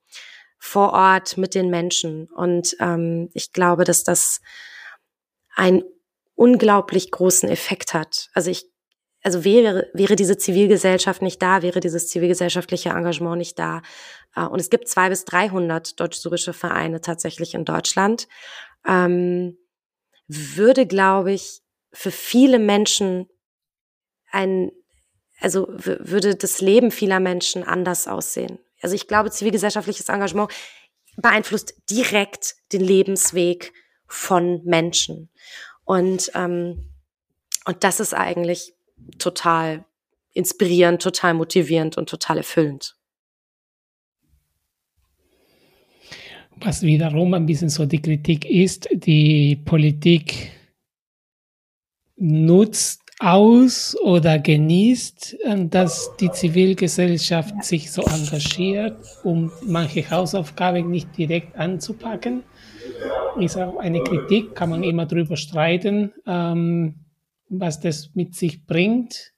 vor 0.59 0.91
Ort 0.91 1.38
mit 1.38 1.55
den 1.55 1.69
Menschen. 1.69 2.28
Und 2.28 2.76
ähm, 2.82 3.30
ich 3.34 3.53
glaube, 3.53 3.86
dass 3.86 4.03
das 4.03 4.41
ein 5.55 5.84
unglaublich 6.36 7.11
großen 7.11 7.49
Effekt 7.49 7.93
hat. 7.93 8.29
Also 8.34 8.49
ich, 8.49 8.65
also 9.21 9.43
wäre, 9.43 9.89
wäre 9.93 10.15
diese 10.15 10.38
Zivilgesellschaft 10.38 11.21
nicht 11.21 11.41
da, 11.41 11.61
wäre 11.61 11.79
dieses 11.79 12.07
zivilgesellschaftliche 12.07 12.89
Engagement 12.89 13.38
nicht 13.38 13.57
da. 13.59 13.81
Äh, 14.36 14.45
und 14.45 14.59
es 14.59 14.69
gibt 14.69 14.88
zwei 14.88 15.09
bis 15.09 15.25
dreihundert 15.25 15.99
deutsch-syrische 15.99 16.53
Vereine 16.53 17.01
tatsächlich 17.01 17.53
in 17.53 17.65
Deutschland. 17.65 18.27
Ähm, 18.86 19.57
würde, 20.27 20.86
glaube 20.86 21.34
ich, 21.34 21.61
für 21.91 22.11
viele 22.11 22.59
Menschen 22.59 23.27
ein, 24.31 24.71
also 25.39 25.67
würde 25.69 26.36
das 26.36 26.59
Leben 26.59 26.89
vieler 26.91 27.19
Menschen 27.19 27.63
anders 27.63 28.07
aussehen. 28.07 28.59
Also 28.81 28.95
ich 28.95 29.07
glaube, 29.07 29.31
zivilgesellschaftliches 29.31 30.09
Engagement 30.09 30.51
beeinflusst 31.17 31.75
direkt 31.89 32.55
den 32.71 32.81
Lebensweg 32.81 33.71
von 34.07 34.61
Menschen. 34.65 35.29
Und, 35.86 36.31
ähm, 36.36 36.89
und 37.65 37.84
das 37.84 37.99
ist 37.99 38.13
eigentlich 38.13 38.73
total 39.19 39.86
inspirierend, 40.34 41.01
total 41.01 41.34
motivierend 41.34 41.97
und 41.97 42.09
total 42.09 42.38
erfüllend. 42.38 42.95
Was 46.57 46.81
wiederum 46.81 47.34
ein 47.34 47.45
bisschen 47.45 47.69
so 47.69 47.86
die 47.86 48.01
Kritik 48.01 48.45
ist, 48.45 48.88
die 48.91 49.55
Politik 49.55 50.51
nutzt 52.15 53.01
aus 53.19 53.95
oder 54.01 54.39
genießt, 54.39 55.38
äh, 55.43 55.65
dass 55.65 56.11
die 56.19 56.31
Zivilgesellschaft 56.31 57.63
sich 57.63 57.91
so 57.91 58.03
engagiert, 58.03 58.97
um 59.23 59.51
manche 59.65 60.09
Hausaufgaben 60.09 60.89
nicht 60.89 61.17
direkt 61.17 61.55
anzupacken. 61.55 62.43
Ist 63.39 63.57
auch 63.57 63.77
eine 63.77 64.03
Kritik, 64.03 64.55
kann 64.55 64.69
man 64.69 64.84
immer 64.84 65.05
drüber 65.05 65.38
streiten, 65.38 66.13
ähm, 66.27 66.95
was 67.49 67.79
das 67.79 68.11
mit 68.13 68.36
sich 68.36 68.65
bringt. 68.65 69.34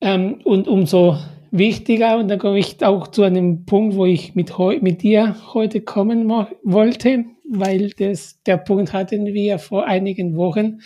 Ähm, 0.00 0.40
und 0.44 0.68
umso 0.68 1.18
wichtiger, 1.50 2.18
und 2.18 2.28
da 2.28 2.36
komme 2.36 2.58
ich 2.58 2.82
auch 2.84 3.08
zu 3.08 3.22
einem 3.22 3.66
Punkt, 3.66 3.96
wo 3.96 4.06
ich 4.06 4.34
mit, 4.34 4.52
mit 4.80 5.02
dir 5.02 5.36
heute 5.52 5.80
kommen 5.80 6.28
wollte, 6.62 7.24
weil 7.50 7.90
das, 7.90 8.40
der 8.44 8.56
Punkt 8.56 8.92
hatten 8.92 9.26
wir 9.26 9.58
vor 9.58 9.86
einigen 9.86 10.36
Wochen 10.36 10.80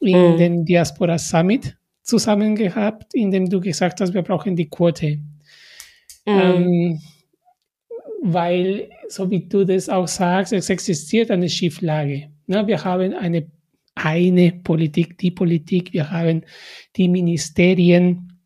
in 0.00 0.32
mhm. 0.32 0.36
den 0.36 0.64
Diaspora 0.64 1.18
Summit 1.18 1.76
zusammen 2.02 2.56
gehabt, 2.56 3.14
in 3.14 3.30
dem 3.30 3.48
du 3.48 3.60
gesagt 3.60 4.00
hast, 4.00 4.14
wir 4.14 4.22
brauchen 4.22 4.56
die 4.56 4.68
Quote. 4.68 5.18
Mhm. 6.26 6.40
Ähm, 6.40 7.00
weil, 8.22 8.90
so 9.08 9.30
wie 9.30 9.48
du 9.48 9.64
das 9.64 9.88
auch 9.88 10.08
sagst, 10.08 10.52
es 10.52 10.70
existiert 10.70 11.30
eine 11.30 11.48
Schieflage. 11.48 12.30
Na, 12.46 12.66
wir 12.66 12.84
haben 12.84 13.14
eine, 13.14 13.50
eine 13.94 14.52
Politik, 14.52 15.18
die 15.18 15.30
Politik, 15.30 15.92
wir 15.92 16.10
haben 16.10 16.42
die 16.96 17.08
Ministerien 17.08 18.38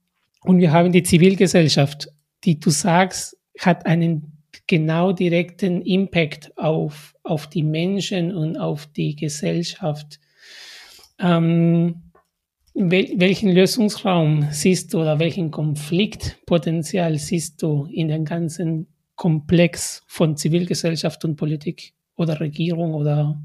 und 0.42 0.58
wir 0.58 0.72
haben 0.72 0.92
die 0.92 1.02
Zivilgesellschaft, 1.02 2.08
die 2.44 2.60
du 2.60 2.70
sagst, 2.70 3.36
hat 3.58 3.86
einen 3.86 4.44
genau 4.66 5.12
direkten 5.12 5.82
Impact 5.82 6.56
auf, 6.56 7.14
auf 7.22 7.48
die 7.48 7.62
Menschen 7.62 8.34
und 8.34 8.56
auf 8.56 8.86
die 8.86 9.16
Gesellschaft. 9.16 10.20
Ähm, 11.18 12.12
wel 12.74 13.14
welchen 13.16 13.52
Lösungsraum 13.52 14.48
siehst 14.50 14.92
du 14.92 15.00
oder 15.00 15.18
welchen 15.18 15.50
Konfliktpotenzial 15.50 17.18
siehst 17.18 17.62
du 17.62 17.86
in 17.86 18.08
dem 18.08 18.24
ganzen 18.24 18.93
Komplex 19.16 20.02
von 20.06 20.36
Zivilgesellschaft 20.36 21.24
und 21.24 21.36
Politik 21.36 21.94
oder 22.16 22.40
Regierung 22.40 22.94
oder 22.94 23.40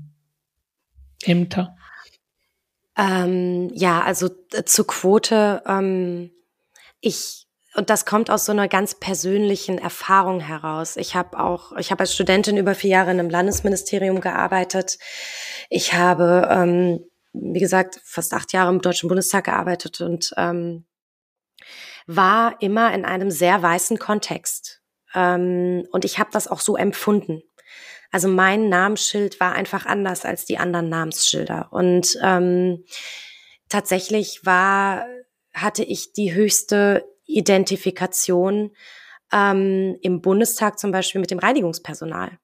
Ämter? 1.24 1.76
Ähm, 2.98 3.72
ja, 3.74 4.02
also 4.02 4.30
äh, 4.54 4.64
zur 4.64 4.88
Quote. 4.88 5.62
Ähm, 5.66 6.32
ich 7.02 7.46
und 7.76 7.92
das 7.92 8.06
kommt 8.06 8.32
aus 8.32 8.46
so 8.46 8.52
einer 8.52 8.68
ganz 8.68 8.96
persönlichen 8.96 9.78
Erfahrung 9.78 10.40
heraus. 10.40 10.98
Ich 10.98 11.16
habe 11.16 11.40
auch, 11.40 11.72
ich 11.78 11.92
habe 11.92 12.02
als 12.02 12.16
Studentin 12.16 12.58
über 12.58 12.74
vier 12.74 12.90
Jahre 12.90 13.12
in 13.12 13.20
einem 13.20 13.30
Landesministerium 13.30 14.22
gearbeitet. 14.22 14.98
Ich 15.70 15.94
habe 15.94 16.48
ähm, 16.50 17.06
wie 17.34 17.60
gesagt, 17.60 18.00
fast 18.04 18.34
acht 18.34 18.54
Jahre 18.54 18.70
im 18.70 18.82
Deutschen 18.82 19.08
Bundestag 19.08 19.46
gearbeitet 19.46 20.02
und 20.02 20.34
ähm, 20.38 20.86
war 22.08 22.62
immer 22.62 22.94
in 22.94 23.06
einem 23.06 23.32
sehr 23.32 23.62
weißen 23.62 24.00
Kontext. 24.00 24.79
Ähm, 25.14 25.88
und 25.92 26.06
ich 26.06 26.20
habe 26.20 26.30
das 26.32 26.48
auch 26.48 26.60
so 26.60 26.76
empfunden. 26.76 27.42
Also 28.12 28.28
mein 28.28 28.70
Namensschild 28.70 29.40
war 29.40 29.54
einfach 29.54 29.86
anders 29.86 30.26
als 30.26 30.46
die 30.46 30.58
anderen 30.58 30.90
Namensschilder. 30.90 31.68
Und 31.72 32.18
ähm, 32.24 32.84
tatsächlich 33.70 34.46
war, 34.46 35.06
hatte 35.54 35.84
ich 35.84 36.14
die 36.14 36.34
höchste 36.34 37.06
Identifikation 37.26 38.72
ähm, 39.32 39.98
im 40.02 40.22
Bundestag 40.22 40.80
zum 40.80 40.92
Beispiel 40.92 41.22
mit 41.22 41.30
dem 41.30 41.40
Reinigungspersonal 41.40 42.40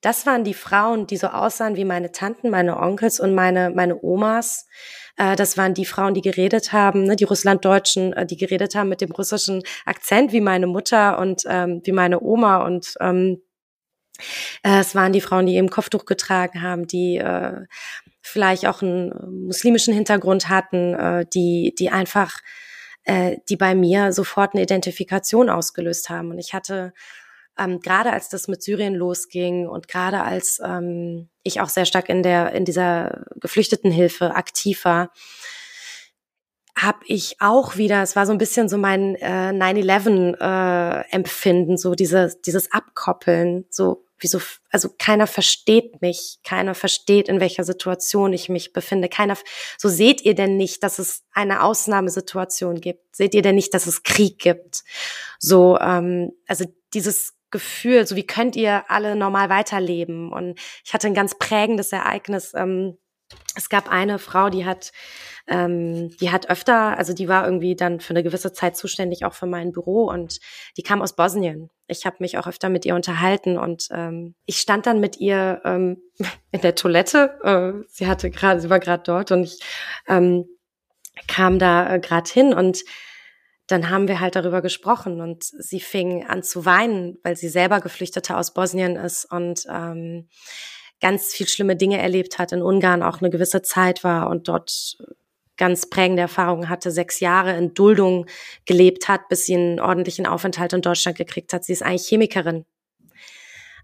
das 0.00 0.26
waren 0.26 0.44
die 0.44 0.54
Frauen, 0.54 1.06
die 1.06 1.16
so 1.16 1.28
aussahen 1.28 1.76
wie 1.76 1.84
meine 1.84 2.12
Tanten, 2.12 2.50
meine 2.50 2.78
Onkels 2.78 3.18
und 3.18 3.34
meine, 3.34 3.70
meine 3.70 4.02
Omas. 4.02 4.66
Äh, 5.18 5.36
das 5.36 5.58
waren 5.58 5.74
die 5.74 5.84
Frauen, 5.84 6.14
die 6.14 6.22
geredet 6.22 6.72
haben, 6.72 7.04
ne, 7.04 7.16
die 7.16 7.24
Russlanddeutschen, 7.24 8.12
äh, 8.14 8.24
die 8.26 8.36
geredet 8.36 8.74
haben 8.74 8.88
mit 8.88 9.00
dem 9.00 9.10
russischen 9.10 9.62
Akzent 9.84 10.32
wie 10.32 10.40
meine 10.40 10.66
Mutter 10.66 11.18
und 11.18 11.42
ähm, 11.46 11.82
wie 11.84 11.92
meine 11.92 12.22
Oma 12.22 12.64
und 12.64 12.94
ähm, 13.00 13.42
äh, 14.62 14.80
es 14.80 14.94
waren 14.94 15.12
die 15.12 15.20
Frauen, 15.20 15.46
die 15.46 15.56
eben 15.56 15.70
Kopftuch 15.70 16.04
getragen 16.04 16.62
haben, 16.62 16.86
die 16.86 17.18
äh, 17.18 17.66
vielleicht 18.20 18.66
auch 18.66 18.82
einen 18.82 19.46
muslimischen 19.46 19.94
Hintergrund 19.94 20.48
hatten, 20.48 20.94
äh, 20.94 21.26
die, 21.32 21.74
die 21.78 21.90
einfach, 21.90 22.38
äh, 23.04 23.36
die 23.48 23.56
bei 23.56 23.74
mir 23.74 24.12
sofort 24.12 24.54
eine 24.54 24.62
Identifikation 24.62 25.50
ausgelöst 25.50 26.10
haben. 26.10 26.30
Und 26.30 26.38
ich 26.38 26.52
hatte 26.52 26.92
ähm, 27.58 27.80
gerade 27.80 28.12
als 28.12 28.28
das 28.28 28.48
mit 28.48 28.62
Syrien 28.62 28.94
losging 28.94 29.68
und 29.68 29.88
gerade 29.88 30.22
als 30.22 30.60
ähm, 30.64 31.28
ich 31.42 31.60
auch 31.60 31.68
sehr 31.68 31.86
stark 31.86 32.08
in 32.08 32.22
der 32.22 32.52
in 32.52 32.64
dieser 32.64 33.24
Geflüchtetenhilfe 33.40 34.34
aktiv 34.34 34.84
war, 34.84 35.10
habe 36.82 36.98
ich 37.06 37.36
auch 37.40 37.76
wieder, 37.76 38.02
es 38.02 38.16
war 38.16 38.26
so 38.26 38.32
ein 38.32 38.38
bisschen 38.38 38.68
so 38.68 38.76
mein 38.78 39.14
äh, 39.16 39.50
9-11-Empfinden, 39.50 41.74
äh, 41.74 41.78
so 41.78 41.94
diese, 41.94 42.34
dieses 42.46 42.72
Abkoppeln, 42.72 43.66
so 43.70 44.04
wie 44.20 44.26
so, 44.26 44.40
also 44.70 44.88
keiner 44.98 45.28
versteht 45.28 46.02
mich, 46.02 46.38
keiner 46.44 46.74
versteht, 46.74 47.28
in 47.28 47.38
welcher 47.40 47.64
Situation 47.64 48.32
ich 48.32 48.48
mich 48.48 48.72
befinde, 48.72 49.08
keiner, 49.08 49.36
so 49.76 49.88
seht 49.88 50.22
ihr 50.22 50.34
denn 50.34 50.56
nicht, 50.56 50.82
dass 50.82 50.98
es 50.98 51.22
eine 51.32 51.62
Ausnahmesituation 51.62 52.80
gibt, 52.80 53.14
seht 53.14 53.34
ihr 53.34 53.42
denn 53.42 53.54
nicht, 53.54 53.74
dass 53.74 53.86
es 53.86 54.02
Krieg 54.02 54.38
gibt, 54.38 54.82
so, 55.38 55.78
ähm, 55.78 56.32
also 56.46 56.64
dieses 56.94 57.34
Gefühl, 57.50 58.06
so 58.06 58.16
wie 58.16 58.26
könnt 58.26 58.56
ihr 58.56 58.84
alle 58.88 59.16
normal 59.16 59.48
weiterleben? 59.48 60.32
Und 60.32 60.58
ich 60.84 60.94
hatte 60.94 61.06
ein 61.06 61.14
ganz 61.14 61.38
prägendes 61.38 61.92
Ereignis. 61.92 62.52
Ähm, 62.54 62.98
es 63.54 63.68
gab 63.68 63.90
eine 63.90 64.18
Frau, 64.18 64.48
die 64.48 64.64
hat, 64.64 64.92
ähm, 65.46 66.10
die 66.18 66.30
hat 66.30 66.48
öfter, 66.48 66.96
also 66.96 67.12
die 67.12 67.28
war 67.28 67.44
irgendwie 67.44 67.76
dann 67.76 68.00
für 68.00 68.10
eine 68.10 68.22
gewisse 68.22 68.52
Zeit 68.52 68.76
zuständig 68.76 69.24
auch 69.24 69.34
für 69.34 69.46
mein 69.46 69.72
Büro 69.72 70.04
und 70.04 70.38
die 70.76 70.82
kam 70.82 71.02
aus 71.02 71.14
Bosnien. 71.14 71.70
Ich 71.86 72.06
habe 72.06 72.16
mich 72.20 72.38
auch 72.38 72.46
öfter 72.46 72.68
mit 72.68 72.86
ihr 72.86 72.94
unterhalten 72.94 73.58
und 73.58 73.88
ähm, 73.90 74.34
ich 74.46 74.58
stand 74.58 74.86
dann 74.86 75.00
mit 75.00 75.18
ihr 75.18 75.60
ähm, 75.64 76.00
in 76.52 76.60
der 76.60 76.74
Toilette. 76.74 77.38
Äh, 77.42 77.84
sie 77.88 78.06
hatte 78.06 78.30
gerade, 78.30 78.60
sie 78.60 78.70
war 78.70 78.80
gerade 78.80 79.02
dort 79.04 79.30
und 79.32 79.44
ich 79.44 79.58
ähm, 80.06 80.46
kam 81.26 81.58
da 81.58 81.94
äh, 81.94 82.00
gerade 82.00 82.30
hin 82.30 82.54
und 82.54 82.84
dann 83.68 83.90
haben 83.90 84.08
wir 84.08 84.18
halt 84.18 84.34
darüber 84.34 84.62
gesprochen 84.62 85.20
und 85.20 85.44
sie 85.44 85.80
fing 85.80 86.26
an 86.26 86.42
zu 86.42 86.64
weinen, 86.64 87.18
weil 87.22 87.36
sie 87.36 87.48
selber 87.48 87.80
Geflüchtete 87.80 88.36
aus 88.36 88.54
Bosnien 88.54 88.96
ist 88.96 89.26
und 89.26 89.64
ähm, 89.70 90.28
ganz 91.00 91.34
viel 91.34 91.46
schlimme 91.46 91.76
Dinge 91.76 91.98
erlebt 91.98 92.38
hat, 92.38 92.52
in 92.52 92.62
Ungarn 92.62 93.02
auch 93.02 93.20
eine 93.20 93.30
gewisse 93.30 93.62
Zeit 93.62 94.02
war 94.02 94.30
und 94.30 94.48
dort 94.48 94.96
ganz 95.58 95.86
prägende 95.86 96.22
Erfahrungen 96.22 96.70
hatte, 96.70 96.90
sechs 96.90 97.20
Jahre 97.20 97.56
in 97.56 97.74
Duldung 97.74 98.26
gelebt 98.64 99.06
hat, 99.08 99.28
bis 99.28 99.44
sie 99.44 99.54
einen 99.54 99.80
ordentlichen 99.80 100.26
Aufenthalt 100.26 100.72
in 100.72 100.82
Deutschland 100.82 101.18
gekriegt 101.18 101.52
hat. 101.52 101.64
Sie 101.64 101.72
ist 101.72 101.82
eigentlich 101.82 102.06
Chemikerin. 102.06 102.64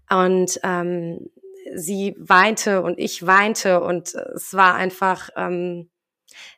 Und 0.09 0.59
ähm, 0.63 1.29
sie 1.75 2.15
weinte 2.17 2.81
und 2.81 2.97
ich 2.97 3.25
weinte 3.25 3.81
und 3.81 4.15
es 4.15 4.53
war 4.53 4.75
einfach, 4.75 5.29
ähm, 5.35 5.89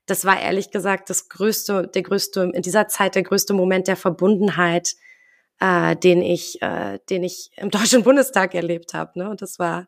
das 0.06 0.26
war 0.26 0.40
ehrlich 0.40 0.72
gesagt 0.72 1.10
das 1.10 1.30
größte, 1.30 1.88
der 1.88 2.02
größte, 2.02 2.52
in 2.54 2.62
dieser 2.62 2.88
Zeit 2.88 3.16
der 3.16 3.24
größte 3.24 3.54
Moment 3.54 3.88
der 3.88 3.96
Verbundenheit, 3.96 4.96
äh, 5.60 5.96
den 5.96 6.22
ich, 6.22 6.62
äh, 6.62 7.00
den 7.10 7.24
ich 7.24 7.52
im 7.56 7.70
Deutschen 7.72 8.04
Bundestag 8.04 8.56
erlebt 8.56 8.94
habe. 8.94 9.20
Ne? 9.20 9.30
Und 9.30 9.42
das 9.42 9.60
war 9.60 9.88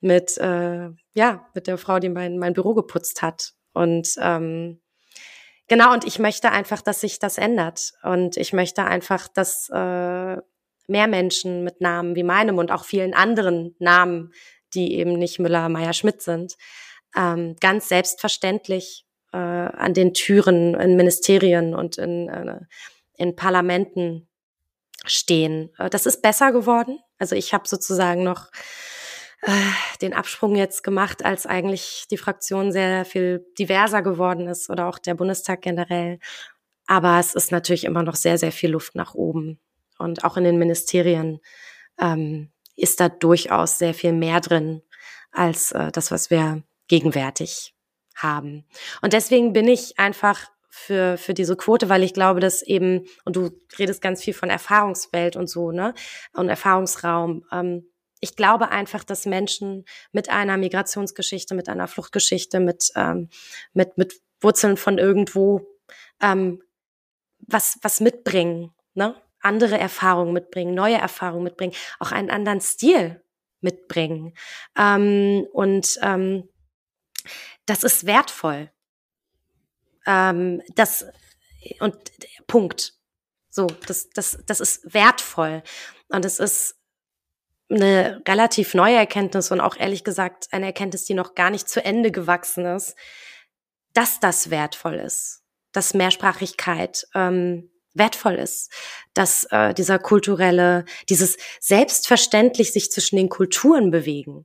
mit, 0.00 0.38
äh, 0.38 0.90
ja, 1.14 1.46
mit 1.54 1.66
der 1.66 1.78
Frau, 1.78 1.98
die 1.98 2.08
mein, 2.08 2.38
mein 2.38 2.54
Büro 2.54 2.74
geputzt 2.74 3.22
hat. 3.22 3.52
Und 3.72 4.14
ähm, 4.20 4.80
genau, 5.68 5.92
und 5.92 6.04
ich 6.04 6.18
möchte 6.18 6.50
einfach, 6.50 6.82
dass 6.82 7.00
sich 7.00 7.18
das 7.18 7.38
ändert. 7.38 7.92
Und 8.02 8.36
ich 8.36 8.52
möchte 8.52 8.84
einfach, 8.84 9.28
dass 9.28 9.68
äh, 9.68 10.36
mehr 10.90 11.06
Menschen 11.06 11.62
mit 11.62 11.80
Namen 11.80 12.16
wie 12.16 12.24
meinem 12.24 12.58
und 12.58 12.72
auch 12.72 12.84
vielen 12.84 13.14
anderen 13.14 13.76
Namen, 13.78 14.32
die 14.74 14.94
eben 14.94 15.12
nicht 15.12 15.38
Müller, 15.38 15.68
Meier, 15.68 15.92
Schmidt 15.92 16.22
sind, 16.22 16.56
ähm, 17.16 17.56
ganz 17.60 17.88
selbstverständlich 17.88 19.06
äh, 19.32 19.36
an 19.36 19.94
den 19.94 20.14
Türen 20.14 20.74
in 20.74 20.96
Ministerien 20.96 21.74
und 21.74 21.98
in, 21.98 22.28
äh, 22.28 22.60
in 23.16 23.36
Parlamenten 23.36 24.28
stehen. 25.04 25.70
Äh, 25.78 25.90
das 25.90 26.06
ist 26.06 26.22
besser 26.22 26.52
geworden. 26.52 26.98
Also 27.18 27.36
ich 27.36 27.52
habe 27.54 27.68
sozusagen 27.68 28.22
noch 28.22 28.50
äh, 29.42 29.52
den 30.02 30.14
Absprung 30.14 30.56
jetzt 30.56 30.82
gemacht, 30.82 31.24
als 31.24 31.46
eigentlich 31.46 32.06
die 32.10 32.18
Fraktion 32.18 32.72
sehr 32.72 33.04
viel 33.04 33.46
diverser 33.58 34.02
geworden 34.02 34.48
ist 34.48 34.70
oder 34.70 34.86
auch 34.86 34.98
der 34.98 35.14
Bundestag 35.14 35.62
generell. 35.62 36.18
Aber 36.86 37.18
es 37.18 37.34
ist 37.34 37.52
natürlich 37.52 37.84
immer 37.84 38.02
noch 38.02 38.16
sehr, 38.16 38.36
sehr 38.36 38.52
viel 38.52 38.70
Luft 38.70 38.94
nach 38.94 39.14
oben. 39.14 39.60
Und 39.98 40.24
auch 40.24 40.36
in 40.36 40.44
den 40.44 40.58
Ministerien 40.58 41.40
ähm, 42.00 42.50
ist 42.76 43.00
da 43.00 43.08
durchaus 43.08 43.78
sehr 43.78 43.94
viel 43.94 44.12
mehr 44.12 44.40
drin 44.40 44.82
als 45.30 45.72
äh, 45.72 45.92
das, 45.92 46.10
was 46.10 46.30
wir 46.30 46.62
gegenwärtig 46.90 47.72
haben. 48.16 48.66
Und 49.00 49.12
deswegen 49.12 49.52
bin 49.52 49.68
ich 49.68 49.98
einfach 49.98 50.50
für, 50.68 51.16
für 51.16 51.34
diese 51.34 51.56
Quote, 51.56 51.88
weil 51.88 52.02
ich 52.02 52.14
glaube, 52.14 52.40
dass 52.40 52.62
eben, 52.62 53.06
und 53.24 53.36
du 53.36 53.50
redest 53.78 54.02
ganz 54.02 54.22
viel 54.22 54.34
von 54.34 54.50
Erfahrungswelt 54.50 55.36
und 55.36 55.48
so, 55.48 55.70
ne? 55.70 55.94
Und 56.32 56.48
Erfahrungsraum. 56.48 57.44
Ähm, 57.52 57.86
ich 58.20 58.36
glaube 58.36 58.70
einfach, 58.70 59.04
dass 59.04 59.24
Menschen 59.24 59.84
mit 60.12 60.28
einer 60.28 60.56
Migrationsgeschichte, 60.56 61.54
mit 61.54 61.68
einer 61.68 61.88
Fluchtgeschichte, 61.88 62.60
mit, 62.60 62.90
ähm, 62.96 63.30
mit, 63.72 63.96
mit 63.96 64.20
Wurzeln 64.40 64.76
von 64.76 64.98
irgendwo 64.98 65.66
ähm, 66.20 66.60
was, 67.38 67.78
was 67.82 68.00
mitbringen, 68.00 68.72
ne? 68.94 69.14
andere 69.40 69.78
Erfahrungen 69.78 70.34
mitbringen, 70.34 70.74
neue 70.74 70.98
Erfahrungen 70.98 71.44
mitbringen, 71.44 71.72
auch 71.98 72.12
einen 72.12 72.30
anderen 72.30 72.60
Stil 72.60 73.22
mitbringen. 73.60 74.34
Ähm, 74.76 75.46
und 75.52 75.98
ähm, 76.02 76.49
das 77.70 77.84
ist 77.84 78.04
wertvoll. 78.04 78.68
Ähm, 80.04 80.60
das 80.74 81.06
und 81.78 81.96
Punkt. 82.48 82.94
So, 83.48 83.68
das, 83.86 84.10
das, 84.10 84.42
das 84.44 84.60
ist 84.60 84.92
wertvoll. 84.92 85.62
Und 86.08 86.24
es 86.24 86.40
ist 86.40 86.76
eine 87.68 88.22
relativ 88.26 88.74
neue 88.74 88.96
Erkenntnis 88.96 89.52
und 89.52 89.60
auch 89.60 89.76
ehrlich 89.76 90.02
gesagt 90.02 90.48
eine 90.50 90.66
Erkenntnis, 90.66 91.04
die 91.04 91.14
noch 91.14 91.36
gar 91.36 91.50
nicht 91.50 91.68
zu 91.68 91.84
Ende 91.84 92.10
gewachsen 92.10 92.66
ist, 92.66 92.96
dass 93.92 94.18
das 94.18 94.50
wertvoll 94.50 94.96
ist, 94.96 95.44
dass 95.70 95.94
Mehrsprachigkeit 95.94 97.06
ähm, 97.14 97.70
wertvoll 97.94 98.34
ist, 98.34 98.72
dass 99.14 99.44
äh, 99.50 99.74
dieser 99.74 100.00
kulturelle, 100.00 100.84
dieses 101.08 101.36
selbstverständlich 101.60 102.72
sich 102.72 102.90
zwischen 102.90 103.16
den 103.16 103.28
Kulturen 103.28 103.92
bewegen, 103.92 104.44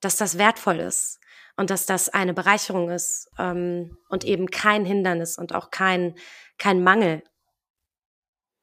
dass 0.00 0.16
das 0.16 0.38
wertvoll 0.38 0.80
ist 0.80 1.20
und 1.56 1.70
dass 1.70 1.86
das 1.86 2.08
eine 2.08 2.34
Bereicherung 2.34 2.90
ist 2.90 3.30
ähm, 3.38 3.96
und 4.08 4.24
eben 4.24 4.50
kein 4.50 4.84
Hindernis 4.84 5.38
und 5.38 5.54
auch 5.54 5.70
kein 5.70 6.14
kein 6.58 6.82
Mangel. 6.82 7.22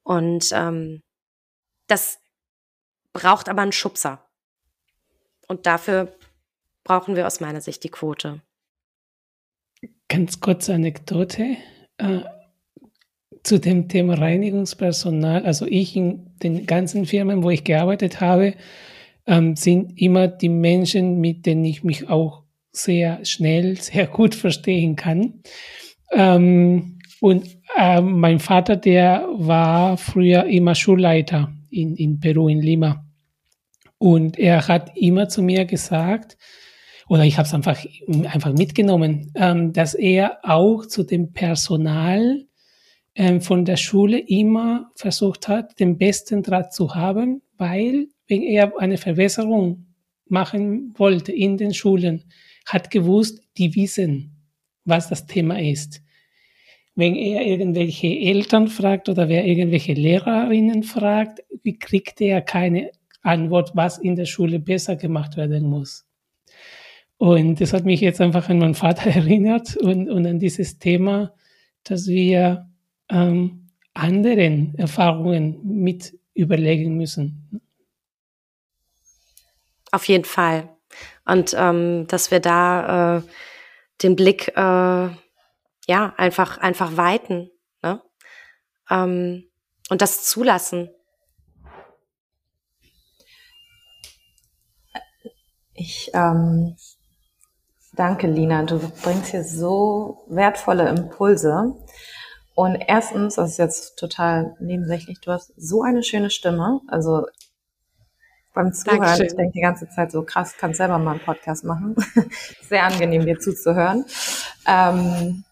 Und 0.03 0.49
ähm, 0.53 1.01
das 1.87 2.19
braucht 3.13 3.49
aber 3.49 3.61
einen 3.61 3.71
Schubser. 3.71 4.25
Und 5.47 5.65
dafür 5.65 6.15
brauchen 6.83 7.15
wir 7.15 7.27
aus 7.27 7.39
meiner 7.39 7.61
Sicht 7.61 7.83
die 7.83 7.89
Quote. 7.89 8.41
Ganz 10.07 10.39
kurze 10.39 10.73
Anekdote 10.73 11.57
äh, 11.97 12.21
zu 13.43 13.59
dem 13.59 13.89
Thema 13.89 14.15
Reinigungspersonal. 14.15 15.45
Also 15.45 15.65
ich 15.65 15.95
in 15.95 16.37
den 16.39 16.65
ganzen 16.65 17.05
Firmen, 17.05 17.43
wo 17.43 17.49
ich 17.49 17.63
gearbeitet 17.63 18.21
habe, 18.21 18.55
ähm, 19.25 19.55
sind 19.55 19.99
immer 19.99 20.27
die 20.27 20.49
Menschen, 20.49 21.19
mit 21.19 21.45
denen 21.45 21.65
ich 21.65 21.83
mich 21.83 22.09
auch 22.09 22.42
sehr 22.73 23.23
schnell, 23.23 23.77
sehr 23.81 24.07
gut 24.07 24.35
verstehen 24.35 24.95
kann. 24.95 25.41
Ähm, 26.11 26.99
und 27.21 27.47
äh, 27.77 28.01
mein 28.01 28.39
Vater, 28.39 28.75
der 28.75 29.29
war 29.33 29.97
früher 29.97 30.43
immer 30.45 30.75
Schulleiter 30.75 31.53
in, 31.69 31.95
in 31.95 32.19
Peru, 32.19 32.49
in 32.49 32.61
Lima. 32.61 33.05
Und 33.97 34.37
er 34.37 34.67
hat 34.67 34.91
immer 34.97 35.29
zu 35.29 35.41
mir 35.41 35.63
gesagt, 35.63 36.37
oder 37.07 37.23
ich 37.23 37.37
habe 37.37 37.47
es 37.47 37.53
einfach, 37.53 37.79
einfach 38.25 38.53
mitgenommen, 38.53 39.31
ähm, 39.35 39.71
dass 39.71 39.93
er 39.93 40.39
auch 40.43 40.85
zu 40.85 41.03
dem 41.03 41.31
Personal 41.31 42.45
ähm, 43.15 43.41
von 43.41 43.65
der 43.65 43.77
Schule 43.77 44.19
immer 44.19 44.91
versucht 44.95 45.47
hat, 45.47 45.79
den 45.79 45.97
besten 45.97 46.43
Draht 46.43 46.73
zu 46.73 46.95
haben, 46.95 47.41
weil 47.57 48.07
wenn 48.27 48.41
er 48.41 48.73
eine 48.79 48.97
Verbesserung 48.97 49.85
machen 50.27 50.93
wollte 50.97 51.31
in 51.31 51.57
den 51.57 51.73
Schulen, 51.73 52.25
hat 52.65 52.91
gewusst, 52.91 53.41
die 53.57 53.75
wissen, 53.75 54.35
was 54.85 55.09
das 55.09 55.25
Thema 55.25 55.59
ist. 55.59 56.01
Wenn 56.95 57.15
er 57.15 57.45
irgendwelche 57.45 58.07
Eltern 58.07 58.67
fragt 58.67 59.09
oder 59.09 59.27
wer 59.27 59.45
irgendwelche 59.45 59.93
Lehrerinnen 59.93 60.83
fragt, 60.83 61.43
wie 61.63 61.77
kriegt 61.77 62.21
er 62.21 62.41
keine 62.41 62.91
Antwort, 63.23 63.71
was 63.73 63.97
in 63.97 64.15
der 64.15 64.25
Schule 64.25 64.59
besser 64.59 64.95
gemacht 64.95 65.37
werden 65.37 65.69
muss. 65.69 66.05
Und 67.17 67.61
das 67.61 67.73
hat 67.73 67.85
mich 67.85 68.01
jetzt 68.01 68.21
einfach 68.21 68.49
an 68.49 68.59
meinen 68.59 68.75
Vater 68.75 69.09
erinnert 69.15 69.77
und, 69.77 70.09
und 70.09 70.27
an 70.27 70.39
dieses 70.39 70.77
Thema, 70.77 71.33
dass 71.83 72.07
wir 72.07 72.69
ähm, 73.09 73.69
anderen 73.93 74.75
Erfahrungen 74.75 75.59
mit 75.63 76.17
überlegen 76.33 76.97
müssen. 76.97 77.61
Auf 79.91 80.07
jeden 80.07 80.25
Fall. 80.25 80.72
Und 81.25 81.55
ähm, 81.57 82.07
dass 82.07 82.31
wir 82.31 82.39
da 82.39 83.17
äh, 83.17 83.21
den 84.01 84.15
Blick 84.15 84.49
äh, 84.49 85.09
ja 85.87 86.13
einfach 86.17 86.57
einfach 86.57 86.97
weiten 86.97 87.49
ne? 87.81 88.01
ähm, 88.89 89.45
und 89.89 90.01
das 90.01 90.25
zulassen. 90.25 90.89
Ich 95.73 96.11
ähm, 96.13 96.75
danke, 97.93 98.27
Lina. 98.27 98.63
Du 98.63 98.79
bringst 99.01 99.31
hier 99.31 99.43
so 99.43 100.23
wertvolle 100.27 100.87
Impulse. 100.87 101.75
Und 102.55 102.75
erstens, 102.87 103.35
das 103.35 103.51
ist 103.51 103.57
jetzt 103.57 103.97
total 103.97 104.55
nebensächlich, 104.59 105.19
du 105.21 105.31
hast 105.31 105.51
so 105.57 105.81
eine 105.81 106.03
schöne 106.03 106.29
Stimme. 106.29 106.81
Also 106.87 107.25
beim 108.53 108.73
Zuhören, 108.73 109.01
Dankeschön. 109.01 109.25
ich 109.25 109.35
denke 109.35 109.51
die 109.53 109.61
ganze 109.61 109.89
Zeit 109.89 110.11
so 110.11 110.23
krass, 110.23 110.55
kannst 110.57 110.77
selber 110.77 110.99
mal 110.99 111.11
einen 111.11 111.19
Podcast 111.19 111.63
machen. 111.63 111.95
Sehr 112.69 112.83
angenehm, 112.83 113.25
dir 113.25 113.39
zuzuhören. 113.39 114.05
Ähm, 114.67 115.43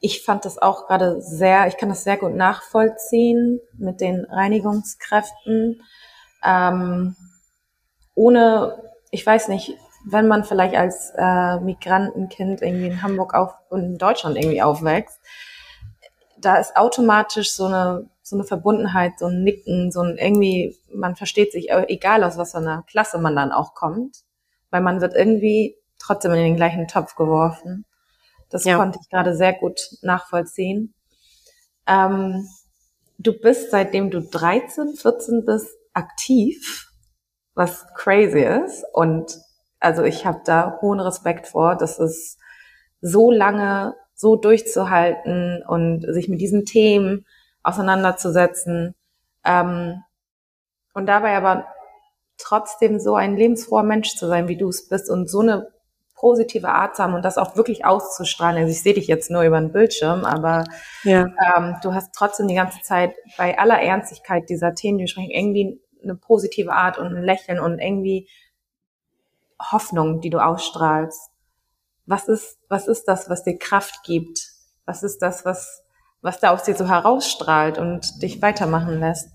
ich 0.00 0.24
fand 0.24 0.44
das 0.44 0.58
auch 0.58 0.86
gerade 0.86 1.20
sehr, 1.20 1.66
ich 1.66 1.78
kann 1.78 1.88
das 1.88 2.04
sehr 2.04 2.16
gut 2.16 2.34
nachvollziehen 2.34 3.60
mit 3.76 4.00
den 4.00 4.24
Reinigungskräften. 4.24 5.82
Ähm, 6.44 7.16
ohne, 8.14 8.82
ich 9.10 9.26
weiß 9.26 9.48
nicht, 9.48 9.74
wenn 10.04 10.28
man 10.28 10.44
vielleicht 10.44 10.76
als 10.76 11.12
äh, 11.16 11.58
Migrantenkind 11.60 12.62
irgendwie 12.62 12.86
in 12.86 13.02
Hamburg 13.02 13.34
auf 13.34 13.52
und 13.68 13.82
in 13.82 13.98
Deutschland 13.98 14.36
irgendwie 14.36 14.62
aufwächst, 14.62 15.18
da 16.46 16.56
ist 16.56 16.76
automatisch 16.76 17.50
so 17.52 17.64
eine 17.66 18.08
so 18.22 18.34
eine 18.34 18.44
Verbundenheit, 18.44 19.20
so 19.20 19.26
ein 19.26 19.44
Nicken, 19.44 19.92
so 19.92 20.00
ein 20.00 20.16
irgendwie, 20.18 20.76
man 20.92 21.14
versteht 21.14 21.52
sich, 21.52 21.70
egal 21.70 22.24
aus 22.24 22.36
was 22.36 22.50
für 22.50 22.58
einer 22.58 22.82
Klasse 22.88 23.18
man 23.18 23.36
dann 23.36 23.52
auch 23.52 23.74
kommt, 23.74 24.24
weil 24.70 24.80
man 24.80 25.00
wird 25.00 25.14
irgendwie 25.14 25.76
trotzdem 26.00 26.32
in 26.32 26.42
den 26.42 26.56
gleichen 26.56 26.88
Topf 26.88 27.14
geworfen. 27.14 27.84
Das 28.50 28.64
ja. 28.64 28.78
konnte 28.78 28.98
ich 29.00 29.08
gerade 29.10 29.36
sehr 29.36 29.52
gut 29.52 29.80
nachvollziehen. 30.02 30.92
Ähm, 31.86 32.48
du 33.18 33.32
bist, 33.32 33.70
seitdem 33.70 34.10
du 34.10 34.22
13, 34.22 34.94
14 34.96 35.44
bist, 35.44 35.68
aktiv, 35.92 36.90
was 37.54 37.86
crazy 37.94 38.42
ist. 38.42 38.84
Und 38.92 39.38
also 39.78 40.02
ich 40.02 40.26
habe 40.26 40.40
da 40.44 40.78
hohen 40.80 40.98
Respekt 40.98 41.46
vor, 41.46 41.76
dass 41.76 42.00
es 42.00 42.38
so 43.00 43.30
lange 43.30 43.94
so 44.16 44.34
durchzuhalten 44.34 45.62
und 45.62 46.02
sich 46.12 46.28
mit 46.28 46.40
diesen 46.40 46.64
Themen 46.64 47.26
auseinanderzusetzen. 47.62 48.94
Ähm, 49.44 50.02
und 50.94 51.06
dabei 51.06 51.36
aber 51.36 51.66
trotzdem 52.38 52.98
so 52.98 53.14
ein 53.14 53.36
lebensfroher 53.36 53.82
Mensch 53.82 54.16
zu 54.16 54.26
sein, 54.26 54.48
wie 54.48 54.56
du 54.56 54.68
es 54.68 54.88
bist 54.88 55.10
und 55.10 55.28
so 55.28 55.40
eine 55.40 55.68
positive 56.14 56.68
Art 56.68 56.96
zu 56.96 57.02
haben 57.02 57.14
und 57.14 57.24
das 57.24 57.36
auch 57.36 57.56
wirklich 57.56 57.84
auszustrahlen. 57.84 58.56
Also 58.56 58.72
ich 58.72 58.82
sehe 58.82 58.94
dich 58.94 59.06
jetzt 59.06 59.30
nur 59.30 59.42
über 59.42 59.60
den 59.60 59.72
Bildschirm, 59.72 60.24
aber 60.24 60.64
ja. 61.04 61.26
ähm, 61.56 61.76
du 61.82 61.92
hast 61.92 62.14
trotzdem 62.14 62.48
die 62.48 62.54
ganze 62.54 62.80
Zeit 62.80 63.14
bei 63.36 63.58
aller 63.58 63.80
Ernstigkeit 63.80 64.48
dieser 64.48 64.74
Themen, 64.74 64.96
die 64.98 65.02
wir 65.02 65.08
sprechen, 65.08 65.30
irgendwie 65.30 65.78
eine 66.02 66.14
positive 66.14 66.72
Art 66.72 66.98
und 66.98 67.14
ein 67.14 67.22
Lächeln 67.22 67.60
und 67.60 67.78
irgendwie 67.78 68.28
Hoffnung, 69.60 70.20
die 70.22 70.30
du 70.30 70.38
ausstrahlst. 70.38 71.30
Was 72.06 72.28
ist, 72.28 72.58
was 72.68 72.88
ist 72.88 73.04
das, 73.04 73.28
was 73.28 73.42
dir 73.42 73.58
Kraft 73.58 74.02
gibt? 74.04 74.52
Was 74.84 75.02
ist 75.02 75.18
das, 75.18 75.44
was 75.44 75.82
was 76.22 76.40
da 76.40 76.50
aus 76.50 76.64
dir 76.64 76.74
so 76.74 76.88
herausstrahlt 76.88 77.78
und 77.78 78.22
dich 78.22 78.42
weitermachen 78.42 78.98
lässt? 79.00 79.30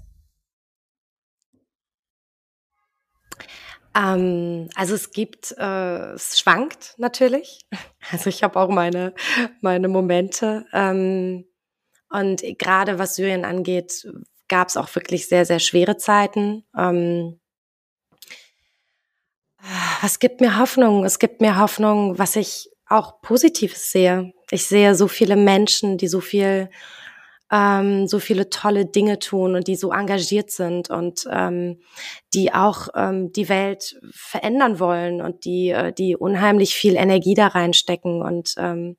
Ähm, 3.95 4.69
also 4.75 4.95
es 4.95 5.11
gibt, 5.11 5.55
äh, 5.57 6.13
es 6.13 6.39
schwankt 6.39 6.95
natürlich. 6.97 7.65
Also 8.11 8.29
ich 8.29 8.43
habe 8.43 8.59
auch 8.59 8.69
meine, 8.69 9.13
meine 9.61 9.87
Momente. 9.87 10.65
Ähm, 10.73 11.45
und 12.09 12.41
gerade 12.57 12.97
was 12.97 13.15
Syrien 13.15 13.45
angeht, 13.45 14.11
gab 14.49 14.69
es 14.69 14.75
auch 14.75 14.93
wirklich 14.95 15.29
sehr, 15.29 15.45
sehr 15.45 15.59
schwere 15.59 15.97
Zeiten. 15.97 16.65
Ähm, 16.75 17.39
was 20.01 20.19
gibt 20.19 20.41
mir 20.41 20.57
Hoffnung? 20.57 21.05
Es 21.05 21.19
gibt 21.19 21.41
mir 21.41 21.59
Hoffnung, 21.59 22.17
was 22.17 22.35
ich 22.35 22.69
auch 22.87 23.21
Positives 23.21 23.91
sehe. 23.91 24.33
Ich 24.49 24.65
sehe 24.65 24.95
so 24.95 25.07
viele 25.07 25.35
Menschen, 25.35 25.97
die 25.97 26.07
so 26.07 26.19
viel, 26.19 26.69
ähm, 27.51 28.07
so 28.07 28.19
viele 28.19 28.49
tolle 28.49 28.85
Dinge 28.85 29.19
tun 29.19 29.55
und 29.55 29.67
die 29.67 29.75
so 29.75 29.91
engagiert 29.91 30.51
sind 30.51 30.89
und 30.89 31.25
ähm, 31.31 31.79
die 32.33 32.53
auch 32.53 32.89
ähm, 32.95 33.31
die 33.31 33.49
Welt 33.49 33.99
verändern 34.11 34.79
wollen 34.79 35.21
und 35.21 35.45
die, 35.45 35.69
äh, 35.69 35.93
die 35.93 36.15
unheimlich 36.15 36.75
viel 36.75 36.95
Energie 36.95 37.33
da 37.33 37.47
reinstecken 37.47 38.21
und 38.21 38.55
ähm, 38.57 38.97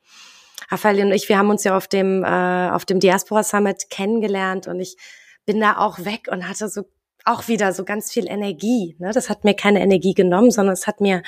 Raphael 0.71 1.05
und 1.05 1.13
ich, 1.13 1.29
wir 1.29 1.37
haben 1.37 1.51
uns 1.51 1.65
ja 1.65 1.77
auf 1.77 1.87
dem, 1.87 2.25
äh, 2.25 2.71
auf 2.71 2.87
dem 2.87 2.99
Diaspora 2.99 3.43
Summit 3.43 3.91
kennengelernt 3.91 4.69
und 4.69 4.81
ich 4.81 4.97
bin 5.45 5.61
da 5.61 5.77
auch 5.77 5.99
weg 5.99 6.29
und 6.31 6.49
hatte 6.49 6.69
so 6.69 6.83
auch 7.25 7.49
wieder 7.49 7.73
so 7.73 7.85
ganz 7.85 8.13
viel 8.13 8.29
Energie. 8.29 8.97
Ne? 8.99 9.13
Das 9.13 9.29
hat 9.29 9.45
mir 9.45 9.55
keine 9.55 9.81
Energie 9.81 10.15
genommen, 10.15 10.51
sondern 10.51 10.75
es 10.75 10.87
hat 10.87 11.01
mir 11.01 11.23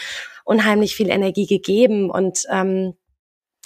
unheimlich 0.45 0.97
viel 0.97 1.11
Energie 1.11 1.47
gegeben 1.47 2.11
und 2.11 2.45
ähm, 2.51 2.95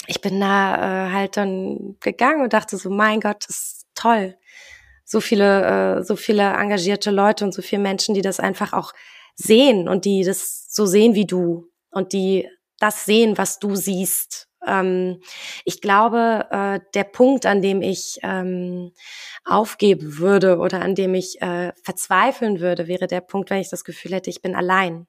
ich 0.07 0.21
bin 0.21 0.39
da 0.39 1.07
äh, 1.07 1.11
halt 1.11 1.37
dann 1.37 1.97
gegangen 1.99 2.41
und 2.41 2.53
dachte 2.53 2.77
so, 2.77 2.89
mein 2.89 3.19
Gott, 3.19 3.45
das 3.47 3.57
ist 3.57 3.85
toll. 3.95 4.37
So 5.05 5.21
viele, 5.21 5.99
äh, 5.99 6.03
so 6.03 6.15
viele 6.15 6.43
engagierte 6.43 7.11
Leute 7.11 7.45
und 7.45 7.53
so 7.53 7.61
viele 7.61 7.81
Menschen, 7.81 8.15
die 8.15 8.21
das 8.21 8.39
einfach 8.39 8.73
auch 8.73 8.93
sehen 9.35 9.87
und 9.87 10.05
die 10.05 10.23
das 10.23 10.67
so 10.69 10.85
sehen 10.85 11.15
wie 11.15 11.25
du 11.25 11.67
und 11.91 12.13
die 12.13 12.47
das 12.79 13.05
sehen, 13.05 13.37
was 13.37 13.59
du 13.59 13.75
siehst. 13.75 14.48
Ähm, 14.65 15.21
ich 15.65 15.81
glaube, 15.81 16.47
äh, 16.51 16.79
der 16.93 17.03
Punkt, 17.05 17.45
an 17.45 17.61
dem 17.61 17.81
ich 17.81 18.19
ähm, 18.23 18.91
aufgeben 19.45 20.17
würde 20.17 20.57
oder 20.57 20.81
an 20.81 20.95
dem 20.95 21.13
ich 21.13 21.41
äh, 21.41 21.73
verzweifeln 21.83 22.59
würde, 22.59 22.87
wäre 22.87 23.07
der 23.07 23.21
Punkt, 23.21 23.49
wenn 23.49 23.61
ich 23.61 23.69
das 23.69 23.83
Gefühl 23.83 24.13
hätte, 24.13 24.29
ich 24.29 24.41
bin 24.41 24.55
allein. 24.55 25.07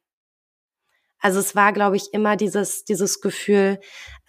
Also 1.21 1.39
es 1.39 1.55
war, 1.55 1.73
glaube 1.73 1.97
ich, 1.97 2.13
immer 2.13 2.37
dieses, 2.37 2.85
dieses 2.85 3.21
Gefühl, 3.21 3.79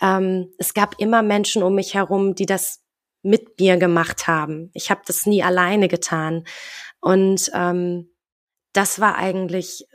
ähm, 0.01 0.53
es 0.57 0.73
gab 0.73 0.99
immer 0.99 1.23
Menschen 1.23 1.63
um 1.63 1.75
mich 1.75 1.93
herum, 1.93 2.35
die 2.35 2.45
das 2.45 2.81
mit 3.23 3.59
mir 3.59 3.77
gemacht 3.77 4.27
haben. 4.27 4.71
Ich 4.73 4.89
habe 4.91 5.01
das 5.05 5.25
nie 5.25 5.43
alleine 5.43 5.87
getan. 5.87 6.43
Und 6.99 7.49
ähm, 7.53 8.11
das 8.73 8.99
war 8.99 9.15
eigentlich 9.17 9.85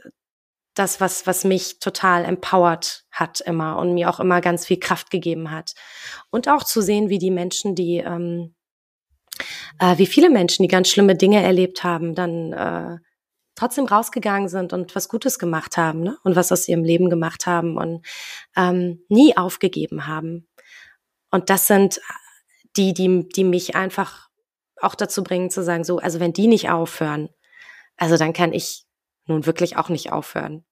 das, 0.76 1.00
was, 1.00 1.26
was 1.26 1.42
mich 1.44 1.80
total 1.80 2.24
empowert 2.24 3.04
hat 3.10 3.40
immer 3.40 3.78
und 3.78 3.94
mir 3.94 4.10
auch 4.10 4.20
immer 4.20 4.40
ganz 4.40 4.66
viel 4.66 4.78
Kraft 4.78 5.10
gegeben 5.10 5.50
hat. 5.50 5.74
Und 6.30 6.48
auch 6.48 6.62
zu 6.62 6.82
sehen, 6.82 7.08
wie 7.08 7.18
die 7.18 7.30
Menschen, 7.30 7.74
die, 7.74 7.96
ähm, 7.96 8.54
äh, 9.78 9.96
wie 9.96 10.06
viele 10.06 10.30
Menschen, 10.30 10.62
die 10.62 10.68
ganz 10.68 10.88
schlimme 10.88 11.16
Dinge 11.16 11.42
erlebt 11.42 11.82
haben, 11.82 12.14
dann 12.14 12.52
äh, 12.52 12.98
trotzdem 13.54 13.86
rausgegangen 13.86 14.50
sind 14.50 14.74
und 14.74 14.94
was 14.94 15.08
Gutes 15.08 15.38
gemacht 15.38 15.78
haben 15.78 16.00
ne? 16.00 16.18
und 16.24 16.36
was 16.36 16.52
aus 16.52 16.68
ihrem 16.68 16.84
Leben 16.84 17.08
gemacht 17.08 17.46
haben 17.46 17.78
und 17.78 18.06
ähm, 18.54 19.02
nie 19.08 19.34
aufgegeben 19.34 20.06
haben. 20.06 20.46
Und 21.30 21.48
das 21.48 21.66
sind 21.66 22.00
die, 22.76 22.92
die, 22.92 23.26
die 23.28 23.44
mich 23.44 23.74
einfach 23.74 24.28
auch 24.82 24.94
dazu 24.94 25.24
bringen 25.24 25.50
zu 25.50 25.62
sagen, 25.62 25.84
so, 25.84 25.98
also 25.98 26.20
wenn 26.20 26.34
die 26.34 26.48
nicht 26.48 26.68
aufhören, 26.68 27.30
also 27.96 28.18
dann 28.18 28.34
kann 28.34 28.52
ich 28.52 28.85
nun 29.26 29.46
wirklich 29.46 29.76
auch 29.76 29.88
nicht 29.88 30.12
aufhören. 30.12 30.64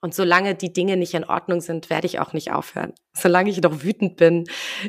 Und 0.00 0.14
solange 0.14 0.54
die 0.54 0.72
Dinge 0.72 0.98
nicht 0.98 1.14
in 1.14 1.24
Ordnung 1.24 1.62
sind, 1.62 1.88
werde 1.88 2.06
ich 2.06 2.20
auch 2.20 2.34
nicht 2.34 2.52
aufhören. 2.52 2.92
Solange 3.14 3.48
ich 3.48 3.62
noch 3.62 3.82
wütend 3.82 4.16
bin, 4.16 4.44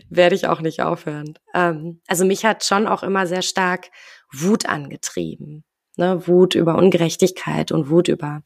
werde 0.09 0.35
ich 0.35 0.47
auch 0.47 0.59
nicht 0.59 0.81
aufhören. 0.81 1.39
Ähm, 1.53 2.01
also 2.07 2.25
mich 2.25 2.43
hat 2.43 2.65
schon 2.65 2.85
auch 2.85 3.01
immer 3.01 3.25
sehr 3.25 3.41
stark 3.41 3.91
Wut 4.33 4.65
angetrieben 4.65 5.63
ne, 5.97 6.27
Wut 6.27 6.55
über 6.55 6.75
Ungerechtigkeit 6.75 7.71
und 7.71 7.89
Wut 7.89 8.07
über, 8.07 8.43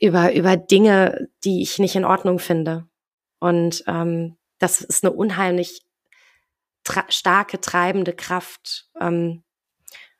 über, 0.00 0.32
über 0.34 0.56
Dinge, 0.56 1.28
die 1.44 1.62
ich 1.62 1.78
nicht 1.78 1.96
in 1.96 2.04
Ordnung 2.04 2.38
finde. 2.38 2.88
Und 3.40 3.84
ähm, 3.86 4.36
das 4.58 4.80
ist 4.80 5.04
eine 5.04 5.12
unheimlich 5.14 5.82
starke, 7.08 7.60
treibende 7.60 8.14
Kraft. 8.14 8.88
Ähm, 9.00 9.44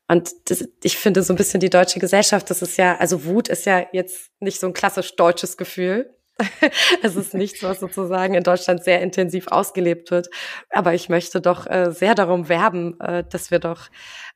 und 0.08 0.30
das, 0.50 0.66
ich 0.82 0.96
finde 0.96 1.22
so 1.22 1.32
ein 1.32 1.36
bisschen 1.36 1.60
die 1.60 1.70
deutsche 1.70 2.00
Gesellschaft, 2.00 2.50
das 2.50 2.62
ist 2.62 2.78
ja, 2.78 2.96
also 2.96 3.24
Wut 3.24 3.48
ist 3.48 3.66
ja 3.66 3.86
jetzt 3.92 4.30
nicht 4.40 4.58
so 4.58 4.66
ein 4.66 4.72
klassisch 4.72 5.14
deutsches 5.16 5.56
Gefühl, 5.56 6.18
es 7.02 7.16
ist 7.16 7.34
nichts, 7.34 7.62
was 7.62 7.80
sozusagen 7.80 8.34
in 8.34 8.44
Deutschland 8.44 8.84
sehr 8.84 9.02
intensiv 9.02 9.48
ausgelebt 9.48 10.10
wird. 10.10 10.28
Aber 10.70 10.94
ich 10.94 11.08
möchte 11.08 11.40
doch 11.40 11.66
äh, 11.66 11.90
sehr 11.90 12.14
darum 12.14 12.48
werben, 12.48 12.98
äh, 13.00 13.24
dass 13.28 13.50
wir 13.50 13.58
doch 13.58 13.88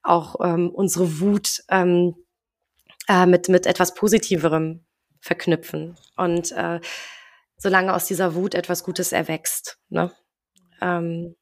auch 0.02 0.36
ähm, 0.42 0.70
unsere 0.70 1.20
Wut 1.20 1.62
ähm, 1.68 2.16
äh, 3.08 3.26
mit, 3.26 3.48
mit 3.48 3.66
etwas 3.66 3.94
Positiverem 3.94 4.84
verknüpfen. 5.20 5.96
Und 6.16 6.50
äh, 6.52 6.80
solange 7.56 7.94
aus 7.94 8.06
dieser 8.06 8.34
Wut 8.34 8.54
etwas 8.54 8.82
Gutes 8.82 9.12
erwächst. 9.12 9.78
Ne? 9.88 10.10
Ähm, 10.80 11.36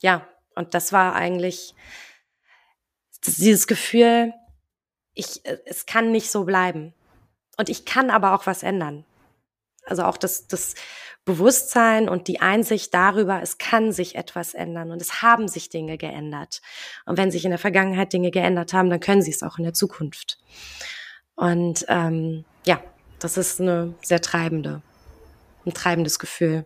ja, 0.00 0.26
und 0.54 0.72
das 0.72 0.92
war 0.92 1.14
eigentlich 1.14 1.74
dieses 3.26 3.66
Gefühl, 3.66 4.32
ich, 5.14 5.44
äh, 5.44 5.58
es 5.66 5.86
kann 5.86 6.12
nicht 6.12 6.30
so 6.30 6.44
bleiben. 6.44 6.94
Und 7.56 7.68
ich 7.68 7.84
kann 7.84 8.10
aber 8.10 8.34
auch 8.34 8.46
was 8.46 8.62
ändern. 8.62 9.04
Also 9.84 10.04
auch 10.04 10.16
das, 10.16 10.46
das 10.46 10.74
Bewusstsein 11.24 12.08
und 12.08 12.26
die 12.28 12.40
Einsicht 12.40 12.92
darüber, 12.94 13.42
es 13.42 13.58
kann 13.58 13.92
sich 13.92 14.16
etwas 14.16 14.54
ändern 14.54 14.90
und 14.90 15.00
es 15.00 15.22
haben 15.22 15.46
sich 15.46 15.68
Dinge 15.68 15.96
geändert. 15.98 16.62
Und 17.04 17.16
wenn 17.16 17.30
sich 17.30 17.44
in 17.44 17.50
der 17.50 17.58
Vergangenheit 17.58 18.12
Dinge 18.12 18.30
geändert 18.30 18.72
haben, 18.72 18.90
dann 18.90 19.00
können 19.00 19.22
sie 19.22 19.30
es 19.30 19.42
auch 19.42 19.58
in 19.58 19.64
der 19.64 19.74
Zukunft. 19.74 20.38
Und 21.36 21.84
ähm, 21.88 22.44
ja, 22.66 22.82
das 23.20 23.36
ist 23.36 23.60
eine 23.60 23.94
sehr 24.02 24.20
treibende, 24.20 24.82
ein 25.64 25.74
treibendes 25.74 26.18
Gefühl. 26.18 26.64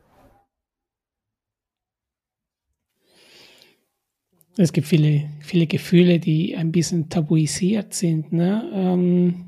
Es 4.59 4.73
gibt 4.73 4.87
viele, 4.87 5.29
viele 5.41 5.67
Gefühle, 5.67 6.19
die 6.19 6.57
ein 6.57 6.73
bisschen 6.73 7.09
tabuisiert 7.09 7.93
sind. 7.95 8.33
Ne? 8.33 8.71
Ähm 8.73 9.47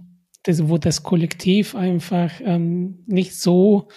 das, 0.49 0.69
wo 0.69 0.79
das 0.79 1.03
Kollektiv 1.03 1.75
einfach 1.75 2.33
ähm, 2.43 3.05
nicht 3.07 3.35
so 3.39 3.89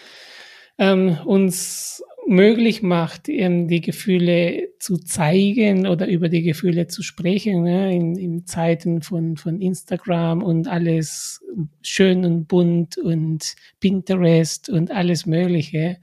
ähm, 0.77 1.17
uns 1.25 2.03
möglich 2.27 2.81
macht, 2.81 3.29
ähm, 3.29 3.67
die 3.67 3.81
Gefühle 3.81 4.69
zu 4.79 4.97
zeigen 4.97 5.87
oder 5.87 6.07
über 6.07 6.29
die 6.29 6.43
Gefühle 6.43 6.87
zu 6.87 7.03
sprechen, 7.03 7.63
ne? 7.63 7.95
in, 7.95 8.15
in 8.15 8.45
Zeiten 8.45 9.01
von, 9.01 9.37
von 9.37 9.61
Instagram 9.61 10.43
und 10.43 10.67
alles 10.67 11.41
schön 11.81 12.25
und 12.25 12.47
bunt 12.47 12.97
und 12.97 13.55
Pinterest 13.79 14.69
und 14.69 14.91
alles 14.91 15.25
Mögliche, 15.25 15.99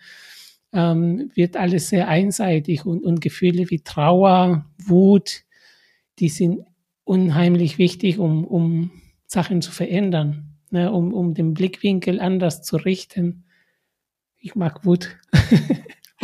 ähm, 0.72 1.30
wird 1.34 1.56
alles 1.56 1.88
sehr 1.88 2.08
einseitig 2.08 2.84
und, 2.84 3.02
und 3.02 3.20
Gefühle 3.20 3.70
wie 3.70 3.80
Trauer, 3.80 4.66
Wut, 4.78 5.44
die 6.18 6.28
sind 6.28 6.64
unheimlich 7.04 7.78
wichtig, 7.78 8.18
um, 8.18 8.44
um 8.44 8.90
Sachen 9.26 9.62
zu 9.62 9.72
verändern, 9.72 10.58
ne, 10.70 10.92
um, 10.92 11.14
um 11.14 11.34
den 11.34 11.54
Blickwinkel 11.54 12.20
anders 12.20 12.62
zu 12.62 12.76
richten. 12.76 13.44
Ich 14.38 14.54
mag 14.54 14.84
Wut. 14.84 15.16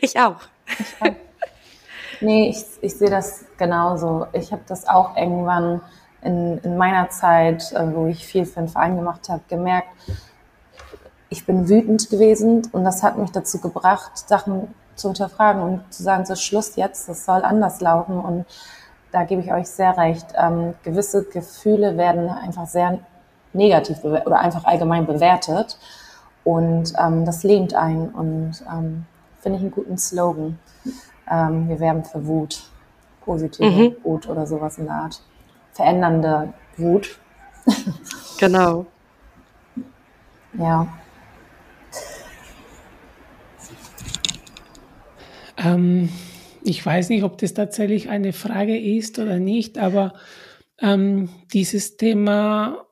ich 0.00 0.18
auch. 0.18 0.40
Ich 0.80 1.00
auch. 1.00 1.10
Nee, 2.22 2.50
ich, 2.50 2.64
ich 2.82 2.94
sehe 2.94 3.08
das 3.08 3.46
genauso. 3.56 4.26
Ich 4.34 4.52
habe 4.52 4.62
das 4.66 4.86
auch 4.86 5.16
irgendwann 5.16 5.80
in, 6.22 6.58
in 6.58 6.76
meiner 6.76 7.08
Zeit, 7.08 7.72
äh, 7.72 7.94
wo 7.94 8.06
ich 8.06 8.26
viel 8.26 8.44
für 8.44 8.60
den 8.60 8.68
Verein 8.68 8.96
gemacht 8.96 9.28
habe, 9.28 9.42
gemerkt, 9.48 9.88
ich 11.30 11.46
bin 11.46 11.68
wütend 11.68 12.10
gewesen 12.10 12.62
und 12.72 12.84
das 12.84 13.02
hat 13.02 13.16
mich 13.16 13.30
dazu 13.30 13.58
gebracht, 13.58 14.28
Sachen 14.28 14.74
zu 14.96 15.08
hinterfragen 15.08 15.62
und 15.62 15.92
zu 15.94 16.02
sagen, 16.02 16.26
so 16.26 16.34
Schluss 16.34 16.76
jetzt, 16.76 17.08
das 17.08 17.24
soll 17.24 17.42
anders 17.42 17.80
laufen 17.80 18.18
und 18.18 18.44
da 19.12 19.24
gebe 19.24 19.40
ich 19.40 19.52
euch 19.52 19.66
sehr 19.68 19.96
recht. 19.96 20.26
Ähm, 20.36 20.74
gewisse 20.82 21.24
Gefühle 21.24 21.96
werden 21.96 22.28
einfach 22.28 22.66
sehr 22.66 22.98
negativ 23.52 24.04
oder 24.04 24.38
einfach 24.38 24.64
allgemein 24.64 25.06
bewertet. 25.06 25.78
Und 26.44 26.92
ähm, 26.98 27.24
das 27.24 27.42
lähmt 27.42 27.74
ein 27.74 28.08
und 28.10 28.64
ähm, 28.72 29.04
finde 29.40 29.58
ich 29.58 29.62
einen 29.62 29.72
guten 29.72 29.98
Slogan. 29.98 30.58
Ähm, 31.30 31.68
wir 31.68 31.80
werben 31.80 32.04
für 32.04 32.26
Wut, 32.26 32.62
positive 33.24 33.68
mhm. 33.68 33.96
Wut 34.02 34.28
oder 34.28 34.46
sowas 34.46 34.78
in 34.78 34.86
der 34.86 34.94
Art. 34.94 35.22
Verändernde 35.72 36.52
Wut. 36.76 37.18
genau. 38.38 38.86
Ja. 40.54 40.86
Ähm, 45.62 46.08
ich 46.62 46.84
weiß 46.84 47.08
nicht, 47.08 47.22
ob 47.22 47.38
das 47.38 47.54
tatsächlich 47.54 48.08
eine 48.08 48.32
Frage 48.32 48.78
ist 48.78 49.18
oder 49.18 49.38
nicht, 49.38 49.78
aber 49.78 50.14
ähm, 50.80 51.28
dieses 51.52 51.96
Thema, 51.96 52.86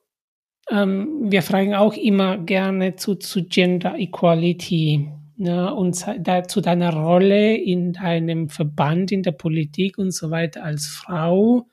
ähm, 0.70 1.30
wir 1.30 1.42
fragen 1.42 1.74
auch 1.74 1.94
immer 1.94 2.38
gerne 2.38 2.96
zu, 2.96 3.14
zu 3.14 3.44
Gender 3.44 3.98
Equality 3.98 5.08
ne, 5.36 5.74
und 5.74 5.94
zu 5.94 6.60
deiner 6.60 6.92
Rolle 6.94 7.56
in 7.56 7.92
deinem 7.92 8.48
Verband, 8.48 9.12
in 9.12 9.22
der 9.22 9.32
Politik 9.32 9.98
und 9.98 10.12
so 10.12 10.30
weiter 10.30 10.64
als 10.64 10.86
Frau. 10.86 11.66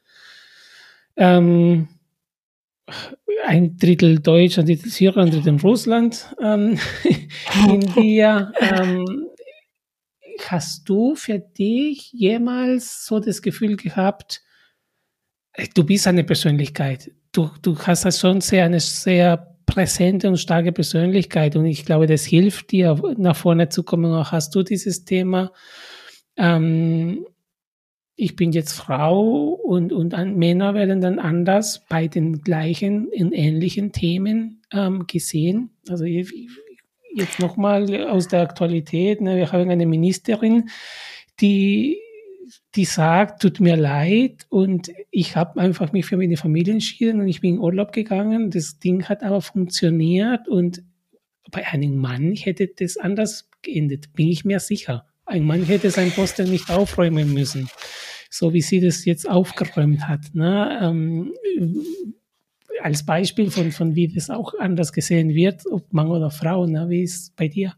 Ähm, 1.17 1.87
ein 3.45 3.77
Drittel 3.77 4.19
Deutsch, 4.19 4.57
ein 4.57 4.65
Drittel 4.65 4.89
Syrien, 4.89 5.27
ein 5.27 5.31
Drittel 5.31 5.59
Russland 5.59 6.35
ähm, 6.41 6.77
in 7.69 7.79
dir. 7.81 8.51
Hast 10.51 10.87
du 10.89 11.15
für 11.15 11.39
dich 11.39 12.11
jemals 12.11 13.05
so 13.05 13.19
das 13.19 13.41
Gefühl 13.41 13.77
gehabt, 13.77 14.41
du 15.73 15.83
bist 15.83 16.07
eine 16.07 16.23
Persönlichkeit, 16.23 17.11
du, 17.31 17.49
du 17.61 17.77
hast 17.77 18.19
schon 18.19 18.41
sehr, 18.41 18.65
eine 18.65 18.79
sehr 18.79 19.55
präsente 19.65 20.27
und 20.27 20.37
starke 20.37 20.71
Persönlichkeit 20.71 21.55
und 21.55 21.65
ich 21.65 21.85
glaube, 21.85 22.07
das 22.07 22.25
hilft 22.25 22.71
dir, 22.71 23.01
nach 23.17 23.35
vorne 23.35 23.69
zu 23.69 23.83
kommen. 23.83 24.13
Auch 24.13 24.31
hast 24.31 24.53
du 24.55 24.63
dieses 24.63 25.05
Thema, 25.05 25.51
ähm, 26.37 27.25
ich 28.15 28.35
bin 28.35 28.51
jetzt 28.53 28.73
Frau 28.73 29.49
und, 29.49 29.91
und 29.91 30.13
Männer 30.37 30.73
werden 30.73 31.01
dann 31.01 31.19
anders 31.19 31.85
bei 31.89 32.07
den 32.07 32.41
gleichen 32.41 33.07
und 33.07 33.33
ähnlichen 33.33 33.91
Themen 33.91 34.61
ähm, 34.71 35.05
gesehen. 35.05 35.71
Also 35.89 36.05
ich, 36.05 36.31
jetzt 37.15 37.39
nochmal 37.39 38.07
aus 38.07 38.27
der 38.27 38.41
Aktualität, 38.41 39.21
ne, 39.21 39.37
wir 39.37 39.51
haben 39.51 39.69
eine 39.69 39.85
Ministerin, 39.85 40.69
die 41.39 41.99
die 42.75 42.85
sagt, 42.85 43.41
tut 43.41 43.59
mir 43.59 43.75
leid 43.75 44.45
und 44.49 44.91
ich 45.09 45.35
habe 45.35 45.59
einfach 45.59 45.91
mich 45.91 46.05
für 46.05 46.17
meine 46.17 46.37
Familie 46.37 46.73
entschieden 46.73 47.21
und 47.21 47.27
ich 47.27 47.41
bin 47.41 47.55
in 47.55 47.59
Urlaub 47.59 47.91
gegangen. 47.91 48.51
Das 48.51 48.79
Ding 48.79 49.05
hat 49.05 49.23
aber 49.23 49.41
funktioniert 49.41 50.47
und 50.47 50.83
bei 51.51 51.65
einem 51.65 51.97
Mann 51.97 52.33
hätte 52.33 52.67
das 52.67 52.97
anders 52.97 53.49
geendet, 53.61 54.13
bin 54.13 54.27
ich 54.27 54.45
mir 54.45 54.59
sicher. 54.59 55.05
Ein 55.25 55.45
Mann 55.45 55.63
hätte 55.63 55.89
sein 55.89 56.11
Posten 56.11 56.51
nicht 56.51 56.69
aufräumen 56.69 57.33
müssen, 57.33 57.67
so 58.29 58.53
wie 58.53 58.61
sie 58.61 58.79
das 58.79 59.05
jetzt 59.05 59.27
aufgeräumt 59.27 60.07
hat. 60.07 60.33
Ne? 60.33 60.79
Ähm, 60.81 61.33
als 62.81 63.05
Beispiel 63.05 63.51
von, 63.51 63.71
von 63.71 63.95
wie 63.95 64.13
das 64.13 64.29
auch 64.29 64.53
anders 64.59 64.93
gesehen 64.93 65.29
wird, 65.29 65.63
ob 65.71 65.91
Mann 65.93 66.09
oder 66.09 66.31
Frau. 66.31 66.65
Ne? 66.65 66.87
Wie 66.89 67.03
ist 67.03 67.15
es 67.15 67.29
bei 67.31 67.47
dir? 67.47 67.73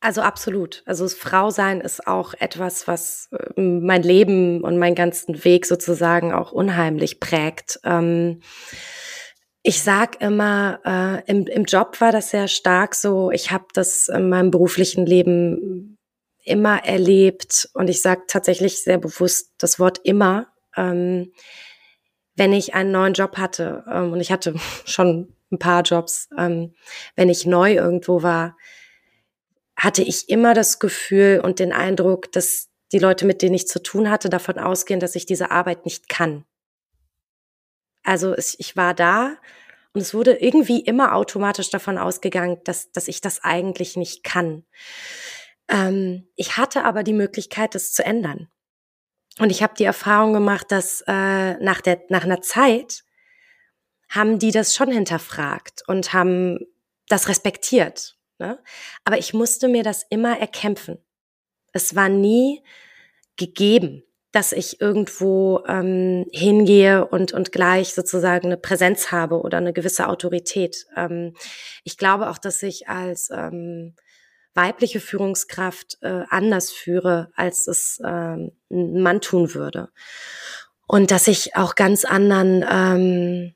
Also 0.00 0.20
absolut. 0.20 0.82
Also 0.86 1.04
das 1.04 1.14
Frausein 1.14 1.80
ist 1.80 2.06
auch 2.06 2.34
etwas, 2.34 2.86
was 2.86 3.30
äh, 3.32 3.60
mein 3.60 4.02
Leben 4.02 4.62
und 4.62 4.78
meinen 4.78 4.94
ganzen 4.94 5.44
Weg 5.44 5.66
sozusagen 5.66 6.32
auch 6.32 6.52
unheimlich 6.52 7.18
prägt. 7.18 7.80
Ähm, 7.84 8.40
ich 9.62 9.82
sag 9.82 10.20
immer, 10.20 10.80
äh, 10.84 11.30
im, 11.30 11.46
im 11.46 11.64
Job 11.64 12.00
war 12.00 12.12
das 12.12 12.30
sehr 12.30 12.46
stark 12.46 12.94
so. 12.94 13.32
Ich 13.32 13.50
habe 13.50 13.66
das 13.74 14.08
in 14.08 14.28
meinem 14.28 14.50
beruflichen 14.52 15.04
Leben 15.04 15.96
immer 16.44 16.84
erlebt 16.84 17.68
und 17.74 17.90
ich 17.90 18.00
sage 18.00 18.22
tatsächlich 18.28 18.82
sehr 18.82 18.98
bewusst 18.98 19.52
das 19.58 19.78
Wort 19.78 20.00
immer, 20.04 20.46
ähm, 20.76 21.32
wenn 22.38 22.52
ich 22.52 22.74
einen 22.74 22.92
neuen 22.92 23.14
Job 23.14 23.36
hatte 23.36 23.84
ähm, 23.90 24.12
und 24.12 24.20
ich 24.20 24.32
hatte 24.32 24.54
schon 24.84 25.34
ein 25.50 25.58
paar 25.58 25.82
Jobs, 25.82 26.28
ähm, 26.38 26.74
wenn 27.16 27.28
ich 27.28 27.46
neu 27.46 27.74
irgendwo 27.74 28.22
war, 28.22 28.56
hatte 29.76 30.02
ich 30.02 30.28
immer 30.28 30.54
das 30.54 30.78
Gefühl 30.78 31.40
und 31.42 31.58
den 31.58 31.72
Eindruck, 31.72 32.32
dass 32.32 32.68
die 32.92 32.98
Leute, 32.98 33.26
mit 33.26 33.42
denen 33.42 33.54
ich 33.54 33.68
zu 33.68 33.82
tun 33.82 34.10
hatte, 34.10 34.28
davon 34.28 34.58
ausgehen, 34.58 35.00
dass 35.00 35.14
ich 35.14 35.26
diese 35.26 35.50
Arbeit 35.50 35.84
nicht 35.84 36.08
kann. 36.08 36.44
Also 38.02 38.32
es, 38.32 38.56
ich 38.58 38.76
war 38.76 38.94
da 38.94 39.36
und 39.92 40.00
es 40.00 40.14
wurde 40.14 40.34
irgendwie 40.34 40.80
immer 40.80 41.14
automatisch 41.14 41.70
davon 41.70 41.98
ausgegangen, 41.98 42.58
dass, 42.64 42.90
dass 42.92 43.08
ich 43.08 43.20
das 43.20 43.44
eigentlich 43.44 43.96
nicht 43.96 44.24
kann. 44.24 44.64
Ähm, 45.68 46.28
ich 46.34 46.56
hatte 46.56 46.84
aber 46.84 47.02
die 47.02 47.12
Möglichkeit, 47.12 47.74
das 47.74 47.92
zu 47.92 48.04
ändern. 48.04 48.48
Und 49.38 49.50
ich 49.50 49.62
habe 49.62 49.74
die 49.78 49.84
Erfahrung 49.84 50.32
gemacht, 50.32 50.70
dass 50.70 51.02
äh, 51.06 51.54
nach, 51.58 51.80
der, 51.80 52.02
nach 52.08 52.24
einer 52.24 52.40
Zeit 52.40 53.04
haben 54.08 54.38
die 54.38 54.50
das 54.50 54.74
schon 54.74 54.90
hinterfragt 54.90 55.82
und 55.86 56.12
haben 56.12 56.58
das 57.08 57.28
respektiert 57.28 58.18
Ne? 58.38 58.58
Aber 59.04 59.18
ich 59.18 59.34
musste 59.34 59.68
mir 59.68 59.82
das 59.82 60.04
immer 60.08 60.38
erkämpfen. 60.38 60.98
Es 61.72 61.94
war 61.96 62.08
nie 62.08 62.62
gegeben, 63.36 64.04
dass 64.30 64.52
ich 64.52 64.80
irgendwo 64.80 65.64
ähm, 65.66 66.26
hingehe 66.32 67.06
und, 67.06 67.32
und 67.32 67.50
gleich 67.50 67.94
sozusagen 67.94 68.46
eine 68.46 68.56
Präsenz 68.56 69.10
habe 69.10 69.40
oder 69.40 69.58
eine 69.58 69.72
gewisse 69.72 70.08
Autorität. 70.08 70.86
Ähm, 70.96 71.34
ich 71.82 71.98
glaube 71.98 72.30
auch, 72.30 72.38
dass 72.38 72.62
ich 72.62 72.88
als 72.88 73.30
ähm, 73.30 73.94
weibliche 74.54 75.00
Führungskraft 75.00 75.98
äh, 76.00 76.24
anders 76.28 76.72
führe, 76.72 77.30
als 77.34 77.66
es 77.66 78.00
ähm, 78.04 78.52
ein 78.70 79.00
Mann 79.02 79.20
tun 79.20 79.54
würde. 79.54 79.90
Und 80.86 81.10
dass 81.10 81.28
ich 81.28 81.54
auch 81.54 81.74
ganz 81.74 82.04
anderen, 82.04 82.64
ähm, 82.68 83.54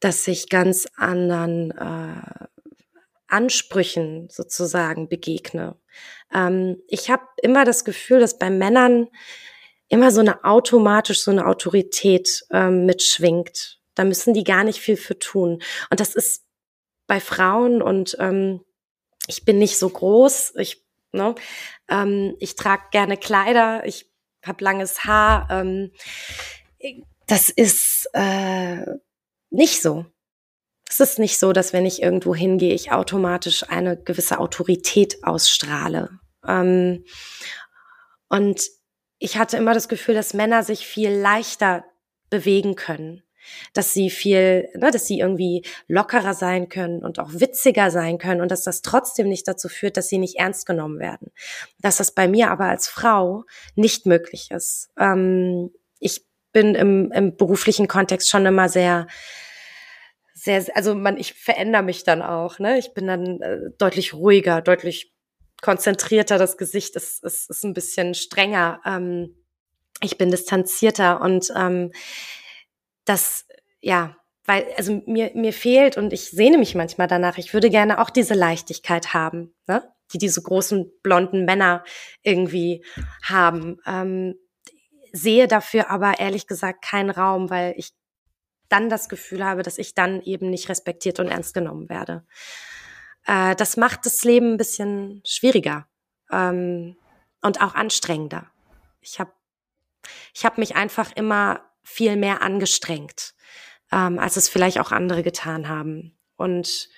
dass 0.00 0.26
ich 0.26 0.48
ganz 0.48 0.86
anderen 0.96 1.70
äh, 1.70 2.46
Ansprüchen 3.28 4.28
sozusagen 4.30 5.08
begegne. 5.08 5.76
Ähm, 6.32 6.82
ich 6.88 7.10
habe 7.10 7.24
immer 7.42 7.64
das 7.64 7.84
Gefühl, 7.84 8.20
dass 8.20 8.38
bei 8.38 8.50
Männern 8.50 9.08
immer 9.88 10.10
so 10.10 10.20
eine 10.20 10.44
automatisch 10.44 11.20
so 11.20 11.30
eine 11.30 11.46
Autorität 11.46 12.44
ähm, 12.50 12.86
mitschwingt. 12.86 13.80
Da 13.94 14.04
müssen 14.04 14.34
die 14.34 14.44
gar 14.44 14.64
nicht 14.64 14.80
viel 14.80 14.96
für 14.96 15.18
tun. 15.18 15.62
Und 15.90 16.00
das 16.00 16.14
ist 16.14 16.44
bei 17.06 17.20
Frauen 17.20 17.82
und 17.82 18.16
ähm, 18.18 18.60
ich 19.26 19.44
bin 19.44 19.58
nicht 19.58 19.78
so 19.78 19.88
groß. 19.88 20.54
Ich, 20.56 20.84
ne, 21.12 21.34
ähm, 21.88 22.36
ich 22.38 22.56
trage 22.56 22.84
gerne 22.90 23.16
Kleider. 23.16 23.84
Ich 23.86 24.10
habe 24.44 24.64
langes 24.64 25.04
Haar. 25.04 25.48
Ähm, 25.50 25.90
das 27.26 27.50
ist 27.50 28.08
äh, 28.12 28.86
nicht 29.50 29.82
so. 29.82 30.06
Es 30.88 31.00
ist 31.00 31.18
nicht 31.18 31.38
so, 31.38 31.52
dass 31.52 31.72
wenn 31.72 31.84
ich 31.84 32.00
irgendwo 32.00 32.34
hingehe, 32.34 32.72
ich 32.72 32.92
automatisch 32.92 33.68
eine 33.68 33.96
gewisse 33.96 34.38
Autorität 34.38 35.24
ausstrahle. 35.24 36.20
Ähm, 36.46 37.04
und 38.28 38.62
ich 39.18 39.36
hatte 39.36 39.56
immer 39.56 39.74
das 39.74 39.88
Gefühl, 39.88 40.14
dass 40.14 40.34
Männer 40.34 40.62
sich 40.62 40.86
viel 40.86 41.10
leichter 41.10 41.84
bewegen 42.30 42.76
können, 42.76 43.22
dass 43.72 43.92
sie 43.92 44.10
viel, 44.10 44.68
ne, 44.74 44.90
dass 44.90 45.06
sie 45.06 45.20
irgendwie 45.20 45.64
lockerer 45.88 46.34
sein 46.34 46.68
können 46.68 47.04
und 47.04 47.18
auch 47.18 47.30
witziger 47.32 47.90
sein 47.90 48.18
können 48.18 48.40
und 48.40 48.50
dass 48.50 48.62
das 48.62 48.82
trotzdem 48.82 49.28
nicht 49.28 49.46
dazu 49.48 49.68
führt, 49.68 49.96
dass 49.96 50.08
sie 50.08 50.18
nicht 50.18 50.38
ernst 50.38 50.66
genommen 50.66 50.98
werden. 50.98 51.30
Dass 51.80 51.96
das 51.98 52.12
bei 52.12 52.28
mir 52.28 52.50
aber 52.50 52.66
als 52.66 52.88
Frau 52.88 53.44
nicht 53.74 54.06
möglich 54.06 54.50
ist. 54.50 54.88
Ähm, 54.98 55.70
ich 55.98 56.24
bin 56.52 56.74
im, 56.74 57.12
im 57.12 57.36
beruflichen 57.36 57.88
Kontext 57.88 58.30
schon 58.30 58.46
immer 58.46 58.68
sehr 58.68 59.06
sehr, 60.46 60.64
also 60.74 60.94
man, 60.94 61.16
ich 61.16 61.32
verändere 61.32 61.82
mich 61.82 62.04
dann 62.04 62.22
auch, 62.22 62.58
ne? 62.58 62.78
Ich 62.78 62.94
bin 62.94 63.06
dann 63.06 63.40
äh, 63.40 63.58
deutlich 63.78 64.14
ruhiger, 64.14 64.60
deutlich 64.60 65.12
konzentrierter, 65.62 66.38
das 66.38 66.56
Gesicht 66.56 66.94
ist, 66.94 67.24
ist, 67.24 67.50
ist 67.50 67.64
ein 67.64 67.74
bisschen 67.74 68.14
strenger, 68.14 68.80
ähm, 68.84 69.34
ich 70.02 70.18
bin 70.18 70.30
distanzierter 70.30 71.20
und 71.20 71.52
ähm, 71.56 71.92
das, 73.06 73.46
ja, 73.80 74.16
weil, 74.44 74.66
also 74.76 75.02
mir, 75.06 75.32
mir 75.34 75.52
fehlt 75.52 75.96
und 75.96 76.12
ich 76.12 76.30
sehne 76.30 76.58
mich 76.58 76.74
manchmal 76.74 77.08
danach, 77.08 77.38
ich 77.38 77.52
würde 77.54 77.70
gerne 77.70 78.00
auch 78.00 78.10
diese 78.10 78.34
Leichtigkeit 78.34 79.14
haben, 79.14 79.54
ne? 79.66 79.82
die 80.12 80.18
diese 80.18 80.42
großen 80.42 80.92
blonden 81.02 81.44
Männer 81.44 81.82
irgendwie 82.22 82.84
haben. 83.24 83.78
Ähm, 83.86 84.36
sehe 85.12 85.48
dafür 85.48 85.90
aber 85.90 86.20
ehrlich 86.20 86.46
gesagt 86.46 86.84
keinen 86.84 87.10
Raum, 87.10 87.50
weil 87.50 87.74
ich 87.76 87.92
dann 88.68 88.88
das 88.88 89.08
Gefühl 89.08 89.44
habe, 89.44 89.62
dass 89.62 89.78
ich 89.78 89.94
dann 89.94 90.20
eben 90.22 90.50
nicht 90.50 90.68
respektiert 90.68 91.18
und 91.20 91.28
ernst 91.28 91.54
genommen 91.54 91.88
werde. 91.88 92.24
Äh, 93.26 93.56
das 93.56 93.76
macht 93.76 94.06
das 94.06 94.22
Leben 94.24 94.52
ein 94.52 94.56
bisschen 94.56 95.22
schwieriger 95.24 95.88
ähm, 96.30 96.96
und 97.42 97.62
auch 97.62 97.74
anstrengender. 97.74 98.50
Ich 99.00 99.18
habe 99.18 99.32
ich 100.34 100.44
hab 100.44 100.58
mich 100.58 100.76
einfach 100.76 101.12
immer 101.16 101.60
viel 101.86 102.16
mehr 102.16 102.42
angestrengt, 102.42 103.34
ähm, 103.92 104.18
als 104.18 104.36
es 104.36 104.48
vielleicht 104.48 104.80
auch 104.80 104.90
andere 104.90 105.22
getan 105.22 105.68
haben. 105.68 106.18
Und 106.36 106.88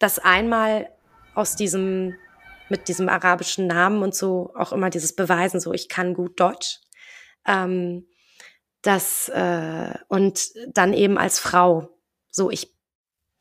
das 0.00 0.18
einmal 0.18 0.90
aus 1.34 1.54
diesem, 1.54 2.14
mit 2.68 2.88
diesem 2.88 3.08
arabischen 3.08 3.68
Namen 3.68 4.02
und 4.02 4.14
so 4.14 4.52
auch 4.56 4.72
immer 4.72 4.90
dieses 4.90 5.14
Beweisen, 5.14 5.60
so 5.60 5.72
ich 5.72 5.88
kann 5.88 6.12
gut 6.12 6.40
Deutsch. 6.40 6.80
Ähm, 7.46 8.06
das 8.82 9.28
äh, 9.28 9.94
und 10.08 10.50
dann 10.68 10.92
eben 10.92 11.16
als 11.16 11.38
Frau. 11.38 11.88
So, 12.30 12.50
ich 12.50 12.74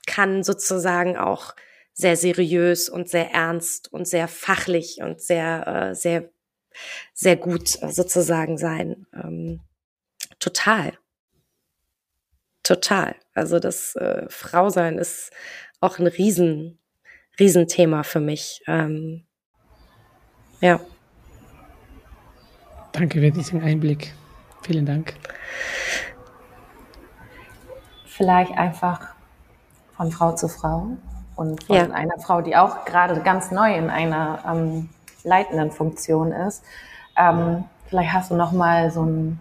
kann 0.06 0.43
sozusagen 0.43 1.18
auch 1.18 1.56
sehr 1.93 2.16
seriös 2.16 2.89
und 2.89 3.10
sehr 3.10 3.32
ernst 3.32 3.91
und 3.91 4.08
sehr 4.08 4.28
fachlich 4.28 5.01
und 5.01 5.20
sehr, 5.20 5.68
äh, 5.68 5.95
sehr, 5.95 6.30
sehr 7.14 7.38
gut 7.38 7.68
sozusagen 7.68 8.58
sein. 8.58 9.08
Ähm, 9.14 9.62
total. 10.40 10.94
Total. 12.64 13.16
Also 13.34 13.60
das 13.60 13.96
äh, 13.96 14.26
Frausein 14.30 14.98
ist 14.98 15.32
auch 15.82 16.00
ein 16.00 16.08
riesen, 16.08 16.80
Riesenthema 17.40 18.04
für 18.04 18.22
mich. 18.22 18.62
Ähm, 18.68 19.26
ja. 20.62 20.80
Danke 22.94 23.20
für 23.20 23.32
diesen 23.32 23.62
Einblick. 23.62 24.14
Vielen 24.62 24.86
Dank. 24.86 25.16
Vielleicht 28.06 28.52
einfach 28.54 29.14
von 29.98 30.12
Frau 30.12 30.34
zu 30.34 30.48
Frau 30.48 30.96
und 31.36 31.64
von 31.64 31.76
ja. 31.76 31.90
einer 31.90 32.18
Frau, 32.20 32.42
die 32.42 32.56
auch 32.56 32.86
gerade 32.86 33.20
ganz 33.22 33.52
neu 33.52 33.76
in 33.76 33.90
einer 33.90 34.44
ähm, 34.48 34.90
leitenden 35.24 35.72
Funktion 35.72 36.32
ist. 36.32 36.64
Ähm, 37.18 37.66
vielleicht 37.88 38.14
hast 38.14 38.32
du 38.32 38.36
noch 38.36 38.52
mal 38.52 38.92
so 38.92 39.04
ein 39.04 39.40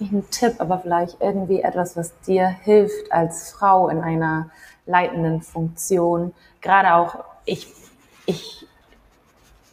nicht 0.00 0.12
ein 0.12 0.30
Tipp, 0.30 0.54
aber 0.58 0.78
vielleicht 0.78 1.20
irgendwie 1.20 1.62
etwas, 1.62 1.96
was 1.96 2.18
dir 2.20 2.48
hilft 2.48 3.12
als 3.12 3.52
Frau 3.52 3.88
in 3.88 4.00
einer 4.00 4.50
leitenden 4.86 5.42
Funktion. 5.42 6.32
Gerade 6.60 6.94
auch, 6.94 7.16
ich, 7.44 7.72
ich 8.26 8.66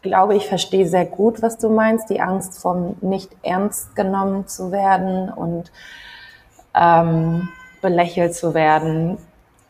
glaube, 0.01 0.35
ich 0.35 0.47
verstehe 0.47 0.87
sehr 0.87 1.05
gut, 1.05 1.41
was 1.41 1.57
du 1.57 1.69
meinst, 1.69 2.09
die 2.09 2.21
Angst 2.21 2.59
vom 2.59 2.95
nicht 3.01 3.31
ernst 3.43 3.95
genommen 3.95 4.47
zu 4.47 4.71
werden 4.71 5.29
und 5.29 5.71
ähm, 6.75 7.49
belächelt 7.81 8.35
zu 8.35 8.53
werden. 8.53 9.17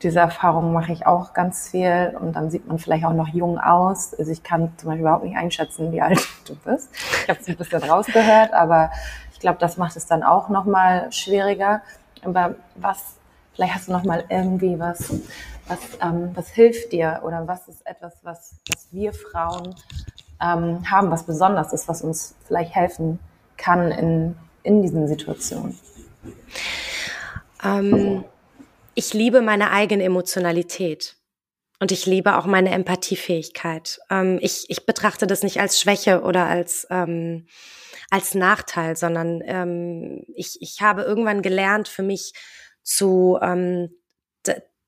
Diese 0.03 0.20
Erfahrung 0.20 0.74
mache 0.74 0.91
ich 0.91 1.08
auch 1.08 1.34
ganz 1.34 1.70
viel 1.70 2.16
und 2.20 2.36
dann 2.36 2.51
sieht 2.51 2.68
man 2.68 2.80
vielleicht 2.80 3.06
auch 3.06 3.14
noch 3.14 3.30
jung 3.30 3.58
aus. 3.58 4.14
Also 4.14 4.32
ich 4.32 4.43
kann 4.43 4.74
zum 4.78 4.89
Beispiel 4.89 5.01
überhaupt 5.01 5.24
nicht 5.24 5.38
einschätzen, 5.38 5.91
wie 5.91 6.01
alt 6.01 6.20
du 6.47 6.56
bist. 6.56 6.89
Ich 7.24 7.30
habe 7.30 7.39
es 7.39 7.47
ein 7.47 7.56
bisschen 7.56 7.84
rausgehört, 7.84 8.53
aber 8.53 8.91
ich 9.36 9.39
glaube, 9.41 9.59
das 9.59 9.75
macht 9.75 9.97
es 9.97 10.07
dann 10.07 10.23
auch 10.23 10.47
noch 10.47 10.63
mal 10.63 11.11
schwieriger. 11.11 11.81
Aber 12.23 12.55
was, 12.75 13.17
vielleicht 13.53 13.75
hast 13.75 13.89
du 13.89 13.91
noch 13.91 14.05
mal 14.05 14.23
irgendwie 14.29 14.79
was, 14.79 15.13
was, 15.67 15.79
ähm, 16.01 16.31
was 16.33 16.47
hilft 16.49 16.93
dir 16.93 17.21
oder 17.23 17.45
was 17.45 17.67
ist 17.67 17.86
etwas, 17.86 18.13
was, 18.23 18.55
was 18.73 18.88
wir 18.91 19.11
Frauen 19.11 19.75
ähm, 20.41 20.89
haben, 20.89 21.11
was 21.11 21.23
besonders 21.23 21.73
ist, 21.73 21.89
was 21.89 22.01
uns 22.01 22.36
vielleicht 22.47 22.73
helfen 22.73 23.19
kann 23.57 23.91
in, 23.91 24.38
in 24.63 24.81
diesen 24.81 25.05
Situationen? 25.09 25.77
Ähm, 27.61 28.23
ich 28.93 29.13
liebe 29.13 29.41
meine 29.41 29.71
eigene 29.71 30.05
Emotionalität. 30.05 31.17
Und 31.81 31.91
ich 31.91 32.05
liebe 32.05 32.38
auch 32.38 32.45
meine 32.45 32.71
Empathiefähigkeit. 32.71 33.99
Ähm, 34.09 34.39
ich, 34.41 34.65
ich 34.69 34.86
betrachte 34.86 35.27
das 35.27 35.43
nicht 35.43 35.59
als 35.59 35.77
Schwäche 35.77 36.21
oder 36.21 36.45
als, 36.45 36.88
ähm, 36.89 37.47
als 38.10 38.36
Nachteil, 38.36 38.95
sondern 38.95 39.41
ähm, 39.45 40.24
ich, 40.36 40.58
ich 40.62 40.82
habe 40.82 41.03
irgendwann 41.03 41.41
gelernt, 41.41 41.88
für 41.88 42.03
mich 42.03 42.34
zu 42.84 43.38
ähm, 43.41 43.89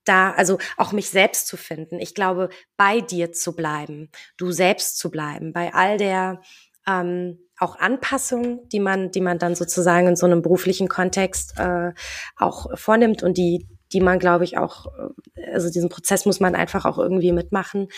da, 0.08 0.32
also 0.32 0.58
auch 0.76 0.92
mich 0.92 1.10
selbst 1.10 1.46
zu 1.46 1.56
finden. 1.56 2.00
Ich 2.00 2.14
glaube, 2.14 2.48
bei 2.76 3.00
dir 3.00 3.32
zu 3.32 3.54
bleiben, 3.54 4.10
du 4.36 4.50
selbst 4.50 4.98
zu 4.98 5.10
bleiben, 5.10 5.52
bei 5.52 5.74
all 5.74 5.98
der 5.98 6.40
ähm, 6.86 7.38
auch 7.58 7.76
Anpassung, 7.76 8.68
die 8.70 8.80
man, 8.80 9.10
die 9.10 9.20
man 9.20 9.38
dann 9.38 9.54
sozusagen 9.54 10.06
in 10.06 10.16
so 10.16 10.26
einem 10.26 10.42
beruflichen 10.42 10.88
Kontext 10.88 11.58
äh, 11.58 11.92
auch 12.36 12.78
vornimmt 12.78 13.22
und 13.22 13.36
die, 13.36 13.68
die 13.92 14.00
man, 14.00 14.18
glaube 14.18 14.44
ich, 14.44 14.56
auch, 14.56 14.86
äh, 15.34 15.52
also 15.52 15.70
diesen 15.70 15.90
Prozess 15.90 16.24
muss 16.24 16.40
man 16.40 16.54
einfach 16.54 16.86
auch 16.86 16.98
irgendwie 16.98 17.32
mitmachen. 17.32 17.88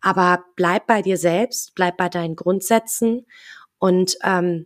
Aber 0.00 0.44
bleib 0.56 0.86
bei 0.86 1.00
dir 1.00 1.16
selbst, 1.16 1.74
bleib 1.74 1.96
bei 1.96 2.08
deinen 2.08 2.36
Grundsätzen 2.36 3.24
und 3.84 4.16
ähm, 4.24 4.64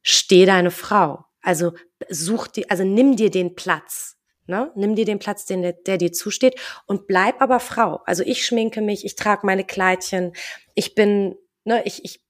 steh 0.00 0.46
deine 0.46 0.70
Frau. 0.70 1.26
Also 1.42 1.74
such 2.08 2.46
die, 2.48 2.70
also 2.70 2.84
nimm 2.84 3.14
dir 3.14 3.30
den 3.30 3.54
Platz. 3.54 4.16
Ne? 4.46 4.72
Nimm 4.74 4.94
dir 4.94 5.04
den 5.04 5.18
Platz, 5.18 5.44
den, 5.44 5.60
der, 5.60 5.98
dir 5.98 6.10
zusteht 6.10 6.58
und 6.86 7.06
bleib 7.06 7.42
aber 7.42 7.60
Frau. 7.60 8.00
Also 8.06 8.22
ich 8.22 8.46
schminke 8.46 8.80
mich, 8.80 9.04
ich 9.04 9.14
trage 9.14 9.44
meine 9.44 9.64
Kleidchen, 9.64 10.32
ich 10.74 10.94
bin, 10.94 11.36
ne, 11.64 11.82
ich, 11.84 12.02
ich 12.02 12.24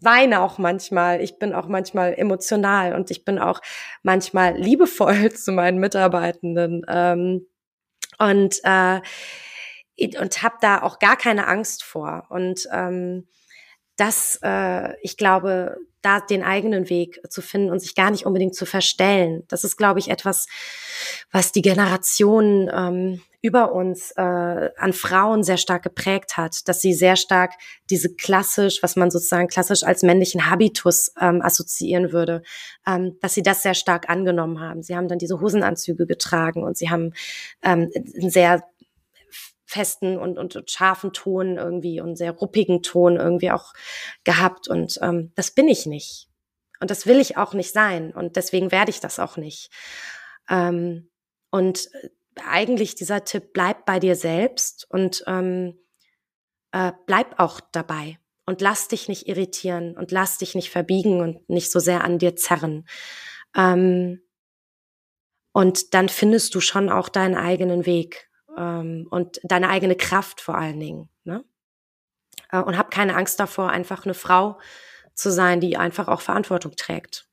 weine 0.00 0.40
auch 0.40 0.56
manchmal, 0.56 1.20
ich 1.20 1.38
bin 1.38 1.52
auch 1.52 1.68
manchmal 1.68 2.14
emotional 2.14 2.94
und 2.94 3.10
ich 3.10 3.26
bin 3.26 3.38
auch 3.38 3.60
manchmal 4.02 4.56
liebevoll 4.56 5.30
zu 5.34 5.52
meinen 5.52 5.78
Mitarbeitenden 5.78 6.86
ähm, 6.88 7.46
und 8.18 8.60
äh, 8.64 9.02
und 10.18 10.42
habe 10.42 10.56
da 10.62 10.80
auch 10.80 10.98
gar 10.98 11.16
keine 11.16 11.46
Angst 11.48 11.82
vor 11.82 12.24
und 12.30 12.66
ähm, 12.72 13.26
das, 13.96 14.38
äh, 14.42 14.94
ich 15.02 15.16
glaube, 15.16 15.76
da 16.02 16.20
den 16.20 16.44
eigenen 16.44 16.88
Weg 16.88 17.20
zu 17.28 17.42
finden 17.42 17.70
und 17.70 17.80
sich 17.80 17.94
gar 17.96 18.10
nicht 18.10 18.26
unbedingt 18.26 18.54
zu 18.54 18.64
verstellen. 18.64 19.42
Das 19.48 19.64
ist, 19.64 19.76
glaube 19.76 19.98
ich, 19.98 20.08
etwas, 20.08 20.46
was 21.32 21.50
die 21.50 21.62
Generation 21.62 22.70
ähm, 22.72 23.22
über 23.42 23.72
uns 23.72 24.12
äh, 24.12 24.70
an 24.76 24.92
Frauen 24.92 25.42
sehr 25.42 25.56
stark 25.56 25.82
geprägt 25.82 26.36
hat, 26.36 26.68
dass 26.68 26.80
sie 26.80 26.94
sehr 26.94 27.16
stark 27.16 27.54
diese 27.90 28.14
klassisch, 28.14 28.82
was 28.82 28.96
man 28.96 29.10
sozusagen 29.10 29.48
klassisch 29.48 29.82
als 29.82 30.02
männlichen 30.02 30.50
Habitus 30.50 31.12
ähm, 31.20 31.42
assoziieren 31.42 32.12
würde, 32.12 32.42
ähm, 32.86 33.16
dass 33.20 33.34
sie 33.34 33.42
das 33.42 33.62
sehr 33.62 33.74
stark 33.74 34.08
angenommen 34.08 34.60
haben. 34.60 34.82
Sie 34.82 34.96
haben 34.96 35.08
dann 35.08 35.18
diese 35.18 35.40
Hosenanzüge 35.40 36.06
getragen 36.06 36.62
und 36.62 36.76
sie 36.76 36.90
haben 36.90 37.12
ähm, 37.62 37.90
sehr 38.16 38.62
festen 39.76 40.18
und, 40.18 40.38
und, 40.38 40.56
und 40.56 40.70
scharfen 40.70 41.12
Ton 41.12 41.58
irgendwie 41.58 42.00
und 42.00 42.16
sehr 42.16 42.32
ruppigen 42.32 42.82
Ton 42.82 43.16
irgendwie 43.16 43.50
auch 43.50 43.72
gehabt. 44.24 44.68
Und 44.68 44.98
ähm, 45.02 45.32
das 45.34 45.50
bin 45.50 45.68
ich 45.68 45.86
nicht. 45.86 46.28
Und 46.80 46.90
das 46.90 47.06
will 47.06 47.20
ich 47.20 47.36
auch 47.36 47.54
nicht 47.54 47.72
sein. 47.72 48.12
Und 48.12 48.36
deswegen 48.36 48.72
werde 48.72 48.90
ich 48.90 49.00
das 49.00 49.18
auch 49.18 49.36
nicht. 49.36 49.70
Ähm, 50.48 51.10
und 51.50 51.88
äh, 51.94 52.08
eigentlich 52.44 52.94
dieser 52.94 53.24
Tipp, 53.24 53.52
bleib 53.52 53.86
bei 53.86 53.98
dir 53.98 54.16
selbst 54.16 54.86
und 54.90 55.24
ähm, 55.26 55.78
äh, 56.72 56.92
bleib 57.06 57.38
auch 57.38 57.60
dabei. 57.72 58.18
Und 58.48 58.60
lass 58.60 58.86
dich 58.86 59.08
nicht 59.08 59.26
irritieren 59.26 59.96
und 59.96 60.12
lass 60.12 60.38
dich 60.38 60.54
nicht 60.54 60.70
verbiegen 60.70 61.20
und 61.20 61.48
nicht 61.48 61.72
so 61.72 61.80
sehr 61.80 62.04
an 62.04 62.18
dir 62.18 62.36
zerren. 62.36 62.86
Ähm, 63.56 64.22
und 65.52 65.94
dann 65.94 66.08
findest 66.08 66.54
du 66.54 66.60
schon 66.60 66.88
auch 66.88 67.08
deinen 67.08 67.34
eigenen 67.34 67.86
Weg 67.86 68.30
und 69.10 69.40
deine 69.42 69.68
eigene 69.68 69.96
Kraft 69.96 70.40
vor 70.40 70.56
allen 70.56 70.80
Dingen. 70.80 71.08
Ne? 71.24 71.44
Äh, 72.50 72.60
und 72.60 72.78
hab 72.78 72.90
keine 72.90 73.16
Angst 73.16 73.40
davor, 73.40 73.70
einfach 73.70 74.04
eine 74.04 74.14
Frau 74.14 74.58
zu 75.14 75.30
sein, 75.30 75.60
die 75.60 75.76
einfach 75.76 76.08
auch 76.08 76.20
Verantwortung 76.20 76.76
trägt. 76.76 77.26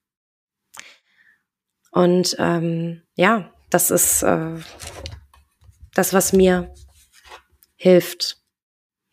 Und 1.90 2.34
ähm, 2.38 3.02
ja, 3.14 3.52
das 3.70 3.90
ist 3.90 4.22
äh, 4.22 4.58
das, 5.94 6.12
was 6.12 6.32
mir 6.32 6.74
hilft, 7.76 8.38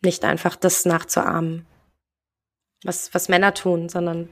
nicht 0.02 0.24
einfach 0.24 0.56
das 0.56 0.84
nachzuahmen, 0.84 1.66
was, 2.82 3.14
was 3.14 3.28
Männer 3.28 3.54
tun, 3.54 3.88
sondern 3.88 4.28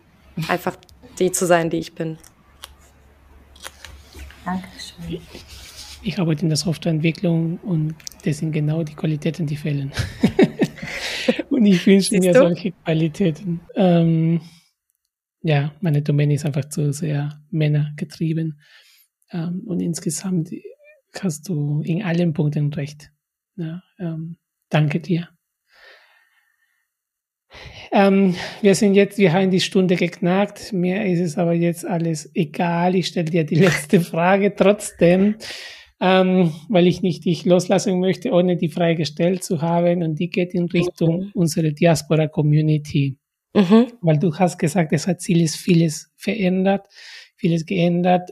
einfach 0.49 0.77
die 1.19 1.31
zu 1.31 1.47
sein, 1.47 1.71
die 1.71 1.79
ich 1.79 1.95
bin. 1.95 2.19
Dankeschön 4.45 5.21
ich 6.03 6.19
arbeite 6.19 6.43
in 6.43 6.49
der 6.49 6.57
Softwareentwicklung 6.57 7.59
und 7.59 7.95
das 8.25 8.39
sind 8.39 8.53
genau 8.53 8.83
die 8.83 8.95
Qualitäten, 8.95 9.47
die 9.47 9.57
fehlen. 9.57 9.93
und 11.51 11.67
ich 11.67 11.87
wünsche 11.87 12.19
mir 12.19 12.33
du? 12.33 12.39
solche 12.39 12.73
Qualitäten. 12.73 13.61
Ähm, 13.75 14.41
ja, 15.43 15.75
meine 15.81 16.03
Domäne 16.03 16.35
ist 16.35 16.47
einfach 16.47 16.67
zu 16.67 16.93
sehr 16.93 17.43
männergetrieben. 17.51 18.61
Ähm, 19.33 19.63
und 19.67 19.81
insgesamt 19.81 20.51
hast 21.19 21.49
du 21.49 21.83
in 21.83 22.03
allen 22.03 22.33
Punkten 22.33 22.73
recht. 22.73 23.11
Ja, 23.57 23.83
ähm, 23.99 24.37
danke 24.69 25.01
dir. 25.01 25.29
Ähm, 27.93 28.37
wir 28.63 28.75
sind 28.77 28.95
jetzt, 28.95 29.19
wir 29.19 29.33
haben 29.33 29.51
die 29.51 29.61
Stunde 29.61 29.97
geknackt. 29.97 30.73
Mir 30.73 31.05
ist 31.07 31.21
es 31.21 31.37
aber 31.37 31.53
jetzt 31.53 31.85
alles 31.85 32.31
egal. 32.35 32.95
Ich 32.95 33.09
stelle 33.09 33.31
dir 33.31 33.45
die 33.45 33.55
letzte 33.57 34.01
Frage 34.01 34.55
trotzdem 34.55 35.35
ähm, 36.01 36.55
weil 36.69 36.87
ich 36.87 37.03
nicht 37.03 37.27
dich 37.27 37.45
loslassen 37.45 38.01
möchte, 38.01 38.33
ohne 38.33 38.57
die 38.57 38.71
Frage 38.71 38.97
gestellt 38.97 39.45
zu 39.45 39.61
haben. 39.61 40.03
Und 40.03 40.19
die 40.19 40.31
geht 40.31 40.55
in 40.55 40.65
Richtung 40.65 41.25
mhm. 41.25 41.31
unserer 41.35 41.71
Diaspora-Community. 41.71 43.19
Mhm. 43.55 43.93
Weil 44.01 44.19
du 44.19 44.35
hast 44.35 44.59
gesagt, 44.59 44.93
es 44.93 45.07
hat 45.07 45.23
vieles, 45.23 45.57
vieles 45.57 46.11
verändert, 46.17 46.87
vieles 47.37 47.67
geändert. 47.67 48.31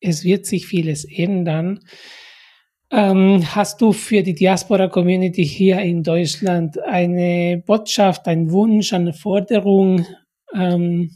Es 0.00 0.22
wird 0.24 0.46
sich 0.46 0.66
vieles 0.66 1.04
ändern. 1.04 1.80
Ähm, 2.90 3.44
hast 3.54 3.80
du 3.80 3.92
für 3.92 4.22
die 4.22 4.34
Diaspora-Community 4.34 5.44
hier 5.44 5.80
in 5.80 6.04
Deutschland 6.04 6.78
eine 6.78 7.62
Botschaft, 7.66 8.28
einen 8.28 8.50
Wunsch, 8.52 8.92
eine 8.92 9.12
Forderung, 9.12 10.06
ähm, 10.54 11.10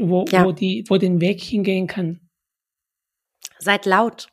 wo, 0.00 0.24
ja. 0.30 0.44
wo, 0.44 0.52
die, 0.52 0.84
wo 0.88 0.96
den 0.96 1.20
Weg 1.20 1.40
hingehen 1.42 1.86
kann? 1.86 2.20
Seid 3.58 3.84
laut 3.86 4.31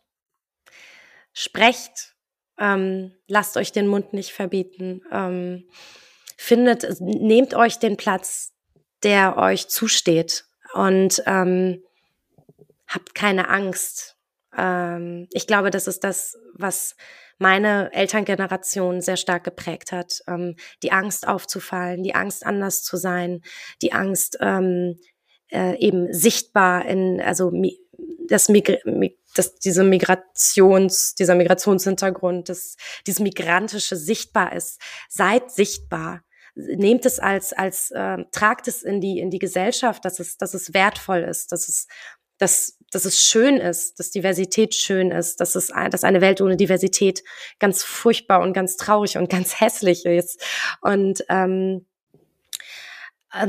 sprecht, 1.39 2.15
ähm, 2.57 3.15
lasst 3.29 3.55
euch 3.55 3.71
den 3.71 3.87
Mund 3.87 4.11
nicht 4.11 4.33
verbieten, 4.33 5.01
ähm, 5.09 5.69
findet, 6.35 6.99
nehmt 6.99 7.53
euch 7.53 7.79
den 7.79 7.95
Platz, 7.95 8.51
der 9.03 9.37
euch 9.37 9.69
zusteht 9.69 10.43
und 10.73 11.23
ähm, 11.25 11.81
habt 12.87 13.15
keine 13.15 13.47
Angst. 13.47 14.17
Ähm, 14.57 15.29
ich 15.31 15.47
glaube, 15.47 15.69
das 15.69 15.87
ist 15.87 16.03
das, 16.03 16.37
was 16.55 16.97
meine 17.37 17.93
Elterngeneration 17.93 18.99
sehr 18.99 19.15
stark 19.15 19.45
geprägt 19.45 19.93
hat. 19.93 20.19
Ähm, 20.27 20.57
die 20.83 20.91
Angst 20.91 21.25
aufzufallen, 21.25 22.03
die 22.03 22.15
Angst 22.15 22.45
anders 22.45 22.83
zu 22.83 22.97
sein, 22.97 23.43
die 23.81 23.93
Angst 23.93 24.37
ähm, 24.41 24.99
äh, 25.53 25.77
eben 25.79 26.11
sichtbar 26.11 26.85
in, 26.85 27.21
also 27.21 27.49
das, 28.27 28.49
Migr 28.49 28.77
das 29.35 29.55
diese 29.55 29.83
Migrations, 29.83 31.15
dieser 31.15 31.35
Migrationshintergrund, 31.35 32.49
das, 32.49 32.75
dieses 33.05 33.19
Migrantische 33.19 33.95
sichtbar 33.95 34.53
ist. 34.53 34.81
Seid 35.09 35.51
sichtbar. 35.51 36.23
Nehmt 36.55 37.05
es 37.05 37.19
als, 37.19 37.53
als, 37.53 37.91
äh, 37.91 38.17
tragt 38.31 38.67
es 38.67 38.83
in 38.83 39.01
die, 39.01 39.19
in 39.19 39.29
die 39.29 39.39
Gesellschaft, 39.39 40.03
dass 40.03 40.19
es, 40.19 40.37
dass 40.37 40.53
es 40.53 40.73
wertvoll 40.73 41.19
ist, 41.19 41.51
dass 41.51 41.69
es, 41.69 41.87
dass, 42.37 42.77
dass 42.91 43.05
es 43.05 43.21
schön 43.21 43.57
ist, 43.57 43.99
dass 43.99 44.11
Diversität 44.11 44.73
schön 44.73 45.11
ist, 45.11 45.39
dass 45.39 45.55
es, 45.55 45.67
dass 45.67 46.03
eine 46.03 46.21
Welt 46.21 46.41
ohne 46.41 46.57
Diversität 46.57 47.23
ganz 47.59 47.83
furchtbar 47.83 48.41
und 48.41 48.53
ganz 48.53 48.77
traurig 48.77 49.17
und 49.17 49.29
ganz 49.29 49.59
hässlich 49.59 50.05
ist. 50.05 50.41
Und 50.81 51.23
ähm, 51.29 51.85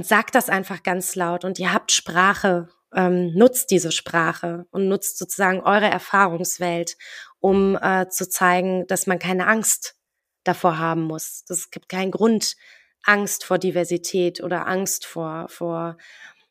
sagt 0.02 0.34
das 0.34 0.48
einfach 0.48 0.82
ganz 0.82 1.14
laut 1.14 1.44
und 1.44 1.58
ihr 1.58 1.72
habt 1.72 1.92
Sprache, 1.92 2.68
ähm, 2.94 3.32
nutzt 3.34 3.70
diese 3.70 3.92
Sprache 3.92 4.66
und 4.70 4.88
nutzt 4.88 5.18
sozusagen 5.18 5.60
eure 5.60 5.88
Erfahrungswelt, 5.88 6.96
um 7.38 7.76
äh, 7.80 8.08
zu 8.08 8.28
zeigen, 8.28 8.86
dass 8.86 9.06
man 9.06 9.18
keine 9.18 9.46
Angst 9.46 9.96
davor 10.44 10.78
haben 10.78 11.02
muss. 11.02 11.44
Es 11.48 11.70
gibt 11.70 11.88
keinen 11.88 12.10
Grund, 12.10 12.56
Angst 13.02 13.44
vor 13.44 13.58
Diversität 13.58 14.42
oder 14.42 14.66
Angst 14.66 15.06
vor, 15.06 15.48
vor, 15.48 15.96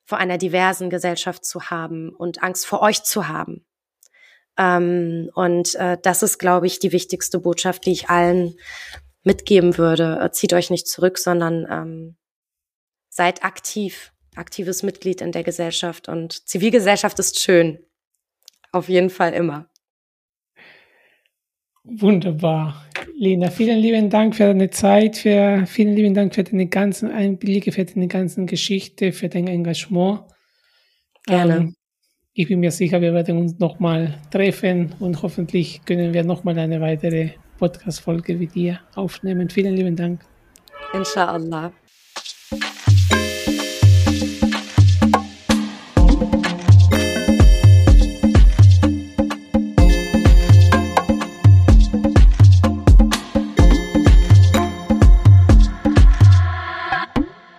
vor 0.06 0.18
einer 0.18 0.38
diversen 0.38 0.90
Gesellschaft 0.90 1.46
zu 1.46 1.70
haben 1.70 2.10
und 2.10 2.42
Angst 2.42 2.66
vor 2.66 2.82
euch 2.82 3.04
zu 3.04 3.28
haben. 3.28 3.66
Ähm, 4.58 5.30
und 5.36 5.76
äh, 5.76 5.98
das 6.02 6.24
ist, 6.24 6.38
glaube 6.38 6.68
ich, 6.68 6.80
die 6.80 6.92
wichtigste 6.92 7.40
Botschaft, 7.40 7.86
die 7.86 7.92
ich 7.92 8.10
allen 8.10 8.56
mitgeben 9.24 9.78
würde. 9.78 10.20
Äh, 10.22 10.32
zieht 10.32 10.54
euch 10.54 10.70
nicht 10.70 10.88
zurück, 10.88 11.18
sondern 11.18 11.66
ähm, 11.70 12.18
seid 13.10 13.44
aktiv, 13.44 14.12
aktives 14.40 14.82
Mitglied 14.84 15.22
in 15.22 15.32
der 15.32 15.44
Gesellschaft. 15.44 16.10
Und 16.10 16.48
Zivilgesellschaft 16.48 17.20
ist 17.20 17.40
schön. 17.40 17.80
Auf 18.72 18.90
jeden 18.90 19.10
Fall 19.10 19.34
immer. 19.34 19.70
Wunderbar. 21.84 22.86
Lena, 23.16 23.50
vielen 23.50 23.80
lieben 23.80 24.10
Dank 24.10 24.36
für 24.36 24.46
deine 24.46 24.70
Zeit, 24.70 25.18
für, 25.18 25.66
vielen 25.66 25.96
lieben 25.96 26.14
Dank 26.14 26.36
für 26.36 26.44
deine 26.44 26.68
ganzen 26.68 27.12
Einblicke, 27.12 27.72
für 27.72 27.86
deine 27.86 28.08
ganzen 28.08 28.46
Geschichte, 28.48 29.12
für 29.12 29.28
dein 29.28 29.48
Engagement. 29.48 30.22
Gerne. 31.26 31.58
Ähm, 31.58 31.76
ich 32.34 32.48
bin 32.48 32.60
mir 32.60 32.72
sicher, 32.72 33.02
wir 33.02 33.14
werden 33.14 33.38
uns 33.38 33.60
nochmal 33.60 34.22
treffen 34.32 34.94
und 35.00 35.22
hoffentlich 35.22 35.82
können 35.86 36.14
wir 36.14 36.24
nochmal 36.24 36.58
eine 36.60 36.80
weitere 36.80 37.32
Podcast-Folge 37.58 38.40
wie 38.40 38.48
dir 38.48 38.80
aufnehmen. 38.96 39.50
Vielen 39.50 39.76
lieben 39.76 39.96
Dank. 39.96 40.22
Inshallah. 40.94 41.74